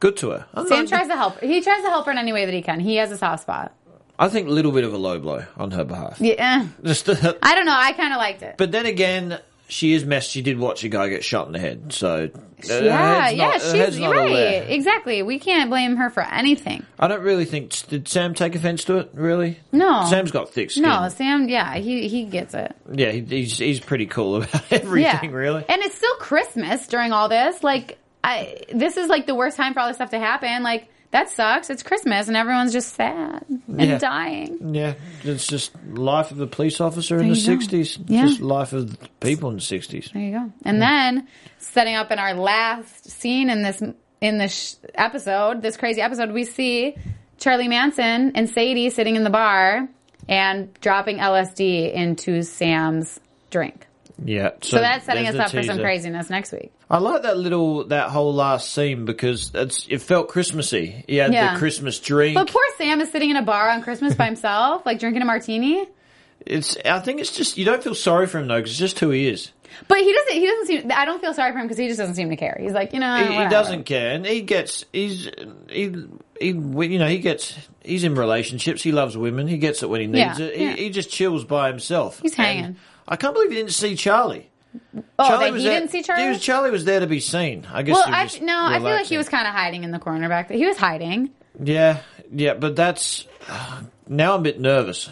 good 0.00 0.16
to 0.18 0.30
her. 0.30 0.46
I'm 0.52 0.66
Sam 0.66 0.80
not- 0.80 0.88
tries 0.88 1.08
to 1.08 1.16
help. 1.16 1.40
He 1.40 1.62
tries 1.62 1.82
to 1.82 1.88
help 1.88 2.04
her 2.06 2.12
in 2.12 2.18
any 2.18 2.32
way 2.32 2.44
that 2.44 2.52
he 2.54 2.60
can. 2.62 2.80
He 2.80 2.96
has 2.96 3.10
a 3.12 3.16
soft 3.16 3.42
spot. 3.42 3.72
I 4.18 4.28
think 4.28 4.48
a 4.48 4.50
little 4.50 4.72
bit 4.72 4.84
of 4.84 4.92
a 4.92 4.98
low 4.98 5.18
blow 5.18 5.44
on 5.56 5.70
her 5.70 5.84
behalf. 5.84 6.20
Yeah, 6.20 6.66
Just, 6.84 7.08
I 7.08 7.14
don't 7.54 7.64
know. 7.64 7.74
I 7.74 7.92
kind 7.92 8.12
of 8.12 8.18
liked 8.18 8.42
it. 8.42 8.56
but 8.58 8.70
then 8.70 8.84
again, 8.84 9.38
she 9.70 9.92
is 9.94 10.04
messed. 10.04 10.30
She 10.30 10.42
did 10.42 10.58
watch 10.58 10.84
a 10.84 10.88
guy 10.88 11.08
get 11.08 11.24
shot 11.24 11.46
in 11.46 11.52
the 11.52 11.58
head, 11.58 11.92
so 11.92 12.28
uh, 12.34 12.38
yeah, 12.64 13.28
yeah, 13.30 13.44
not- 13.46 13.54
her 13.54 13.58
she's 13.60 13.72
head's 13.72 13.98
you're 13.98 14.12
not 14.14 14.22
all 14.26 14.34
right. 14.34 14.68
Exactly. 14.70 15.22
We 15.22 15.38
can't 15.38 15.70
blame 15.70 15.96
her 15.96 16.10
for 16.10 16.22
anything. 16.22 16.84
I 16.98 17.08
don't 17.08 17.22
really 17.22 17.44
think. 17.46 17.70
Did 17.88 18.06
Sam 18.08 18.34
take 18.34 18.54
offence 18.54 18.84
to 18.84 18.98
it? 18.98 19.10
Really? 19.14 19.58
No. 19.72 20.04
Sam's 20.10 20.30
got 20.30 20.50
thick 20.50 20.70
skin. 20.70 20.82
No, 20.82 21.08
Sam. 21.08 21.48
Yeah, 21.48 21.76
he 21.76 22.08
he 22.08 22.24
gets 22.24 22.52
it. 22.54 22.74
Yeah, 22.92 23.10
he, 23.12 23.20
he's 23.20 23.56
he's 23.58 23.80
pretty 23.80 24.06
cool 24.06 24.36
about 24.42 24.62
everything. 24.72 25.30
yeah, 25.30 25.36
Really. 25.36 25.64
And 25.68 25.82
it's 25.82 25.96
still 25.96 26.14
Christmas 26.16 26.86
during 26.88 27.12
all 27.12 27.28
this. 27.28 27.62
Like, 27.64 27.98
I 28.22 28.62
this 28.72 28.96
is 28.96 29.08
like 29.08 29.26
the 29.26 29.34
worst 29.34 29.56
time 29.56 29.74
for 29.74 29.80
all 29.80 29.88
this 29.88 29.96
stuff 29.96 30.10
to 30.10 30.18
happen. 30.18 30.62
Like 30.62 30.88
that 31.10 31.28
sucks. 31.28 31.70
It's 31.70 31.82
Christmas 31.82 32.28
and 32.28 32.36
everyone's 32.36 32.72
just 32.72 32.94
sad 32.94 33.44
and 33.48 33.80
Yeah. 33.80 33.98
dying. 33.98 34.74
Yeah, 34.74 34.94
it's 35.24 35.46
just 35.46 35.72
life 35.92 36.30
of 36.30 36.40
a 36.40 36.46
police 36.46 36.80
officer 36.80 37.18
in 37.18 37.28
the 37.28 37.34
sixties. 37.36 37.98
Yeah. 38.06 38.26
Just 38.26 38.40
life 38.40 38.72
of 38.72 38.96
people 39.20 39.48
in 39.50 39.56
the 39.56 39.62
sixties. 39.62 40.10
There 40.12 40.22
you 40.22 40.32
go. 40.32 40.52
And 40.64 40.80
then 40.80 41.26
setting 41.58 41.96
up 41.96 42.12
in 42.12 42.18
our 42.18 42.34
last 42.34 43.10
scene 43.10 43.50
in 43.50 43.62
this 43.62 43.82
in 44.20 44.38
this 44.38 44.76
episode, 44.94 45.62
this 45.62 45.76
crazy 45.78 46.00
episode, 46.02 46.30
we 46.30 46.44
see 46.44 46.94
Charlie 47.38 47.68
Manson 47.68 48.32
and 48.34 48.48
Sadie 48.50 48.90
sitting 48.90 49.16
in 49.16 49.24
the 49.24 49.30
bar 49.30 49.88
and 50.28 50.72
dropping 50.80 51.16
LSD 51.18 51.92
into 51.92 52.42
Sam's 52.42 53.18
drink. 53.50 53.86
Yeah. 54.24 54.50
So, 54.62 54.78
that's 54.80 55.06
setting 55.06 55.26
us 55.26 55.34
the 55.34 55.44
up 55.44 55.50
for 55.50 55.62
some 55.62 55.78
craziness 55.78 56.28
next 56.30 56.52
week. 56.52 56.72
I 56.90 56.98
like 56.98 57.22
that 57.22 57.36
little 57.38 57.84
that 57.84 58.10
whole 58.10 58.34
last 58.34 58.72
scene 58.72 59.04
because 59.04 59.50
it's 59.54 59.86
it 59.88 60.02
felt 60.02 60.28
Christmassy. 60.28 61.04
He 61.06 61.16
had 61.16 61.32
Yeah. 61.32 61.54
the 61.54 61.58
Christmas 61.58 61.98
drink. 62.00 62.34
But 62.34 62.50
poor 62.50 62.62
Sam 62.78 63.00
is 63.00 63.10
sitting 63.10 63.30
in 63.30 63.36
a 63.36 63.42
bar 63.42 63.68
on 63.70 63.82
Christmas 63.82 64.14
by 64.14 64.26
himself, 64.32 64.84
like 64.84 64.98
drinking 64.98 65.22
a 65.22 65.26
martini. 65.26 65.86
it's 66.46 66.76
I 66.84 67.00
think 67.00 67.20
it's 67.20 67.34
just 67.36 67.56
you 67.58 67.64
don't 67.64 67.82
feel 67.82 67.94
sorry 67.94 68.26
for 68.26 68.38
him 68.38 68.48
though 68.48 68.56
because 68.58 68.70
it's 68.72 68.78
just 68.78 68.98
who 68.98 69.10
he 69.10 69.28
is. 69.28 69.50
But 69.86 69.98
he 69.98 70.12
doesn't. 70.12 70.32
He 70.34 70.46
doesn't 70.46 70.66
seem. 70.66 70.92
I 70.94 71.04
don't 71.04 71.20
feel 71.22 71.32
sorry 71.32 71.52
for 71.52 71.58
him 71.58 71.66
because 71.66 71.78
he 71.78 71.86
just 71.86 71.98
doesn't 71.98 72.16
seem 72.16 72.28
to 72.30 72.36
care. 72.36 72.58
He's 72.60 72.72
like, 72.72 72.92
you 72.92 72.98
know, 72.98 73.16
He, 73.24 73.32
he 73.34 73.48
doesn't 73.48 73.84
care, 73.84 74.10
and 74.14 74.26
he 74.26 74.42
gets 74.42 74.84
he's 74.92 75.30
he 75.70 75.94
he 76.40 76.48
you 76.48 76.98
know 76.98 77.06
he 77.06 77.18
gets 77.18 77.54
he's 77.84 78.02
in 78.02 78.16
relationships. 78.16 78.82
He 78.82 78.90
loves 78.90 79.16
women. 79.16 79.46
He 79.46 79.58
gets 79.58 79.82
it 79.84 79.88
when 79.88 80.00
he 80.00 80.06
needs 80.08 80.38
Yeah, 80.40 80.46
it. 80.46 80.56
He, 80.56 80.64
yeah. 80.64 80.72
he 80.72 80.90
just 80.90 81.08
chills 81.10 81.44
by 81.44 81.68
himself. 81.68 82.20
He's 82.20 82.32
And 82.36 82.46
hanging. 82.46 82.76
I 83.10 83.16
can't 83.16 83.34
believe 83.34 83.50
he 83.50 83.56
didn't 83.56 83.72
see 83.72 83.96
Charlie. 83.96 84.48
Oh, 85.18 85.28
Charlie 85.28 85.44
that 85.46 85.52
was 85.52 85.62
he 85.62 85.68
there- 85.68 85.78
didn't 85.80 85.90
see 85.90 86.02
Charlie. 86.02 86.22
He 86.22 86.28
was, 86.30 86.40
Charlie 86.40 86.70
was 86.70 86.84
there 86.84 87.00
to 87.00 87.06
be 87.08 87.18
seen. 87.20 87.66
I 87.72 87.82
guess. 87.82 87.94
well, 87.96 88.04
he 88.06 88.12
was 88.12 88.40
I 88.40 88.44
no, 88.44 88.64
I 88.64 88.74
feel 88.74 88.82
like 88.82 88.82
he 88.82 89.16
relaxing. 89.16 89.18
was 89.18 89.28
kind 89.28 89.46
of 89.48 89.52
hiding 89.54 89.84
in 89.84 89.90
the 89.90 89.98
corner 89.98 90.28
back 90.28 90.48
there. 90.48 90.56
He 90.56 90.64
was 90.66 90.76
hiding. 90.76 91.30
Yeah, 91.62 92.00
yeah, 92.32 92.54
but 92.54 92.76
that's 92.76 93.26
now 94.08 94.34
I'm 94.34 94.40
a 94.40 94.42
bit 94.44 94.60
nervous. 94.60 95.10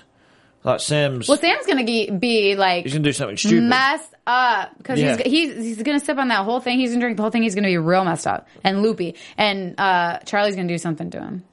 Like 0.65 0.81
Sam's, 0.81 1.29
Well, 1.29 1.39
Sam's 1.39 1.67
gonna 1.67 1.85
be, 1.85 2.11
be 2.11 2.55
like 2.57 2.85
he's 2.85 2.93
gonna 2.93 3.05
do 3.05 3.13
something 3.13 3.37
stupid. 3.37 3.65
messed 3.65 4.13
up 4.27 4.77
because 4.79 4.99
Yeah. 5.01 5.17
he's, 5.17 5.55
he's 5.57 5.65
he's 5.77 5.83
gonna 5.83 6.01
sip 6.01 6.19
on 6.19 6.29
that 6.29 6.45
whole 6.45 6.61
thing. 6.61 6.79
He's 6.79 6.91
gonna 6.91 7.01
drink 7.01 7.17
the 7.17 7.23
whole 7.23 7.31
thing. 7.31 7.43
He's 7.43 7.55
gonna 7.55 7.69
be 7.69 7.79
real 7.79 8.05
messed 8.05 8.27
up 8.27 8.47
and 8.65 8.83
loopy. 8.83 9.15
And 9.37 9.79
uh, 9.79 10.19
Charlie's 10.21 10.57
gonna 10.57 10.69
do 10.69 10.79
something 10.79 11.11
to 11.11 11.21
him. 11.21 11.45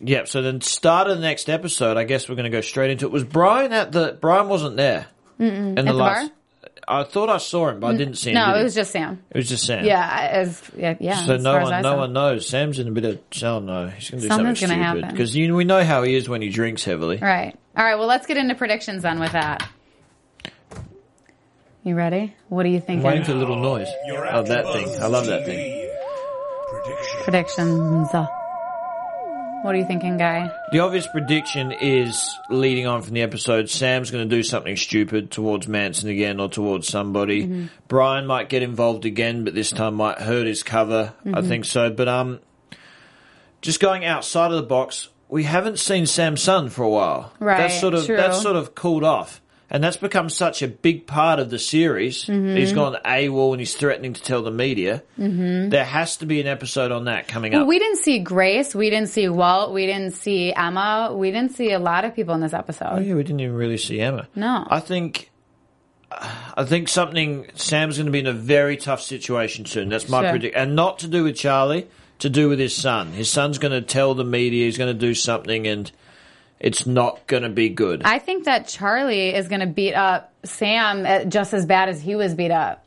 yeah. 0.00 0.24
So 0.24 0.42
then, 0.42 0.60
start 0.62 1.08
of 1.08 1.16
the 1.18 1.22
next 1.22 1.48
episode. 1.50 1.96
I 1.96 2.04
guess 2.04 2.28
we're 2.28 2.34
gonna 2.34 2.50
go 2.50 2.60
straight 2.62 2.90
into 2.90 3.04
it. 3.06 3.12
Was 3.12 3.24
Brian 3.24 3.72
at 3.72 3.92
the? 3.92 4.16
Brian 4.20 4.48
wasn't 4.48 4.76
there. 4.76 5.06
In 5.38 5.74
the 5.74 5.82
the 5.82 5.92
last. 5.92 6.32
I 6.88 7.02
thought 7.02 7.28
I 7.28 7.38
saw 7.38 7.68
him, 7.68 7.80
but 7.80 7.88
I 7.88 7.94
mm. 7.94 7.98
didn't 7.98 8.14
see 8.14 8.30
him. 8.30 8.34
No, 8.34 8.52
did 8.52 8.60
it 8.60 8.64
was 8.64 8.74
just 8.74 8.92
Sam. 8.92 9.22
It 9.30 9.36
was 9.36 9.48
just 9.48 9.66
Sam. 9.66 9.84
Yeah, 9.84 10.28
as 10.30 10.62
yeah, 10.76 10.96
yeah. 11.00 11.16
So 11.16 11.34
as 11.34 11.42
no 11.42 11.52
far 11.52 11.60
as 11.60 11.64
one, 11.64 11.74
I 11.74 11.80
no 11.80 11.92
saw. 11.92 11.98
one 11.98 12.12
knows. 12.12 12.48
Sam's 12.48 12.78
in 12.78 12.88
a 12.88 12.90
bit 12.92 13.04
of. 13.04 13.20
Oh 13.42 13.58
no, 13.58 13.88
he's 13.88 14.10
going 14.10 14.22
to 14.22 14.28
do 14.28 14.34
Something's 14.34 14.60
something 14.60 14.78
gonna 14.78 14.84
stupid 14.84 15.02
happen. 15.02 15.10
because 15.10 15.34
you, 15.34 15.54
we 15.56 15.64
know 15.64 15.82
how 15.84 16.04
he 16.04 16.14
is 16.14 16.28
when 16.28 16.42
he 16.42 16.48
drinks 16.48 16.84
heavily. 16.84 17.16
Right. 17.16 17.56
All 17.76 17.84
right. 17.84 17.96
Well, 17.96 18.06
let's 18.06 18.26
get 18.26 18.36
into 18.36 18.54
predictions 18.54 19.02
then. 19.02 19.18
With 19.18 19.32
that, 19.32 19.68
you 21.82 21.96
ready? 21.96 22.34
What 22.48 22.62
do 22.62 22.68
you 22.68 22.76
I'm 22.76 22.82
thinking? 22.82 23.02
waiting 23.02 23.24
for 23.24 23.32
the 23.32 23.38
little 23.38 23.56
noise. 23.56 23.88
Oh, 24.08 24.42
that 24.44 24.64
thing. 24.72 24.88
I 25.02 25.06
love 25.06 25.26
that 25.26 25.44
thing. 25.44 25.90
Predictions. 26.70 27.22
Predictions. 27.24 28.08
Uh, 28.14 28.26
What 29.66 29.74
are 29.74 29.78
you 29.78 29.84
thinking, 29.84 30.16
guy? 30.16 30.48
The 30.70 30.78
obvious 30.78 31.08
prediction 31.08 31.72
is 31.72 32.32
leading 32.48 32.86
on 32.86 33.02
from 33.02 33.14
the 33.14 33.22
episode. 33.22 33.68
Sam's 33.68 34.12
going 34.12 34.28
to 34.28 34.32
do 34.36 34.44
something 34.44 34.76
stupid 34.76 35.32
towards 35.32 35.66
Manson 35.66 36.08
again 36.08 36.38
or 36.38 36.48
towards 36.48 36.86
somebody. 36.86 37.42
Mm-hmm. 37.48 37.66
Brian 37.88 38.26
might 38.26 38.48
get 38.48 38.62
involved 38.62 39.04
again, 39.04 39.42
but 39.42 39.54
this 39.56 39.72
time 39.72 39.94
might 39.94 40.18
hurt 40.18 40.46
his 40.46 40.62
cover. 40.62 41.14
I 41.24 41.28
Mm-hmm. 41.28 41.48
think 41.48 41.64
so. 41.64 41.90
But 41.90 42.06
um, 42.06 42.38
just 43.60 43.80
going 43.80 44.04
outside 44.04 44.52
of 44.52 44.56
the 44.56 44.62
box, 44.62 45.08
we 45.28 45.42
haven't 45.42 45.80
seen 45.80 46.06
Sam's 46.06 46.42
son 46.42 46.68
for 46.68 46.84
a 46.84 46.88
while. 46.88 47.32
Right, 47.40 47.58
That's 47.58 47.80
sort 47.80 47.94
of 47.94 48.06
true. 48.06 48.16
that's 48.16 48.40
sort 48.40 48.54
of 48.54 48.76
cooled 48.76 49.02
off. 49.02 49.40
And 49.68 49.82
that's 49.82 49.96
become 49.96 50.28
such 50.28 50.62
a 50.62 50.68
big 50.68 51.08
part 51.08 51.40
of 51.40 51.50
the 51.50 51.58
series. 51.58 52.26
Mm-hmm. 52.26 52.56
He's 52.56 52.72
gone 52.72 52.96
AWOL 53.04 53.50
and 53.50 53.60
he's 53.60 53.74
threatening 53.74 54.12
to 54.12 54.22
tell 54.22 54.42
the 54.42 54.52
media. 54.52 55.02
Mm-hmm. 55.18 55.70
There 55.70 55.84
has 55.84 56.18
to 56.18 56.26
be 56.26 56.40
an 56.40 56.46
episode 56.46 56.92
on 56.92 57.06
that 57.06 57.26
coming 57.26 57.52
Well, 57.52 57.62
up. 57.62 57.66
we 57.68 57.80
didn't 57.80 57.98
see 57.98 58.20
Grace. 58.20 58.76
We 58.76 58.90
didn't 58.90 59.08
see 59.08 59.28
Walt. 59.28 59.72
We 59.72 59.86
didn't 59.86 60.12
see 60.12 60.52
Emma. 60.54 61.12
We 61.12 61.32
didn't 61.32 61.50
see 61.56 61.72
a 61.72 61.80
lot 61.80 62.04
of 62.04 62.14
people 62.14 62.32
in 62.34 62.40
this 62.40 62.52
episode. 62.52 62.90
Oh 62.92 62.98
yeah, 63.00 63.14
we 63.14 63.24
didn't 63.24 63.40
even 63.40 63.56
really 63.56 63.76
see 63.78 63.98
Emma. 64.00 64.28
No. 64.36 64.64
I 64.70 64.78
think, 64.78 65.32
I 66.12 66.64
think 66.64 66.88
something. 66.88 67.46
Sam's 67.54 67.96
going 67.96 68.06
to 68.06 68.12
be 68.12 68.20
in 68.20 68.26
a 68.28 68.32
very 68.32 68.76
tough 68.76 69.02
situation 69.02 69.66
soon. 69.66 69.88
That's 69.88 70.08
my 70.08 70.22
Sure. 70.22 70.30
prediction, 70.30 70.60
and 70.62 70.76
not 70.76 71.00
to 71.00 71.08
do 71.08 71.24
with 71.24 71.36
Charlie, 71.36 71.88
to 72.20 72.30
do 72.30 72.48
with 72.48 72.60
his 72.60 72.74
son. 72.74 73.08
His 73.12 73.28
son's 73.30 73.58
going 73.58 73.72
to 73.72 73.82
tell 73.82 74.14
the 74.14 74.24
media 74.24 74.64
he's 74.66 74.78
going 74.78 74.94
to 74.94 74.98
do 74.98 75.12
something, 75.14 75.66
and 75.66 75.90
it's 76.60 76.86
not 76.86 77.26
going 77.26 77.42
to 77.42 77.48
be 77.48 77.68
good. 77.68 78.02
I 78.04 78.18
think 78.18 78.44
that 78.44 78.66
Charlie 78.68 79.34
is 79.34 79.48
going 79.48 79.60
to 79.60 79.66
beat 79.66 79.94
up 79.94 80.32
Sam 80.44 81.04
uh, 81.04 81.24
just 81.24 81.52
as 81.52 81.66
bad 81.66 81.88
as 81.88 82.00
he 82.00 82.14
was 82.16 82.34
beat 82.34 82.50
up. 82.50 82.84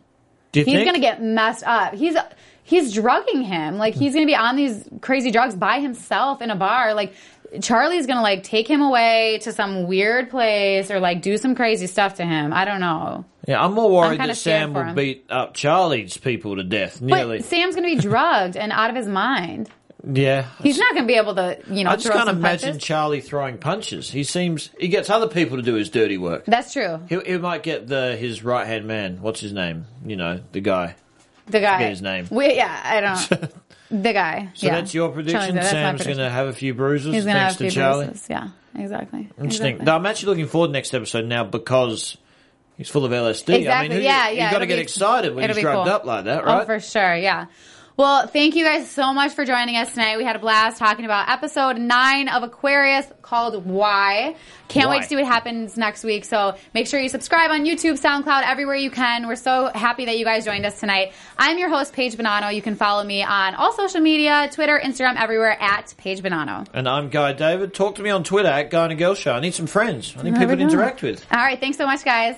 do 0.51 0.61
you 0.61 0.65
He's 0.65 0.79
going 0.83 0.95
to 0.95 0.99
get 0.99 1.21
messed 1.21 1.63
up. 1.65 1.93
He's 1.93 2.15
he's 2.63 2.93
drugging 2.93 3.41
him. 3.43 3.77
Like 3.77 3.93
he's 3.93 4.13
going 4.13 4.25
to 4.25 4.31
be 4.31 4.35
on 4.35 4.55
these 4.55 4.87
crazy 5.01 5.31
drugs 5.31 5.55
by 5.55 5.79
himself 5.79 6.41
in 6.41 6.49
a 6.49 6.55
bar. 6.55 6.93
Like 6.93 7.13
Charlie's 7.61 8.05
going 8.05 8.17
to 8.17 8.23
like 8.23 8.43
take 8.43 8.67
him 8.67 8.81
away 8.81 9.39
to 9.43 9.51
some 9.51 9.87
weird 9.87 10.29
place 10.29 10.91
or 10.91 10.99
like 10.99 11.21
do 11.21 11.37
some 11.37 11.55
crazy 11.55 11.87
stuff 11.87 12.15
to 12.15 12.25
him. 12.25 12.53
I 12.53 12.65
don't 12.65 12.79
know. 12.79 13.25
Yeah, 13.47 13.63
I'm 13.63 13.73
more 13.73 13.91
worried 13.91 14.17
kinda 14.19 14.27
that 14.27 14.35
Sam 14.35 14.73
will 14.73 14.83
him. 14.83 14.95
beat 14.95 15.25
up 15.29 15.55
Charlie's 15.55 16.17
people 16.17 16.57
to 16.57 16.63
death. 16.63 17.01
Nearly. 17.01 17.37
But 17.37 17.45
Sam's 17.45 17.75
going 17.75 17.89
to 17.89 17.95
be 17.95 18.01
drugged 18.01 18.55
and 18.55 18.71
out 18.71 18.89
of 18.91 18.95
his 18.95 19.07
mind. 19.07 19.69
Yeah. 20.07 20.47
He's 20.61 20.77
not 20.77 20.93
going 20.93 21.03
to 21.03 21.07
be 21.07 21.17
able 21.17 21.35
to, 21.35 21.59
you 21.69 21.83
know, 21.83 21.91
I 21.91 21.95
just 21.95 22.11
can't 22.11 22.29
imagine 22.29 22.71
punches. 22.71 22.83
Charlie 22.83 23.21
throwing 23.21 23.57
punches. 23.57 24.09
He 24.09 24.23
seems 24.23 24.69
he 24.79 24.87
gets 24.87 25.09
other 25.09 25.27
people 25.27 25.57
to 25.57 25.63
do 25.63 25.73
his 25.73 25.89
dirty 25.89 26.17
work. 26.17 26.45
That's 26.45 26.73
true. 26.73 27.01
He, 27.09 27.19
he 27.25 27.37
might 27.37 27.63
get 27.63 27.87
the 27.87 28.15
his 28.15 28.43
right 28.43 28.65
hand 28.65 28.85
man. 28.85 29.21
What's 29.21 29.39
his 29.39 29.53
name? 29.53 29.85
You 30.05 30.15
know, 30.15 30.41
the 30.51 30.61
guy. 30.61 30.95
The 31.47 31.59
guy. 31.59 31.77
Forget 31.77 31.89
his 31.89 32.01
name. 32.01 32.27
We, 32.29 32.55
yeah, 32.55 32.81
I 32.83 33.01
don't. 33.01 33.51
the 34.03 34.13
guy. 34.13 34.49
So 34.53 34.67
yeah. 34.67 34.75
that's 34.75 34.93
your 34.93 35.09
prediction. 35.09 35.55
That's 35.55 35.71
Sam's 35.71 36.03
going 36.03 36.17
to 36.17 36.29
have 36.29 36.47
a 36.47 36.53
few 36.53 36.73
bruises 36.73 37.13
He's 37.13 37.25
going 37.25 37.35
to 37.35 37.41
thanks 37.41 37.55
have 37.55 37.61
a 37.61 37.63
to 37.65 37.71
few 37.71 37.81
Charlie. 37.81 38.05
bruises. 38.05 38.27
Yeah, 38.29 38.49
exactly. 38.75 39.19
Interesting. 39.37 39.67
Exactly. 39.67 39.85
No, 39.85 39.95
I'm 39.95 40.05
actually 40.05 40.27
looking 40.27 40.47
forward 40.47 40.67
to 40.67 40.73
next 40.73 40.93
episode 40.93 41.25
now 41.25 41.43
because 41.43 42.15
he's 42.77 42.87
full 42.87 43.03
of 43.03 43.11
LSD. 43.11 43.53
I 43.53 43.57
Exactly. 43.57 43.89
mean, 43.89 43.97
who- 43.97 44.03
yeah, 44.03 44.29
you, 44.29 44.37
yeah. 44.37 44.51
got 44.51 44.59
to 44.59 44.67
get 44.67 44.79
excited 44.79 45.33
when 45.35 45.49
he's 45.49 45.59
drugged 45.59 45.87
cool. 45.87 45.93
up 45.93 46.05
like 46.05 46.25
that, 46.25 46.43
oh, 46.43 46.45
right? 46.45 46.61
Oh, 46.61 46.65
for 46.65 46.79
sure. 46.79 47.15
Yeah. 47.15 47.47
Well, 47.99 48.27
thank 48.27 48.55
you 48.55 48.63
guys 48.63 48.89
so 48.89 49.13
much 49.13 49.33
for 49.33 49.43
joining 49.43 49.75
us 49.75 49.91
tonight. 49.91 50.15
We 50.15 50.23
had 50.23 50.37
a 50.37 50.39
blast 50.39 50.77
talking 50.77 51.03
about 51.03 51.27
episode 51.27 51.77
nine 51.77 52.29
of 52.29 52.43
Aquarius 52.43 53.05
called 53.21 53.65
Why. 53.65 54.37
Can't 54.69 54.89
wait 54.89 55.01
to 55.01 55.07
see 55.09 55.17
what 55.17 55.25
happens 55.25 55.75
next 55.75 56.05
week. 56.05 56.23
So 56.23 56.55
make 56.73 56.87
sure 56.87 57.01
you 57.01 57.09
subscribe 57.09 57.51
on 57.51 57.65
YouTube, 57.65 57.99
SoundCloud, 57.99 58.43
everywhere 58.45 58.77
you 58.77 58.89
can. 58.89 59.27
We're 59.27 59.35
so 59.35 59.69
happy 59.75 60.05
that 60.05 60.17
you 60.17 60.23
guys 60.23 60.45
joined 60.45 60.65
us 60.65 60.79
tonight. 60.79 61.11
I'm 61.37 61.57
your 61.57 61.67
host, 61.67 61.91
Paige 61.91 62.15
Bonanno. 62.15 62.55
You 62.55 62.61
can 62.61 62.77
follow 62.77 63.03
me 63.03 63.21
on 63.21 63.53
all 63.55 63.73
social 63.73 63.99
media, 63.99 64.49
Twitter, 64.49 64.79
Instagram, 64.81 65.19
everywhere 65.19 65.61
at 65.61 65.93
Paige 65.97 66.21
Bonanno. 66.21 66.67
And 66.73 66.87
I'm 66.87 67.09
Guy 67.09 67.33
David. 67.33 67.73
Talk 67.73 67.95
to 67.95 68.01
me 68.01 68.11
on 68.11 68.23
Twitter 68.23 68.47
at 68.47 68.69
Guy 68.69 68.85
and 68.85 68.93
a 68.93 68.95
Girl 68.95 69.13
Show. 69.13 69.33
I 69.33 69.41
need 69.41 69.55
some 69.55 69.67
friends. 69.67 70.15
I 70.17 70.21
need 70.21 70.35
people 70.35 70.55
to 70.55 70.61
interact 70.61 71.01
with. 71.01 71.25
All 71.33 71.39
right. 71.39 71.59
Thanks 71.59 71.77
so 71.77 71.85
much, 71.85 72.05
guys. 72.05 72.37